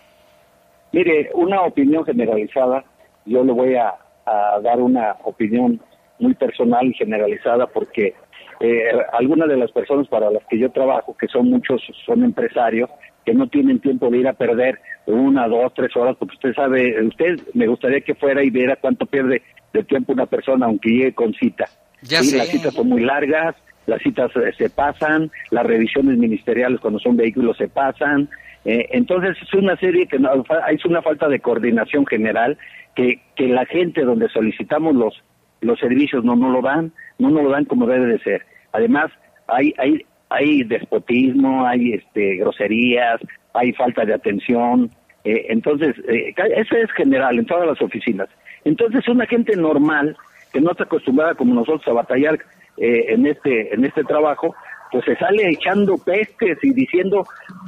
Mire, 0.93 1.29
una 1.35 1.61
opinión 1.61 2.03
generalizada, 2.05 2.83
yo 3.25 3.43
le 3.43 3.51
voy 3.51 3.75
a, 3.75 3.93
a 4.25 4.59
dar 4.61 4.79
una 4.79 5.15
opinión 5.25 5.79
muy 6.17 6.33
personal 6.33 6.87
y 6.87 6.93
generalizada 6.93 7.67
porque 7.67 8.15
eh, 8.59 8.83
algunas 9.13 9.47
de 9.49 9.57
las 9.57 9.71
personas 9.71 10.07
para 10.07 10.29
las 10.31 10.43
que 10.49 10.57
yo 10.59 10.69
trabajo, 10.71 11.15
que 11.17 11.27
son 11.27 11.49
muchos, 11.49 11.81
son 12.05 12.23
empresarios, 12.23 12.89
que 13.25 13.33
no 13.33 13.47
tienen 13.47 13.79
tiempo 13.79 14.09
de 14.09 14.17
ir 14.19 14.27
a 14.27 14.33
perder 14.33 14.79
una, 15.05 15.47
dos, 15.47 15.73
tres 15.75 15.95
horas, 15.95 16.15
porque 16.19 16.35
usted 16.35 16.53
sabe, 16.53 17.01
usted 17.05 17.39
me 17.53 17.67
gustaría 17.67 18.01
que 18.01 18.15
fuera 18.15 18.43
y 18.43 18.49
viera 18.49 18.75
cuánto 18.75 19.05
pierde 19.05 19.41
de 19.73 19.83
tiempo 19.83 20.13
una 20.13 20.25
persona 20.25 20.65
aunque 20.65 20.89
llegue 20.89 21.13
con 21.13 21.33
cita. 21.33 21.65
Ya 22.01 22.19
Sí, 22.21 22.29
sé. 22.31 22.37
Las 22.37 22.47
citas 22.47 22.73
son 22.73 22.89
muy 22.89 23.01
largas, 23.01 23.55
las 23.85 24.01
citas 24.01 24.31
eh, 24.35 24.51
se 24.57 24.69
pasan, 24.69 25.31
las 25.51 25.65
revisiones 25.65 26.17
ministeriales 26.17 26.79
cuando 26.79 26.99
son 26.99 27.17
vehículos 27.17 27.57
se 27.57 27.67
pasan. 27.67 28.29
eh, 28.65 28.87
entonces 28.91 29.37
es 29.41 29.53
una 29.53 29.75
serie 29.77 30.07
que 30.07 30.19
no, 30.19 30.43
es 30.69 30.85
una 30.85 31.01
falta 31.01 31.27
de 31.27 31.39
coordinación 31.39 32.05
general 32.05 32.57
que, 32.95 33.19
que 33.35 33.47
la 33.47 33.65
gente 33.65 34.01
donde 34.01 34.27
solicitamos 34.29 34.95
los 34.95 35.23
los 35.61 35.79
servicios 35.79 36.23
no 36.23 36.35
no 36.35 36.49
lo 36.49 36.61
dan, 36.61 36.91
no 37.17 37.29
nos 37.29 37.43
lo 37.43 37.49
dan 37.49 37.65
como 37.65 37.85
debe 37.85 38.07
de 38.07 38.19
ser. 38.19 38.45
Además 38.71 39.11
hay 39.47 39.73
hay 39.77 40.05
hay 40.29 40.63
despotismo, 40.63 41.65
hay 41.65 41.93
este 41.93 42.37
groserías, 42.37 43.19
hay 43.53 43.73
falta 43.73 44.05
de 44.05 44.13
atención. 44.13 44.89
eh, 45.23 45.47
entonces 45.49 45.95
eh, 46.07 46.33
eso 46.55 46.75
es 46.75 46.91
general 46.93 47.39
en 47.39 47.45
todas 47.45 47.67
las 47.67 47.81
oficinas. 47.81 48.29
Entonces 48.63 49.07
una 49.07 49.25
gente 49.25 49.55
normal 49.55 50.15
que 50.53 50.61
no 50.61 50.71
está 50.71 50.83
acostumbrada 50.83 51.35
como 51.35 51.53
nosotros 51.53 51.87
a 51.87 51.93
batallar 51.93 52.39
eh, 52.77 53.05
en 53.13 53.25
este 53.25 53.73
en 53.73 53.85
este 53.85 54.03
trabajo, 54.03 54.55
pues 54.91 55.05
se 55.05 55.15
sale 55.17 55.49
echando 55.49 55.97
pestes 55.97 56.57
y 56.63 56.73
diciendo 56.73 57.25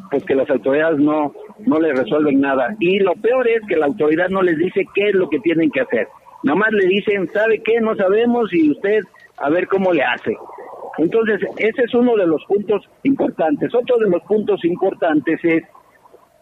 pues 0.10 0.24
que 0.24 0.36
las 0.36 0.50
autoridades 0.50 1.00
no 1.00 1.34
no 1.66 1.80
le 1.80 1.94
resuelven 1.94 2.42
nada 2.42 2.76
y 2.80 3.00
lo 3.00 3.14
peor 3.14 3.48
es 3.48 3.62
que 3.68 3.76
la 3.76 3.88
autoridad 3.88 4.30
no 4.30 4.42
les 4.42 4.58
dice 4.58 4.86
qué 4.96 5.10
es 5.10 5.16
lo 5.16 5.30
que 5.30 5.40
tienen 5.40 5.70
que 5.72 5.82
hacer. 5.82 6.08
Nada 6.44 6.58
más 6.58 6.72
le 6.72 6.88
dicen, 6.88 7.30
¿sabe 7.32 7.62
qué? 7.64 7.80
No 7.80 7.96
sabemos 7.96 8.54
y 8.54 8.72
usted 8.72 9.02
a 9.38 9.50
ver 9.50 9.68
cómo 9.68 9.94
le 9.94 10.04
hace. 10.04 10.36
Entonces, 10.98 11.42
ese 11.58 11.84
es 11.84 11.94
uno 11.94 12.16
de 12.16 12.28
los 12.28 12.44
puntos 12.46 12.84
importantes. 13.04 13.74
Otro 13.74 13.98
de 13.98 14.10
los 14.10 14.22
puntos 14.24 14.64
importantes 14.66 15.40
es 15.44 15.64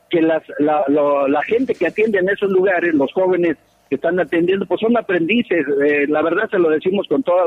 que 0.09 0.21
las, 0.21 0.43
la, 0.57 0.83
la 0.87 1.41
gente 1.43 1.75
que 1.75 1.87
atiende 1.87 2.19
en 2.19 2.29
esos 2.29 2.49
lugares, 2.49 2.93
los 2.93 3.11
jóvenes 3.13 3.57
que 3.89 3.95
están 3.95 4.19
atendiendo, 4.19 4.65
pues 4.65 4.79
son 4.79 4.95
aprendices. 4.97 5.65
Eh, 5.85 6.05
la 6.07 6.21
verdad 6.21 6.49
se 6.49 6.59
lo 6.59 6.69
decimos 6.69 7.07
con 7.07 7.23
todo 7.23 7.43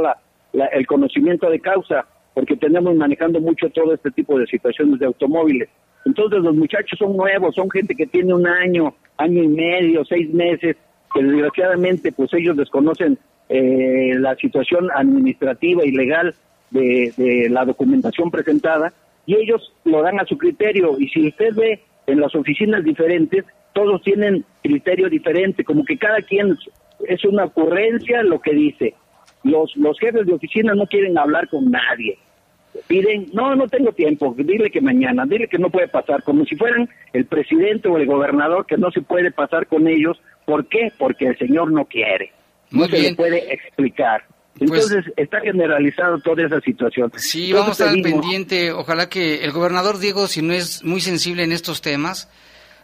el 0.73 0.87
conocimiento 0.87 1.49
de 1.49 1.61
causa, 1.61 2.07
porque 2.35 2.57
tenemos 2.57 2.95
manejando 2.97 3.41
mucho 3.41 3.71
todo 3.71 3.95
este 3.95 4.11
tipo 4.11 4.39
de 4.39 4.47
situaciones 4.47 4.99
de 4.99 5.07
automóviles. 5.07 5.69
Entonces 6.05 6.41
los 6.41 6.55
muchachos 6.55 6.99
son 6.99 7.17
nuevos, 7.17 7.55
son 7.55 7.71
gente 7.71 7.95
que 7.95 8.07
tiene 8.07 8.35
un 8.35 8.47
año, 8.47 8.95
año 9.19 9.43
y 9.43 9.49
medio, 9.49 10.05
seis 10.05 10.33
meses, 10.33 10.77
que 11.15 11.23
desgraciadamente 11.23 12.13
pues 12.13 12.33
ellos 12.35 12.57
desconocen 12.57 13.19
eh, 13.49 14.15
la 14.19 14.35
situación 14.37 14.89
administrativa 14.95 15.85
y 15.85 15.93
legal 15.93 16.35
de, 16.71 17.13
de 17.17 17.49
la 17.51 17.65
documentación 17.65 18.31
presentada 18.31 18.93
y 19.27 19.37
ellos 19.37 19.73
lo 19.85 20.03
dan 20.03 20.19
a 20.21 20.25
su 20.25 20.39
criterio. 20.39 20.99
Y 20.99 21.09
si 21.09 21.29
usted 21.29 21.55
ve 21.55 21.81
en 22.07 22.21
las 22.21 22.35
oficinas 22.35 22.85
diferentes 22.85 23.45
todos 23.73 24.03
tienen 24.03 24.45
criterio 24.63 25.09
diferente 25.09 25.65
como 25.65 25.85
que 25.85 25.97
cada 25.97 26.21
quien 26.21 26.57
es 27.09 27.25
una 27.25 27.45
ocurrencia 27.45 28.23
lo 28.23 28.41
que 28.41 28.53
dice. 28.53 28.95
Los 29.45 29.75
los 29.77 29.99
jefes 29.99 30.27
de 30.27 30.35
oficina 30.35 30.75
no 30.75 30.87
quieren 30.87 31.19
hablar 31.19 31.49
con 31.49 31.71
nadie. 31.71 32.19
Piden 32.87 33.27
no 33.33 33.55
no 33.55 33.67
tengo 33.67 33.93
tiempo 33.93 34.35
dile 34.37 34.71
que 34.71 34.81
mañana 34.81 35.27
dile 35.27 35.49
que 35.49 35.59
no 35.59 35.71
puede 35.71 35.89
pasar 35.89 36.23
como 36.23 36.45
si 36.45 36.57
fueran 36.57 36.89
el 37.13 37.27
presidente 37.27 37.89
o 37.89 37.99
el 37.99 38.07
gobernador 38.07 38.67
que 38.67 38.79
no 38.79 38.91
se 38.91 39.03
puede 39.03 39.31
pasar 39.31 39.67
con 39.67 39.89
ellos 39.89 40.21
¿por 40.45 40.66
qué? 40.68 40.93
porque 40.99 41.26
el 41.28 41.38
señor 41.38 41.70
no 41.72 41.84
quiere 41.86 42.32
no 42.70 42.80
Muy 42.80 42.88
se 42.90 42.99
le 43.03 43.14
puede 43.14 43.53
explicar 43.53 44.24
entonces 44.61 45.05
está 45.16 45.40
generalizado 45.40 46.18
toda 46.20 46.45
esa 46.45 46.61
situación. 46.61 47.11
Sí, 47.16 47.47
Entonces, 47.51 47.55
vamos 47.55 47.68
a 47.68 47.72
estar 47.72 47.88
al 47.88 47.95
pedimos- 48.03 48.20
pendiente. 48.20 48.70
Ojalá 48.70 49.09
que 49.09 49.43
el 49.45 49.51
gobernador 49.51 49.99
Diego, 49.99 50.26
si 50.26 50.43
no 50.43 50.53
es 50.53 50.84
muy 50.84 51.01
sensible 51.01 51.43
en 51.43 51.53
estos 51.53 51.80
temas, 51.80 52.28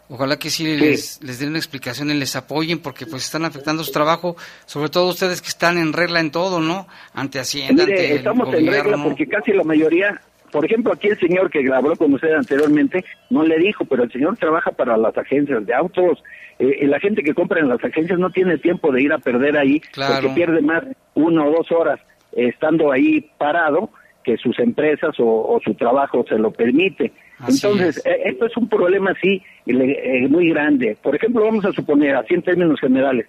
ojalá 0.09 0.39
que 0.39 0.49
sí, 0.49 0.65
Les, 0.65 1.23
les 1.23 1.39
den 1.39 1.51
una 1.51 1.59
explicación 1.59 2.11
y 2.11 2.15
les 2.15 2.35
apoyen 2.37 2.79
porque 2.79 3.05
pues 3.05 3.23
están 3.25 3.45
afectando 3.45 3.85
su 3.85 3.93
trabajo, 3.93 4.35
sobre 4.65 4.89
todo 4.89 5.09
ustedes 5.09 5.43
que 5.43 5.49
están 5.49 5.77
en 5.77 5.93
regla 5.93 6.21
en 6.21 6.31
todo, 6.31 6.61
¿no? 6.61 6.89
Ante 7.13 7.39
Hacienda, 7.39 7.85
Mire, 7.85 7.97
ante 7.99 8.11
el 8.13 8.17
estamos 8.19 8.55
en 8.55 8.67
regla 8.67 8.97
porque 9.05 9.27
casi 9.29 9.53
la 9.53 9.63
mayoría, 9.63 10.21
por 10.51 10.65
ejemplo, 10.65 10.93
aquí 10.93 11.09
el 11.09 11.19
señor 11.19 11.51
que 11.51 11.61
habló 11.73 11.97
con 11.97 12.13
usted 12.15 12.33
anteriormente, 12.33 13.05
no 13.31 13.43
le 13.45 13.59
dijo, 13.59 13.85
pero 13.85 14.05
el 14.05 14.13
señor 14.13 14.37
trabaja 14.37 14.71
para 14.73 14.97
las 14.97 15.17
agencias 15.17 15.65
de 15.67 15.75
autos. 15.75 16.23
Eh, 16.59 16.79
y 16.83 16.87
la 16.87 16.99
gente 17.01 17.23
que 17.23 17.35
compra 17.35 17.61
en 17.61 17.69
las 17.69 17.83
agencias 17.85 18.19
no 18.19 18.31
tiene 18.31 18.59
tiempo 18.59 18.91
de 18.93 19.03
ir 19.03 19.13
a 19.13 19.19
perder 19.19 19.57
ahí 19.57 19.81
Claro. 19.93 20.15
porque 20.23 20.35
pierde 20.35 20.61
más 20.61 20.83
una 21.15 21.45
o 21.47 21.51
dos 21.53 21.71
horas 21.71 22.01
eh, 22.33 22.49
estando 22.49 22.91
ahí 22.91 23.31
parado 23.39 23.91
que 24.25 24.37
sus 24.37 24.59
empresas 24.59 25.19
o, 25.21 25.25
o 25.27 25.61
su 25.65 25.75
trabajo 25.75 26.25
se 26.29 26.37
lo 26.37 26.51
permite. 26.51 27.13
Así 27.39 27.65
Entonces, 27.65 28.05
eh, 28.05 28.23
esto 28.25 28.47
es 28.47 28.57
un 28.57 28.69
problema 28.69 29.15
sí 29.23 29.41
le- 29.67 30.25
eh, 30.25 30.29
muy 30.29 30.49
grande. 30.51 30.97
Por 31.01 31.15
ejemplo, 31.15 31.45
vamos 31.45 31.65
a 31.65 31.73
suponer, 31.73 32.17
así 32.17 32.35
en 32.35 32.43
términos 32.43 32.81
generales, 32.81 33.27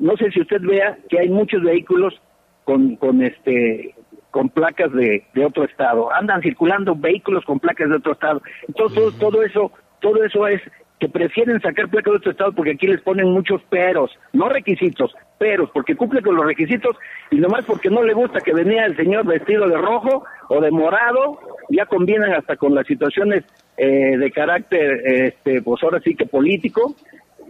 no 0.00 0.16
sé 0.16 0.30
si 0.32 0.40
usted 0.40 0.60
vea 0.60 0.98
que 1.08 1.20
hay 1.20 1.28
muchos 1.28 1.62
vehículos 1.62 2.20
con, 2.64 2.96
con 2.96 3.22
este 3.22 3.94
con 4.30 4.48
placas 4.48 4.92
de, 4.92 5.24
de 5.34 5.44
otro 5.44 5.64
estado 5.64 6.12
andan 6.12 6.42
circulando 6.42 6.94
vehículos 6.94 7.44
con 7.44 7.58
placas 7.58 7.88
de 7.88 7.96
otro 7.96 8.12
estado 8.12 8.42
entonces 8.66 8.98
todo, 8.98 9.12
todo 9.12 9.42
eso 9.42 9.72
todo 10.00 10.24
eso 10.24 10.46
es 10.46 10.60
que 10.98 11.08
prefieren 11.08 11.60
sacar 11.60 11.88
placa 11.88 12.10
de 12.10 12.16
otro 12.16 12.30
estado 12.32 12.52
porque 12.52 12.72
aquí 12.72 12.86
les 12.86 13.00
ponen 13.00 13.30
muchos 13.30 13.62
peros, 13.64 14.10
no 14.32 14.48
requisitos, 14.48 15.14
peros, 15.38 15.70
porque 15.72 15.94
cumple 15.94 16.22
con 16.22 16.34
los 16.34 16.44
requisitos 16.44 16.96
y 17.30 17.36
nomás 17.36 17.64
porque 17.64 17.88
no 17.88 18.02
le 18.02 18.14
gusta 18.14 18.40
que 18.40 18.52
venía 18.52 18.84
el 18.84 18.96
señor 18.96 19.24
vestido 19.24 19.68
de 19.68 19.76
rojo 19.76 20.24
o 20.48 20.60
de 20.60 20.70
morado, 20.70 21.38
ya 21.70 21.86
combinan 21.86 22.32
hasta 22.32 22.56
con 22.56 22.74
las 22.74 22.86
situaciones 22.86 23.44
eh, 23.76 24.16
de 24.16 24.30
carácter, 24.32 25.02
este, 25.06 25.62
pues 25.62 25.82
ahora 25.82 26.00
sí 26.00 26.14
que 26.14 26.26
político, 26.26 26.96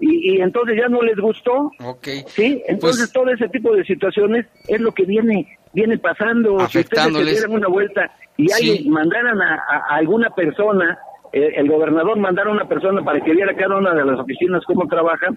y, 0.00 0.36
y 0.36 0.40
entonces 0.40 0.76
ya 0.76 0.88
no 0.88 1.02
les 1.02 1.16
gustó. 1.16 1.72
Okay. 1.80 2.22
Sí, 2.28 2.62
entonces 2.68 3.10
todo 3.12 3.30
ese 3.30 3.48
tipo 3.48 3.74
de 3.74 3.84
situaciones 3.84 4.46
es 4.68 4.80
lo 4.80 4.92
que 4.92 5.04
viene 5.04 5.57
viene 5.72 5.98
pasando. 5.98 6.58
Si 6.68 6.78
ustedes 6.80 7.12
se 7.14 7.24
dieran 7.24 7.52
una 7.52 7.68
vuelta 7.68 8.10
y 8.36 8.50
alguien 8.52 8.90
mandaran 8.90 9.40
a, 9.40 9.56
alguna 9.90 10.30
persona, 10.30 10.98
eh, 11.32 11.52
el 11.56 11.68
gobernador 11.68 12.18
mandara 12.18 12.50
a 12.50 12.52
una 12.52 12.68
persona 12.68 13.02
para 13.04 13.20
que 13.20 13.32
viera 13.32 13.54
cada 13.56 13.76
una 13.76 13.94
de 13.94 14.04
las 14.04 14.18
oficinas 14.18 14.62
cómo 14.66 14.86
trabajan, 14.86 15.36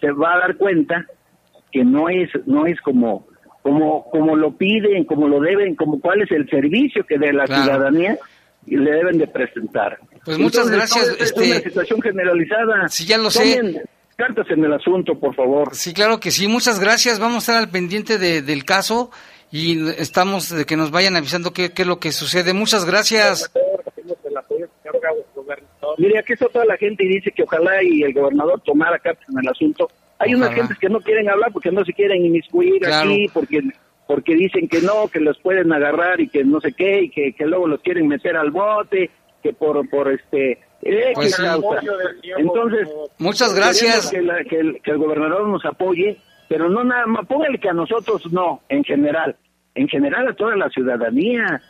se 0.00 0.10
va 0.12 0.34
a 0.34 0.38
dar 0.38 0.56
cuenta 0.56 1.04
que 1.72 1.84
no 1.84 2.08
es 2.08 2.28
no 2.46 2.66
es 2.66 2.80
como 2.80 3.26
como 3.62 4.04
como 4.10 4.36
lo 4.36 4.52
piden, 4.56 5.04
como 5.04 5.26
lo 5.28 5.40
deben, 5.40 5.74
como 5.74 6.00
cuál 6.00 6.22
es 6.22 6.30
el 6.30 6.48
servicio 6.48 7.04
que 7.04 7.18
de 7.18 7.32
la 7.32 7.44
Claro. 7.44 7.64
ciudadanía 7.64 8.16
le 8.66 8.90
deben 8.90 9.18
de 9.18 9.26
presentar. 9.28 9.98
Pues 10.24 10.38
muchas 10.38 10.66
Entonces, 10.66 10.76
gracias, 10.76 11.08
esto 11.20 11.40
este- 11.40 11.44
Es 11.44 11.50
una 11.50 11.60
situación 11.60 12.02
generalizada. 12.02 12.88
Sí, 12.88 13.06
ya 13.06 13.18
lo 13.18 13.30
sé. 13.30 13.82
Cartas 14.16 14.46
en 14.50 14.64
el 14.64 14.72
asunto, 14.72 15.18
por 15.20 15.34
favor. 15.34 15.74
Sí, 15.74 15.92
claro 15.92 16.18
que 16.18 16.30
sí. 16.30 16.48
Muchas 16.48 16.80
gracias. 16.80 17.18
Vamos 17.20 17.36
a 17.36 17.38
estar 17.52 17.56
al 17.56 17.68
pendiente 17.70 18.16
de- 18.18 18.40
del 18.42 18.64
caso 18.64 19.10
y 19.50 19.88
estamos 19.90 20.48
de 20.50 20.64
que 20.64 20.76
nos 20.76 20.90
vayan 20.90 21.16
avisando 21.16 21.52
qué, 21.52 21.70
qué 21.72 21.82
es 21.82 21.88
lo 21.88 21.98
que 21.98 22.12
sucede. 22.12 22.52
Muchas 22.52 22.84
gracias. 22.84 23.50
Mire, 25.98 26.18
aquí 26.18 26.32
está 26.34 26.48
toda 26.48 26.64
la 26.66 26.76
gente 26.76 27.04
y 27.04 27.08
dice 27.08 27.30
que 27.32 27.42
ojalá 27.44 27.82
y 27.82 28.02
el 28.02 28.12
gobernador 28.12 28.60
tomara 28.64 28.98
cartas 28.98 29.26
en 29.30 29.38
el 29.38 29.48
asunto. 29.48 29.88
Hay 30.18 30.34
unas 30.34 30.54
gentes 30.54 30.78
que 30.78 30.88
no 30.88 31.00
quieren 31.00 31.28
hablar 31.28 31.52
porque 31.52 31.70
no 31.70 31.84
se 31.84 31.92
quieren 31.92 32.24
inmiscuir 32.24 32.80
Claro. 32.80 33.10
aquí, 33.10 33.28
porque 33.32 33.60
porque 34.06 34.34
dicen 34.36 34.68
que 34.68 34.80
no, 34.82 35.08
que 35.08 35.18
los 35.18 35.36
pueden 35.38 35.72
agarrar 35.72 36.20
y 36.20 36.28
que 36.28 36.44
no 36.44 36.60
sé 36.60 36.72
qué, 36.72 37.02
y 37.02 37.10
que, 37.10 37.32
que 37.32 37.44
luego 37.44 37.66
los 37.66 37.80
quieren 37.80 38.06
meter 38.06 38.36
al 38.36 38.52
bote, 38.52 39.10
que 39.42 39.52
por, 39.52 39.88
por 39.90 40.12
este... 40.12 40.60
X 40.82 41.12
Pues. 41.14 41.36
Entonces, 42.38 42.88
Muchas 43.18 43.52
gracias. 43.54 44.10
Que, 44.10 44.22
la- 44.22 44.44
que 44.44 44.60
el, 44.60 44.80
que 44.82 44.92
el 44.92 44.98
gobernador 44.98 45.48
nos 45.48 45.64
apoye, 45.64 46.18
pero 46.48 46.68
no 46.68 46.84
nada 46.84 47.06
más, 47.06 47.26
póngale 47.26 47.58
que 47.58 47.68
a 47.68 47.72
nosotros 47.72 48.22
no, 48.32 48.62
en 48.68 48.84
general, 48.84 49.36
en 49.74 49.88
general 49.88 50.28
a 50.28 50.34
toda 50.34 50.56
la 50.56 50.68
ciudadanía, 50.70 51.62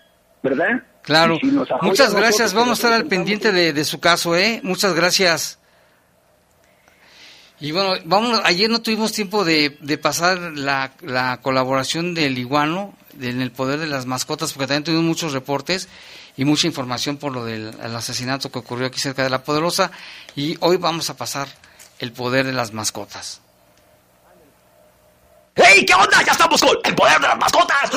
¿verdad? 0.42 0.82
Claro. 1.02 1.36
Si 1.40 1.46
Muchas 1.46 2.14
gracias. 2.14 2.52
nosotros, 2.52 2.54
Vamos 2.54 2.70
a 2.70 2.74
estar 2.74 2.92
al 2.92 3.06
pendiente 3.06 3.52
de, 3.52 3.72
de 3.72 3.84
su 3.84 4.00
caso, 4.00 4.36
¿eh? 4.36 4.60
Muchas 4.64 4.94
gracias. 4.94 5.58
Y 7.58 7.72
bueno, 7.72 7.94
vamos, 8.04 8.40
ayer 8.44 8.68
no 8.68 8.82
tuvimos 8.82 9.12
tiempo 9.12 9.44
de, 9.44 9.78
de 9.80 9.96
pasar 9.98 10.38
la, 10.56 10.92
la 11.00 11.38
colaboración 11.40 12.12
del 12.12 12.36
iguano 12.36 12.92
de- 13.14 13.30
en 13.30 13.40
el 13.40 13.50
poder 13.50 13.78
de 13.78 13.86
las 13.86 14.04
mascotas, 14.04 14.52
porque 14.52 14.66
también 14.66 14.84
tuvimos 14.84 15.04
muchos 15.04 15.32
reportes 15.32 15.88
y 16.36 16.44
mucha 16.44 16.66
información 16.66 17.16
por 17.16 17.32
lo 17.32 17.44
del 17.46 17.72
el 17.82 17.96
asesinato 17.96 18.52
que 18.52 18.58
ocurrió 18.58 18.86
aquí 18.88 19.00
cerca 19.00 19.22
de 19.22 19.30
La 19.30 19.42
Poderosa. 19.42 19.90
Y 20.34 20.56
hoy 20.60 20.76
vamos 20.76 21.08
a 21.08 21.16
pasar 21.16 21.48
el 21.98 22.12
poder 22.12 22.44
de 22.44 22.52
las 22.52 22.74
mascotas. 22.74 23.40
¡Hey! 25.58 25.86
¿Qué 25.86 25.94
onda? 25.94 26.22
Ya 26.22 26.32
estamos 26.32 26.60
con 26.60 26.76
el 26.84 26.94
poder 26.94 27.18
de 27.18 27.28
las 27.28 27.38
mascotas. 27.38 27.90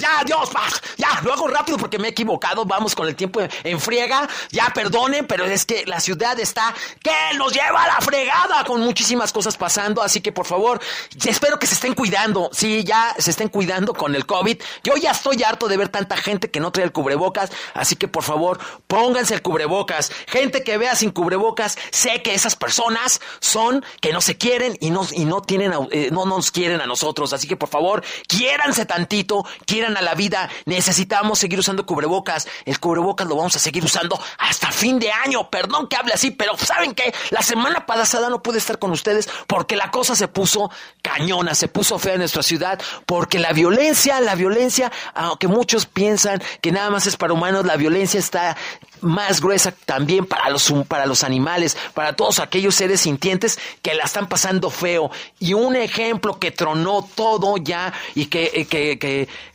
Ya, 0.00 0.24
Dios, 0.24 0.50
ya, 0.96 1.20
lo 1.22 1.32
hago 1.32 1.46
rápido 1.46 1.78
porque 1.78 1.96
me 1.96 2.08
he 2.08 2.10
equivocado. 2.10 2.64
Vamos 2.64 2.96
con 2.96 3.06
el 3.06 3.14
tiempo 3.14 3.40
en 3.62 3.80
friega. 3.80 4.28
Ya, 4.50 4.72
perdonen, 4.74 5.28
pero 5.28 5.44
es 5.44 5.64
que 5.64 5.86
la 5.86 6.00
ciudad 6.00 6.40
está 6.40 6.74
que 7.04 7.36
nos 7.38 7.52
lleva 7.52 7.84
a 7.84 7.86
la 7.86 8.00
fregada 8.00 8.64
con 8.64 8.80
muchísimas 8.80 9.32
cosas 9.32 9.56
pasando. 9.56 10.02
Así 10.02 10.20
que, 10.20 10.32
por 10.32 10.46
favor, 10.46 10.80
espero 11.24 11.60
que 11.60 11.68
se 11.68 11.74
estén 11.74 11.94
cuidando. 11.94 12.50
Sí, 12.52 12.82
ya 12.82 13.14
se 13.16 13.30
estén 13.30 13.48
cuidando 13.48 13.94
con 13.94 14.16
el 14.16 14.26
COVID. 14.26 14.60
Yo 14.82 14.96
ya 14.96 15.12
estoy 15.12 15.40
harto 15.44 15.68
de 15.68 15.76
ver 15.76 15.88
tanta 15.90 16.16
gente 16.16 16.50
que 16.50 16.58
no 16.58 16.72
trae 16.72 16.86
el 16.86 16.92
cubrebocas. 16.92 17.52
Así 17.74 17.94
que, 17.94 18.08
por 18.08 18.24
favor, 18.24 18.58
pónganse 18.88 19.34
el 19.34 19.42
cubrebocas. 19.42 20.10
Gente 20.26 20.64
que 20.64 20.78
vea 20.78 20.96
sin 20.96 21.12
cubrebocas, 21.12 21.78
sé 21.92 22.22
que 22.22 22.34
esas 22.34 22.56
personas 22.56 23.20
son 23.38 23.84
que 24.00 24.12
no 24.12 24.20
se 24.20 24.36
quieren 24.36 24.79
y 24.80 24.90
no, 24.90 25.06
y 25.12 25.24
no 25.24 25.42
tienen, 25.42 25.72
eh, 25.90 26.08
no 26.10 26.26
nos 26.26 26.50
quieren 26.50 26.80
a 26.80 26.86
nosotros. 26.86 27.32
Así 27.32 27.46
que, 27.46 27.56
por 27.56 27.68
favor, 27.68 28.02
quiéranse 28.26 28.86
tantito, 28.86 29.46
quieran 29.66 29.96
a 29.96 30.02
la 30.02 30.14
vida. 30.14 30.48
Necesitamos 30.64 31.38
seguir 31.38 31.58
usando 31.58 31.86
cubrebocas. 31.86 32.48
El 32.64 32.80
cubrebocas 32.80 33.26
lo 33.26 33.36
vamos 33.36 33.54
a 33.56 33.58
seguir 33.58 33.84
usando 33.84 34.20
hasta 34.38 34.72
fin 34.72 34.98
de 34.98 35.12
año. 35.12 35.48
Perdón 35.50 35.86
que 35.88 35.96
hable 35.96 36.14
así, 36.14 36.30
pero 36.30 36.56
¿saben 36.56 36.94
qué? 36.94 37.14
La 37.30 37.42
semana 37.42 37.86
pasada 37.86 38.28
no 38.30 38.42
pude 38.42 38.58
estar 38.58 38.78
con 38.78 38.90
ustedes 38.90 39.28
porque 39.46 39.76
la 39.76 39.90
cosa 39.90 40.16
se 40.16 40.28
puso 40.28 40.70
cañona, 41.02 41.54
se 41.54 41.68
puso 41.68 41.98
fea 41.98 42.14
en 42.14 42.20
nuestra 42.20 42.42
ciudad, 42.42 42.80
porque 43.06 43.38
la 43.38 43.52
violencia, 43.52 44.20
la 44.20 44.34
violencia, 44.34 44.90
aunque 45.14 45.48
muchos 45.48 45.86
piensan 45.86 46.42
que 46.60 46.72
nada 46.72 46.90
más 46.90 47.06
es 47.06 47.16
para 47.16 47.32
humanos, 47.32 47.64
la 47.64 47.76
violencia 47.76 48.20
está 48.20 48.56
más 49.00 49.40
gruesa 49.40 49.72
también 49.72 50.26
para 50.26 50.50
los, 50.50 50.72
para 50.88 51.06
los 51.06 51.24
animales, 51.24 51.76
para 51.94 52.14
todos 52.14 52.38
aquellos 52.38 52.74
seres 52.74 53.02
sintientes 53.02 53.58
que 53.82 53.94
la 53.94 54.04
están 54.04 54.28
pasando 54.28 54.69
feo. 54.70 55.10
Y 55.38 55.52
un 55.54 55.76
ejemplo 55.76 56.38
que 56.38 56.50
tronó 56.50 57.08
todo 57.14 57.56
ya 57.56 57.92
y 58.14 58.26
que, 58.26 58.50
eh, 58.54 58.66
que, 58.66 58.98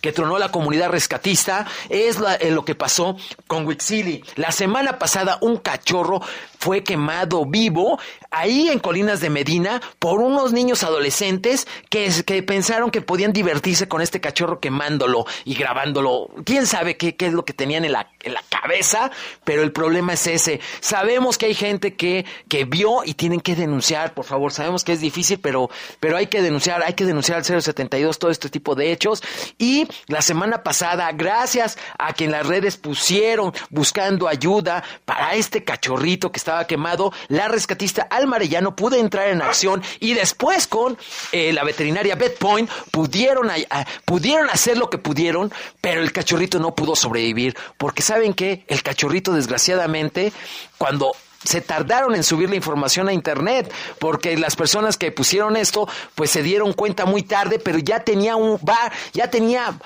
que, 0.02 0.12
tronó 0.12 0.38
la 0.38 0.50
comunidad 0.52 0.90
rescatista 0.90 1.66
es 1.90 2.20
la- 2.20 2.36
eh, 2.36 2.52
lo 2.52 2.64
que 2.64 2.76
pasó 2.76 3.18
con 3.48 3.66
Wixili. 3.66 4.24
La 4.36 4.52
semana 4.52 5.00
pasada 5.00 5.38
un 5.42 5.58
cachorro 5.58 6.22
fue 6.66 6.82
quemado 6.84 7.46
vivo 7.46 8.00
ahí 8.32 8.70
en 8.70 8.80
Colinas 8.80 9.20
de 9.20 9.30
Medina 9.30 9.80
por 10.00 10.20
unos 10.20 10.52
niños 10.52 10.84
adolescentes 10.84 11.68
que, 11.92 12.12
que 12.26 12.42
pensaron 12.42 12.90
que 12.90 13.02
podían 13.02 13.34
divertirse 13.34 13.88
con 13.88 14.02
este 14.02 14.20
cachorro 14.20 14.60
quemándolo 14.60 15.28
y 15.44 15.54
grabándolo. 15.54 16.32
¿Quién 16.44 16.66
sabe 16.66 16.98
qué, 16.98 17.16
qué 17.16 17.28
es 17.28 17.34
lo 17.34 17.46
que 17.46 17.54
tenían 17.54 17.86
en 17.86 17.92
la, 17.92 18.10
en 18.24 18.34
la 18.34 18.42
cabeza? 18.50 19.12
Pero 19.44 19.62
el 19.62 19.74
problema 19.74 20.14
es 20.14 20.26
ese. 20.26 20.60
Sabemos 20.80 21.38
que 21.38 21.46
hay 21.46 21.54
gente 21.54 21.94
que, 21.94 22.26
que 22.50 22.66
vio 22.66 23.04
y 23.06 23.14
tienen 23.14 23.42
que 23.42 23.56
denunciar, 23.56 24.16
por 24.16 24.26
favor. 24.26 24.52
Sabemos 24.52 24.84
que 24.84 24.94
es 24.94 25.02
difícil, 25.02 25.40
pero, 25.40 25.70
pero 26.00 26.18
hay 26.18 26.26
que 26.26 26.42
denunciar, 26.42 26.82
hay 26.82 26.94
que 26.94 27.06
denunciar 27.06 27.38
al 27.38 27.62
072 27.62 28.18
todo 28.18 28.32
este 28.32 28.50
tipo 28.50 28.74
de 28.74 28.92
hechos. 28.92 29.22
Y 29.60 29.88
la 30.08 30.24
semana 30.24 30.64
pasada, 30.64 31.12
gracias 31.12 31.78
a 32.00 32.14
que 32.14 32.26
en 32.26 32.32
las 32.32 32.48
redes 32.48 32.76
pusieron 32.78 33.54
buscando 33.70 34.28
ayuda 34.28 34.84
para 35.06 35.36
este 35.36 35.64
cachorrito 35.64 36.32
que 36.32 36.40
estaba 36.40 36.55
quemado, 36.64 37.12
la 37.28 37.50
rescatista 37.50 38.04
Alma 38.04 38.38
Arellano 38.38 38.76
pudo 38.76 38.96
entrar 38.96 39.28
en 39.28 39.42
acción 39.42 39.84
y 40.00 40.14
después 40.14 40.68
con 40.68 40.98
eh, 41.34 41.52
la 41.52 41.66
veterinaria 41.66 42.16
Beth 42.16 42.38
Point 42.38 42.70
pudieron, 42.92 43.52
pudieron 44.06 44.50
hacer 44.50 44.78
lo 44.78 44.90
que 44.90 44.98
pudieron, 44.98 45.52
pero 45.82 46.02
el 46.02 46.14
cachorrito 46.14 46.58
no 46.60 46.74
pudo 46.74 46.96
sobrevivir. 46.96 47.56
Porque 47.78 48.02
saben 48.02 48.34
que 48.34 48.64
el 48.68 48.82
cachorrito 48.82 49.34
desgraciadamente 49.34 50.32
cuando 50.78 51.12
se 51.44 51.62
tardaron 51.62 52.16
en 52.16 52.24
subir 52.24 52.50
la 52.50 52.56
información 52.56 53.08
a 53.08 53.14
internet 53.14 53.72
porque 54.00 54.36
las 54.38 54.56
personas 54.56 54.98
que 54.98 55.12
pusieron 55.12 55.56
esto 55.58 55.88
pues 56.16 56.32
se 56.32 56.42
dieron 56.42 56.74
cuenta 56.74 57.06
muy 57.06 57.22
tarde 57.22 57.60
pero 57.60 57.78
ya 57.78 58.00
tenía 58.00 58.36
un 58.36 58.58
va 58.58 58.92
ya 59.14 59.30
tenía 59.30 59.78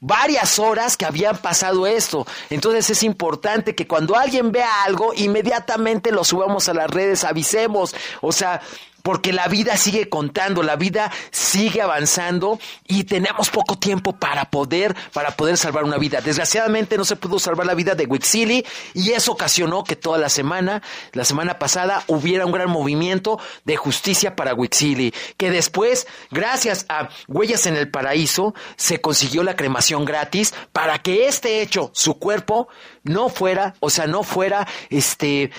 varias 0.00 0.58
horas 0.58 0.96
que 0.96 1.04
habían 1.04 1.36
pasado 1.38 1.86
esto. 1.86 2.26
Entonces 2.48 2.90
es 2.90 3.02
importante 3.02 3.74
que 3.74 3.86
cuando 3.86 4.16
alguien 4.16 4.50
vea 4.50 4.82
algo, 4.84 5.12
inmediatamente 5.14 6.10
lo 6.10 6.24
subamos 6.24 6.68
a 6.68 6.74
las 6.74 6.90
redes, 6.90 7.24
avisemos. 7.24 7.94
O 8.20 8.32
sea, 8.32 8.60
porque 9.02 9.32
la 9.32 9.48
vida 9.48 9.76
sigue 9.76 10.08
contando, 10.08 10.62
la 10.62 10.76
vida 10.76 11.10
sigue 11.30 11.82
avanzando 11.82 12.58
y 12.86 13.04
tenemos 13.04 13.50
poco 13.50 13.78
tiempo 13.78 14.16
para 14.16 14.50
poder, 14.50 14.94
para 15.12 15.30
poder 15.32 15.56
salvar 15.56 15.84
una 15.84 15.98
vida. 15.98 16.20
Desgraciadamente 16.20 16.96
no 16.96 17.04
se 17.04 17.16
pudo 17.16 17.38
salvar 17.38 17.66
la 17.66 17.74
vida 17.74 17.94
de 17.94 18.06
Wixili 18.06 18.64
y 18.94 19.12
eso 19.12 19.32
ocasionó 19.32 19.84
que 19.84 19.96
toda 19.96 20.18
la 20.18 20.28
semana, 20.28 20.82
la 21.12 21.24
semana 21.24 21.58
pasada, 21.58 22.04
hubiera 22.06 22.46
un 22.46 22.52
gran 22.52 22.70
movimiento 22.70 23.38
de 23.64 23.76
justicia 23.76 24.36
para 24.36 24.54
Wixili. 24.54 25.14
Que 25.36 25.50
después, 25.50 26.06
gracias 26.30 26.86
a 26.88 27.08
Huellas 27.28 27.66
en 27.66 27.76
el 27.76 27.90
Paraíso, 27.90 28.54
se 28.76 29.00
consiguió 29.00 29.42
la 29.42 29.56
cremación 29.56 30.04
gratis 30.04 30.54
para 30.72 30.98
que 30.98 31.26
este 31.26 31.62
hecho, 31.62 31.90
su 31.94 32.18
cuerpo, 32.18 32.68
no 33.02 33.28
fuera, 33.28 33.74
o 33.80 33.90
sea, 33.90 34.06
no 34.06 34.22
fuera, 34.22 34.66
este, 34.90 35.50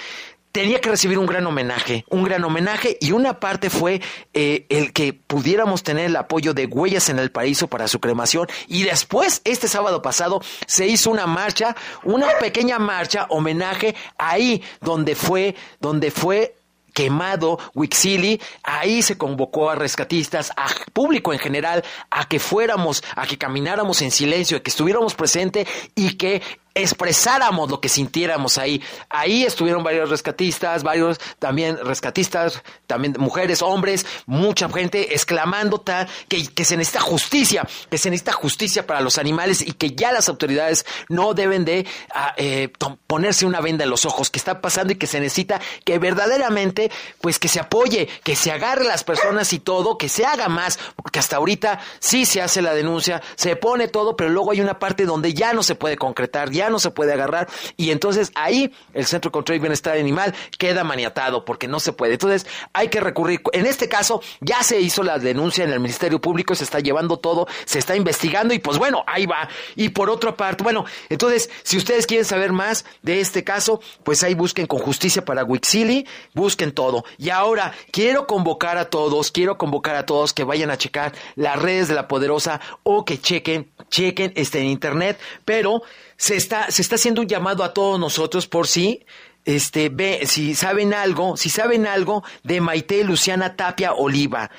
tenía 0.51 0.81
que 0.81 0.89
recibir 0.89 1.17
un 1.17 1.25
gran 1.25 1.45
homenaje, 1.47 2.05
un 2.09 2.23
gran 2.23 2.43
homenaje 2.43 2.97
y 2.99 3.11
una 3.11 3.39
parte 3.39 3.69
fue 3.69 4.01
eh, 4.33 4.65
el 4.69 4.93
que 4.93 5.13
pudiéramos 5.13 5.83
tener 5.83 6.05
el 6.05 6.15
apoyo 6.15 6.53
de 6.53 6.65
Huellas 6.65 7.09
en 7.09 7.19
el 7.19 7.31
Paraíso 7.31 7.67
para 7.67 7.87
su 7.87 7.99
cremación 7.99 8.47
y 8.67 8.83
después, 8.83 9.41
este 9.45 9.67
sábado 9.67 10.01
pasado, 10.01 10.41
se 10.67 10.87
hizo 10.87 11.09
una 11.09 11.27
marcha, 11.27 11.75
una 12.03 12.27
pequeña 12.39 12.79
marcha, 12.79 13.27
homenaje 13.29 13.95
ahí 14.17 14.61
donde 14.81 15.15
fue, 15.15 15.55
donde 15.79 16.11
fue 16.11 16.55
quemado 16.93 17.57
Wixili, 17.73 18.41
ahí 18.63 19.01
se 19.01 19.17
convocó 19.17 19.69
a 19.69 19.75
rescatistas, 19.75 20.51
a 20.55 20.67
público 20.93 21.33
en 21.33 21.39
general, 21.39 21.83
a 22.09 22.27
que 22.27 22.39
fuéramos, 22.39 23.03
a 23.15 23.25
que 23.25 23.37
camináramos 23.37 24.01
en 24.01 24.11
silencio, 24.11 24.57
a 24.57 24.59
que 24.61 24.69
estuviéramos 24.69 25.15
presentes 25.15 25.67
y 25.95 26.17
que 26.17 26.41
expresáramos 26.73 27.69
lo 27.69 27.81
que 27.81 27.89
sintiéramos 27.89 28.57
ahí. 28.57 28.81
Ahí 29.09 29.43
estuvieron 29.43 29.83
varios 29.83 30.09
rescatistas, 30.09 30.83
varios 30.83 31.19
también 31.39 31.77
rescatistas, 31.83 32.63
también 32.87 33.15
mujeres, 33.17 33.61
hombres, 33.61 34.05
mucha 34.25 34.69
gente 34.69 35.13
exclamando 35.13 35.79
tal, 35.79 36.07
que, 36.27 36.47
que 36.47 36.65
se 36.65 36.77
necesita 36.77 37.01
justicia, 37.01 37.67
que 37.89 37.97
se 37.97 38.09
necesita 38.09 38.33
justicia 38.33 38.87
para 38.87 39.01
los 39.01 39.17
animales 39.17 39.61
y 39.61 39.73
que 39.73 39.91
ya 39.91 40.11
las 40.11 40.29
autoridades 40.29 40.85
no 41.09 41.33
deben 41.33 41.65
de 41.65 41.85
ah, 42.13 42.33
eh, 42.37 42.69
ponerse 43.07 43.45
una 43.45 43.61
venda 43.61 43.83
en 43.83 43.89
los 43.89 44.05
ojos, 44.05 44.29
que 44.29 44.39
está 44.39 44.61
pasando 44.61 44.93
y 44.93 44.95
que 44.95 45.07
se 45.07 45.19
necesita 45.19 45.59
que 45.83 45.99
verdaderamente, 45.99 46.91
pues 47.19 47.39
que 47.39 47.47
se 47.47 47.59
apoye, 47.59 48.07
que 48.23 48.35
se 48.35 48.51
agarre 48.51 48.85
las 48.85 49.03
personas 49.03 49.53
y 49.53 49.59
todo, 49.59 49.97
que 49.97 50.09
se 50.09 50.25
haga 50.25 50.47
más, 50.47 50.79
porque 50.95 51.19
hasta 51.19 51.37
ahorita 51.37 51.79
sí 51.99 52.25
se 52.25 52.41
hace 52.41 52.61
la 52.61 52.73
denuncia, 52.73 53.21
se 53.35 53.55
pone 53.55 53.87
todo, 53.87 54.15
pero 54.15 54.29
luego 54.29 54.51
hay 54.51 54.61
una 54.61 54.79
parte 54.79 55.05
donde 55.05 55.33
ya 55.33 55.53
no 55.53 55.63
se 55.63 55.75
puede 55.75 55.97
concretar, 55.97 56.51
ya 56.51 56.60
no 56.69 56.79
se 56.79 56.91
puede 56.91 57.13
agarrar, 57.13 57.47
y 57.77 57.91
entonces 57.91 58.31
ahí 58.35 58.73
el 58.93 59.05
Centro 59.05 59.29
de 59.29 59.33
Control 59.33 59.57
y 59.57 59.59
Bienestar 59.59 59.97
Animal 59.97 60.33
queda 60.57 60.83
maniatado 60.83 61.45
porque 61.45 61.67
no 61.67 61.79
se 61.79 61.93
puede. 61.93 62.13
Entonces 62.13 62.45
hay 62.73 62.89
que 62.89 62.99
recurrir. 62.99 63.41
En 63.53 63.65
este 63.65 63.89
caso 63.89 64.21
ya 64.39 64.63
se 64.63 64.79
hizo 64.79 65.03
la 65.03 65.19
denuncia 65.19 65.63
en 65.63 65.71
el 65.71 65.79
Ministerio 65.79 66.19
Público, 66.19 66.55
se 66.55 66.63
está 66.63 66.79
llevando 66.79 67.17
todo, 67.17 67.47
se 67.65 67.79
está 67.79 67.95
investigando 67.95 68.53
y 68.53 68.59
pues 68.59 68.77
bueno, 68.77 69.03
ahí 69.07 69.25
va. 69.25 69.49
Y 69.75 69.89
por 69.89 70.09
otra 70.09 70.35
parte, 70.35 70.63
bueno, 70.63 70.85
entonces 71.09 71.49
si 71.63 71.77
ustedes 71.77 72.05
quieren 72.05 72.25
saber 72.25 72.51
más 72.51 72.85
de 73.01 73.19
este 73.19 73.43
caso, 73.43 73.81
pues 74.03 74.23
ahí 74.23 74.33
busquen 74.33 74.67
con 74.67 74.79
justicia 74.79 75.23
para 75.23 75.43
Wixili, 75.43 76.07
busquen 76.33 76.71
todo. 76.71 77.03
Y 77.17 77.29
ahora 77.29 77.73
quiero 77.91 78.27
convocar 78.27 78.77
a 78.77 78.89
todos, 78.89 79.31
quiero 79.31 79.57
convocar 79.57 79.95
a 79.95 80.05
todos 80.05 80.33
que 80.33 80.43
vayan 80.43 80.71
a 80.71 80.77
checar 80.77 81.13
las 81.35 81.59
redes 81.61 81.87
de 81.87 81.95
la 81.95 82.07
Poderosa 82.07 82.59
o 82.83 83.05
que 83.05 83.19
chequen, 83.19 83.71
chequen 83.89 84.33
este 84.35 84.59
en 84.59 84.67
internet, 84.67 85.19
pero 85.45 85.81
se 86.21 86.35
está, 86.35 86.69
se 86.69 86.83
está 86.83 86.95
haciendo 86.95 87.21
un 87.21 87.27
llamado 87.27 87.63
a 87.63 87.73
todos 87.73 87.99
nosotros 87.99 88.45
por 88.45 88.67
si 88.67 89.03
este, 89.43 89.89
ve, 89.89 90.27
si 90.27 90.53
saben 90.53 90.93
algo, 90.93 91.35
si 91.35 91.49
saben 91.49 91.87
algo 91.87 92.23
de 92.43 92.61
Maite 92.61 93.03
Luciana 93.03 93.55
Tapia 93.55 93.93
Oliva. 93.93 94.51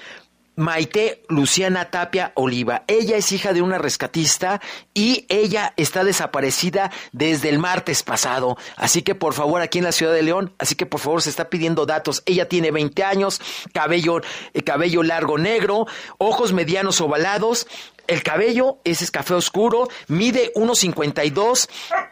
Maite 0.57 1.23
Luciana 1.29 1.91
Tapia 1.91 2.33
Oliva. 2.35 2.83
Ella 2.87 3.17
es 3.17 3.33
hija 3.33 3.53
de 3.53 3.63
una 3.63 3.79
rescatista 3.79 4.61
y 4.93 5.25
ella 5.29 5.73
está 5.77 6.05
desaparecida 6.05 6.91
desde 7.13 7.49
el 7.49 7.59
martes 7.59 8.03
pasado. 8.03 8.59
Así 8.77 9.03
que 9.03 9.15
por 9.15 9.33
favor, 9.33 9.63
aquí 9.63 9.79
en 9.79 9.85
la 9.85 9.93
ciudad 9.93 10.13
de 10.13 10.23
León, 10.23 10.53
así 10.59 10.75
que 10.75 10.85
por 10.85 11.01
favor 11.01 11.23
se 11.23 11.31
está 11.31 11.49
pidiendo 11.49 11.87
datos. 11.87 12.23
Ella 12.27 12.49
tiene 12.49 12.71
20 12.71 13.03
años, 13.03 13.41
cabello, 13.73 14.21
eh, 14.53 14.63
cabello 14.63 15.03
largo 15.03 15.39
negro, 15.39 15.87
ojos 16.19 16.53
medianos 16.53 17.01
ovalados. 17.01 17.67
El 18.07 18.23
cabello 18.23 18.79
es 18.85 19.11
café 19.11 19.35
oscuro, 19.35 19.89
mide 20.09 20.53
1.52 20.55 21.69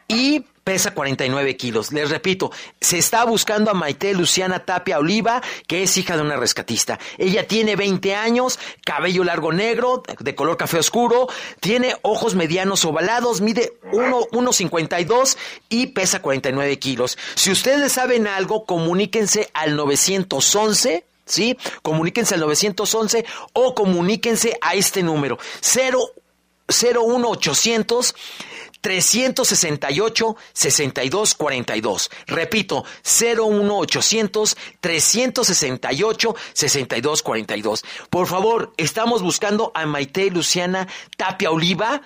y 0.09 0.45
pesa 0.65 0.95
49 0.95 1.57
kilos. 1.57 1.93
Les 1.93 2.11
repito, 2.11 2.53
se 2.81 2.99
está 2.99 3.25
buscando 3.25 3.71
a 3.71 3.75
Maite 3.75 4.15
Luciana 4.15 4.65
Tapia 4.65 4.99
Oliva, 4.99 5.43
que 5.67 5.83
es 5.83 5.97
hija 5.97 6.17
de 6.17 6.23
una 6.23 6.37
rescatista. 6.37 6.99
Ella 7.19 7.47
tiene 7.47 7.77
20 7.77 8.15
años, 8.15 8.59
cabello 8.85 9.25
largo 9.25 9.53
negro, 9.53 10.03
de 10.19 10.35
color 10.35 10.57
café 10.57 10.79
oscuro, 10.79 11.29
tiene 11.61 11.97
ojos 12.03 12.35
medianos 12.35 12.85
ovalados, 12.85 13.41
mide 13.41 13.73
1 13.93 14.21
1.52 14.31 15.37
y 15.69 15.89
pesa 15.89 16.23
49 16.23 16.79
kilos. 16.79 17.19
Si 17.35 17.51
ustedes 17.51 17.93
saben 17.93 18.27
algo, 18.27 18.65
comuníquense 18.65 19.51
al 19.55 19.77
911 19.77 21.05
¿sí? 21.25 21.57
Comuníquense 21.83 22.35
al 22.35 22.41
911 22.41 23.25
o 23.53 23.75
comuníquense 23.75 24.57
a 24.61 24.75
este 24.75 25.03
número 25.03 25.39
0 25.61 25.99
01800 26.69 28.15
368 28.81 30.37
6242. 30.53 32.11
Repito, 32.27 32.85
01800 33.05 34.57
368 34.81 36.37
6242. 36.53 37.85
Por 38.09 38.27
favor, 38.27 38.73
estamos 38.77 39.23
buscando 39.23 39.71
a 39.75 39.87
Maite 39.87 40.31
Luciana 40.31 40.89
Tapia 41.17 41.51
Oliva. 41.51 42.03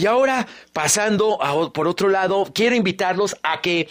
Y 0.00 0.06
ahora, 0.06 0.46
pasando 0.72 1.38
por 1.74 1.86
otro 1.86 2.08
lado, 2.08 2.50
quiero 2.54 2.74
invitarlos 2.74 3.36
a 3.42 3.60
que 3.60 3.86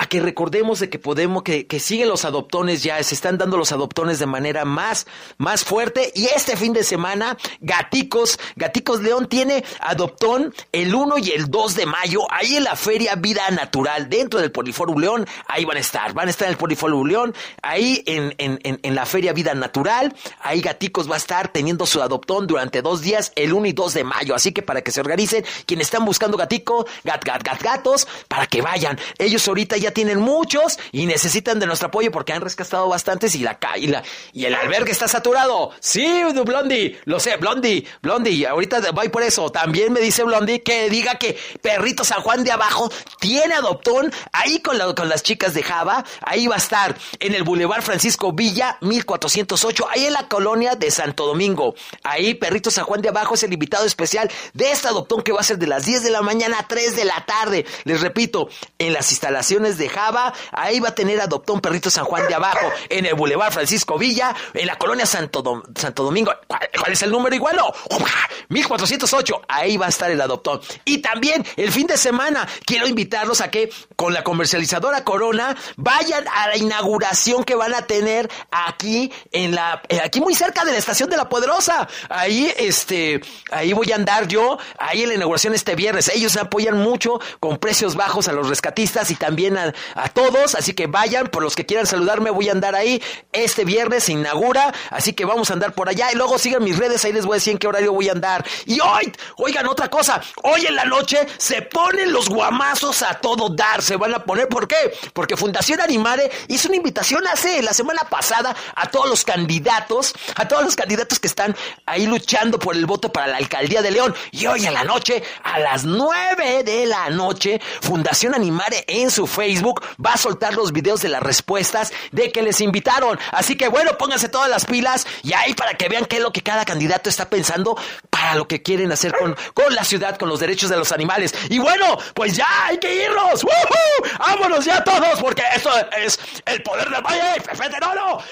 a 0.00 0.06
que 0.06 0.18
recordemos 0.18 0.80
de 0.80 0.88
que 0.88 0.98
podemos, 0.98 1.42
que, 1.42 1.66
siguen 1.78 2.08
los 2.08 2.24
adoptones 2.24 2.82
ya, 2.82 3.02
se 3.02 3.14
están 3.14 3.36
dando 3.36 3.58
los 3.58 3.70
adoptones 3.70 4.18
de 4.18 4.24
manera 4.24 4.64
más, 4.64 5.06
más 5.36 5.62
fuerte. 5.62 6.10
Y 6.14 6.24
este 6.24 6.56
fin 6.56 6.72
de 6.72 6.84
semana, 6.84 7.36
Gaticos, 7.60 8.38
Gaticos 8.56 9.02
León 9.02 9.28
tiene 9.28 9.62
adoptón 9.78 10.54
el 10.72 10.94
1 10.94 11.18
y 11.18 11.32
el 11.32 11.50
2 11.50 11.74
de 11.74 11.84
mayo, 11.84 12.20
ahí 12.30 12.56
en 12.56 12.64
la 12.64 12.76
Feria 12.76 13.14
Vida 13.16 13.50
Natural, 13.50 14.08
dentro 14.08 14.40
del 14.40 14.50
Poliforum 14.50 14.98
León, 14.98 15.26
ahí 15.46 15.66
van 15.66 15.76
a 15.76 15.80
estar, 15.80 16.14
van 16.14 16.28
a 16.28 16.30
estar 16.30 16.48
en 16.48 16.52
el 16.52 16.58
Poliforum 16.58 17.06
León, 17.06 17.34
ahí 17.60 18.02
en, 18.06 18.34
en, 18.38 18.58
en, 18.62 18.80
en 18.82 18.94
la 18.94 19.04
Feria 19.04 19.34
Vida 19.34 19.52
Natural, 19.52 20.16
ahí 20.40 20.62
Gaticos 20.62 21.10
va 21.10 21.16
a 21.16 21.18
estar 21.18 21.48
teniendo 21.48 21.84
su 21.84 22.00
adoptón 22.00 22.46
durante 22.46 22.80
dos 22.80 23.02
días, 23.02 23.32
el 23.36 23.52
1 23.52 23.66
y 23.66 23.72
2 23.72 23.92
de 23.92 24.04
mayo. 24.04 24.34
Así 24.34 24.52
que 24.52 24.62
para 24.62 24.80
que 24.80 24.92
se 24.92 25.00
organicen, 25.00 25.44
quienes 25.66 25.88
están 25.88 26.06
buscando 26.06 26.38
gatico, 26.38 26.86
gat, 27.04 27.22
gat, 27.22 27.42
gat, 27.42 27.62
gatos, 27.62 28.08
para 28.28 28.46
que 28.46 28.62
vayan. 28.62 28.98
Ellos 29.18 29.46
ahorita 29.46 29.76
ya 29.76 29.89
tienen 29.90 30.20
muchos 30.20 30.78
y 30.92 31.06
necesitan 31.06 31.58
de 31.58 31.66
nuestro 31.66 31.88
apoyo 31.88 32.10
porque 32.10 32.32
han 32.32 32.40
rescatado 32.40 32.88
bastantes 32.88 33.34
y 33.34 33.40
la 33.40 33.58
y, 33.76 33.92
y 34.32 34.44
el 34.44 34.54
albergue 34.54 34.92
está 34.92 35.08
saturado. 35.08 35.72
Sí, 35.80 36.22
Blondie, 36.44 36.98
lo 37.04 37.20
sé, 37.20 37.36
Blondie, 37.36 37.86
Blondie, 38.02 38.46
ahorita 38.46 38.90
voy 38.92 39.08
por 39.08 39.22
eso. 39.22 39.50
También 39.50 39.92
me 39.92 40.00
dice 40.00 40.24
Blondie 40.24 40.62
que 40.62 40.88
diga 40.90 41.16
que 41.16 41.38
Perrito 41.62 42.04
San 42.04 42.22
Juan 42.22 42.44
de 42.44 42.52
Abajo 42.52 42.90
tiene 43.20 43.54
adoptón 43.54 44.12
ahí 44.32 44.60
con, 44.60 44.78
con 44.94 45.08
las 45.08 45.22
chicas 45.22 45.54
de 45.54 45.62
Java. 45.62 46.04
Ahí 46.22 46.46
va 46.46 46.56
a 46.56 46.58
estar 46.58 46.96
en 47.18 47.34
el 47.34 47.42
Boulevard 47.42 47.82
Francisco 47.82 48.32
Villa, 48.32 48.78
1408, 48.80 49.88
ahí 49.90 50.06
en 50.06 50.12
la 50.12 50.28
colonia 50.28 50.74
de 50.74 50.90
Santo 50.90 51.26
Domingo. 51.26 51.74
Ahí 52.02 52.34
Perrito 52.34 52.70
San 52.70 52.84
Juan 52.84 53.02
de 53.02 53.08
Abajo 53.08 53.34
es 53.34 53.42
el 53.42 53.52
invitado 53.52 53.84
especial 53.84 54.30
de 54.54 54.70
este 54.70 54.88
adoptón 54.88 55.22
que 55.22 55.32
va 55.32 55.40
a 55.40 55.44
ser 55.44 55.58
de 55.58 55.66
las 55.66 55.84
10 55.84 56.02
de 56.02 56.10
la 56.10 56.22
mañana 56.22 56.58
a 56.60 56.68
3 56.68 56.96
de 56.96 57.04
la 57.04 57.24
tarde. 57.26 57.66
Les 57.84 58.00
repito, 58.00 58.48
en 58.78 58.92
las 58.92 59.10
instalaciones 59.10 59.69
de 59.78 59.88
Java, 59.88 60.32
ahí 60.52 60.80
va 60.80 60.88
a 60.88 60.94
tener 60.94 61.20
adoptón 61.20 61.60
Perrito 61.60 61.90
San 61.90 62.04
Juan 62.04 62.26
de 62.28 62.34
Abajo, 62.34 62.70
en 62.88 63.06
el 63.06 63.14
Boulevard 63.14 63.52
Francisco 63.52 63.98
Villa, 63.98 64.34
en 64.54 64.66
la 64.66 64.76
colonia 64.76 65.06
Santo, 65.06 65.62
Santo 65.74 66.04
Domingo. 66.04 66.32
¿Cuál, 66.46 66.68
cuál 66.78 66.92
es 66.92 67.02
el 67.02 67.10
número 67.10 67.34
igual? 67.34 67.56
No, 67.56 67.72
1408, 68.48 69.42
ahí 69.48 69.76
va 69.76 69.86
a 69.86 69.88
estar 69.90 70.10
el 70.10 70.20
adoptón. 70.20 70.60
Y 70.84 70.98
también 70.98 71.44
el 71.56 71.70
fin 71.72 71.86
de 71.86 71.96
semana 71.96 72.48
quiero 72.64 72.86
invitarlos 72.86 73.40
a 73.40 73.50
que 73.50 73.70
con 73.96 74.12
la 74.12 74.24
comercializadora 74.24 75.04
Corona 75.04 75.56
vayan 75.76 76.24
a 76.28 76.48
la 76.48 76.56
inauguración 76.56 77.44
que 77.44 77.54
van 77.54 77.74
a 77.74 77.86
tener 77.86 78.30
aquí 78.50 79.12
en 79.32 79.54
la 79.54 79.82
eh, 79.88 80.00
aquí 80.02 80.20
muy 80.20 80.34
cerca 80.34 80.64
de 80.64 80.72
la 80.72 80.78
estación 80.78 81.10
de 81.10 81.16
la 81.16 81.28
Poderosa. 81.28 81.88
Ahí 82.08 82.52
este 82.56 83.20
ahí 83.50 83.72
voy 83.72 83.92
a 83.92 83.96
andar 83.96 84.26
yo, 84.26 84.58
ahí 84.78 85.02
en 85.02 85.10
la 85.10 85.14
inauguración 85.14 85.54
este 85.54 85.74
viernes. 85.74 86.10
Ellos 86.14 86.36
apoyan 86.36 86.76
mucho 86.78 87.20
con 87.38 87.58
precios 87.58 87.94
bajos 87.94 88.28
a 88.28 88.32
los 88.32 88.48
rescatistas 88.48 89.10
y 89.10 89.14
también 89.14 89.56
a, 89.94 90.08
todos, 90.08 90.54
así 90.54 90.74
que 90.74 90.86
vayan, 90.86 91.28
por 91.28 91.42
los 91.42 91.54
que 91.54 91.66
quieran 91.66 91.86
saludarme 91.86 92.30
voy 92.30 92.48
a 92.48 92.52
andar 92.52 92.74
ahí. 92.74 93.02
Este 93.32 93.64
viernes 93.64 94.04
se 94.04 94.12
inaugura, 94.12 94.72
así 94.90 95.12
que 95.12 95.24
vamos 95.24 95.50
a 95.50 95.54
andar 95.54 95.72
por 95.72 95.88
allá 95.88 96.12
y 96.12 96.16
luego 96.16 96.38
sigan 96.38 96.64
mis 96.64 96.78
redes, 96.78 97.04
ahí 97.04 97.12
les 97.12 97.24
voy 97.24 97.34
a 97.34 97.36
decir 97.36 97.52
en 97.52 97.58
qué 97.58 97.66
horario 97.66 97.92
voy 97.92 98.08
a 98.08 98.12
andar. 98.12 98.44
Y 98.66 98.80
hoy, 98.80 99.12
oigan 99.36 99.66
otra 99.66 99.88
cosa, 99.88 100.20
hoy 100.42 100.66
en 100.66 100.74
la 100.74 100.84
noche 100.84 101.26
se 101.36 101.62
ponen 101.62 102.12
los 102.12 102.28
guamazos 102.28 103.02
a 103.02 103.14
todo 103.14 103.48
dar, 103.50 103.82
se 103.82 103.96
van 103.96 104.14
a 104.14 104.24
poner, 104.24 104.48
¿por 104.48 104.66
qué? 104.66 104.92
Porque 105.12 105.36
Fundación 105.36 105.80
Animare 105.80 106.30
hizo 106.48 106.68
una 106.68 106.76
invitación 106.76 107.26
hace 107.26 107.62
la 107.62 107.72
semana 107.72 108.02
pasada 108.08 108.54
a 108.74 108.90
todos 108.90 109.08
los 109.08 109.24
candidatos, 109.24 110.14
a 110.36 110.46
todos 110.48 110.64
los 110.64 110.76
candidatos 110.76 111.18
que 111.18 111.26
están 111.26 111.56
ahí 111.86 112.06
luchando 112.06 112.58
por 112.58 112.74
el 112.74 112.86
voto 112.86 113.12
para 113.12 113.26
la 113.26 113.36
alcaldía 113.36 113.82
de 113.82 113.90
León. 113.90 114.14
Y 114.32 114.46
hoy 114.46 114.66
en 114.66 114.74
la 114.74 114.84
noche, 114.84 115.22
a 115.42 115.58
las 115.58 115.84
9 115.84 116.64
de 116.64 116.86
la 116.86 117.10
noche, 117.10 117.60
Fundación 117.80 118.34
Animare 118.34 118.84
en 118.86 119.10
su 119.10 119.26
Facebook 119.26 119.49
va 119.58 120.12
a 120.14 120.16
soltar 120.16 120.54
los 120.54 120.72
videos 120.72 121.02
de 121.02 121.08
las 121.08 121.22
respuestas 121.22 121.92
de 122.12 122.30
que 122.32 122.42
les 122.42 122.60
invitaron. 122.60 123.18
Así 123.32 123.56
que 123.56 123.68
bueno, 123.68 123.96
pónganse 123.98 124.28
todas 124.28 124.48
las 124.48 124.64
pilas 124.64 125.06
y 125.22 125.32
ahí 125.32 125.54
para 125.54 125.74
que 125.74 125.88
vean 125.88 126.04
qué 126.06 126.16
es 126.16 126.22
lo 126.22 126.32
que 126.32 126.42
cada 126.42 126.64
candidato 126.64 127.08
está 127.08 127.28
pensando 127.28 127.76
para 128.08 128.34
lo 128.34 128.46
que 128.46 128.62
quieren 128.62 128.92
hacer 128.92 129.16
con, 129.16 129.36
con 129.54 129.74
la 129.74 129.84
ciudad, 129.84 130.16
con 130.16 130.28
los 130.28 130.40
derechos 130.40 130.70
de 130.70 130.76
los 130.76 130.92
animales. 130.92 131.34
Y 131.48 131.58
bueno, 131.58 131.98
pues 132.14 132.36
ya 132.36 132.66
hay 132.66 132.78
que 132.78 133.04
irnos. 133.04 133.44
¡Woohoo! 133.44 134.18
¡Vámonos 134.18 134.64
ya 134.64 134.82
todos! 134.84 135.20
Porque 135.20 135.42
esto 135.54 135.70
es 135.96 136.18
el 136.46 136.62
poder 136.62 136.88
del 136.90 137.02
valle. 137.02 137.40
Pepe 137.40 137.68
de 137.68 137.78
Nolo. 137.80 138.22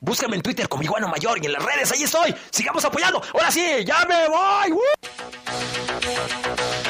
Búscame 0.00 0.36
en 0.36 0.42
Twitter 0.42 0.68
como 0.68 0.82
Iguano 0.82 1.08
Mayor 1.08 1.38
y 1.42 1.46
en 1.46 1.52
las 1.54 1.64
redes, 1.64 1.90
ahí 1.92 2.02
estoy. 2.02 2.34
Sigamos 2.50 2.84
apoyando. 2.84 3.22
Ahora 3.32 3.50
sí, 3.50 3.66
ya 3.86 4.04
me 4.04 4.28
voy. 4.28 4.72
¡Woo! 4.72 4.80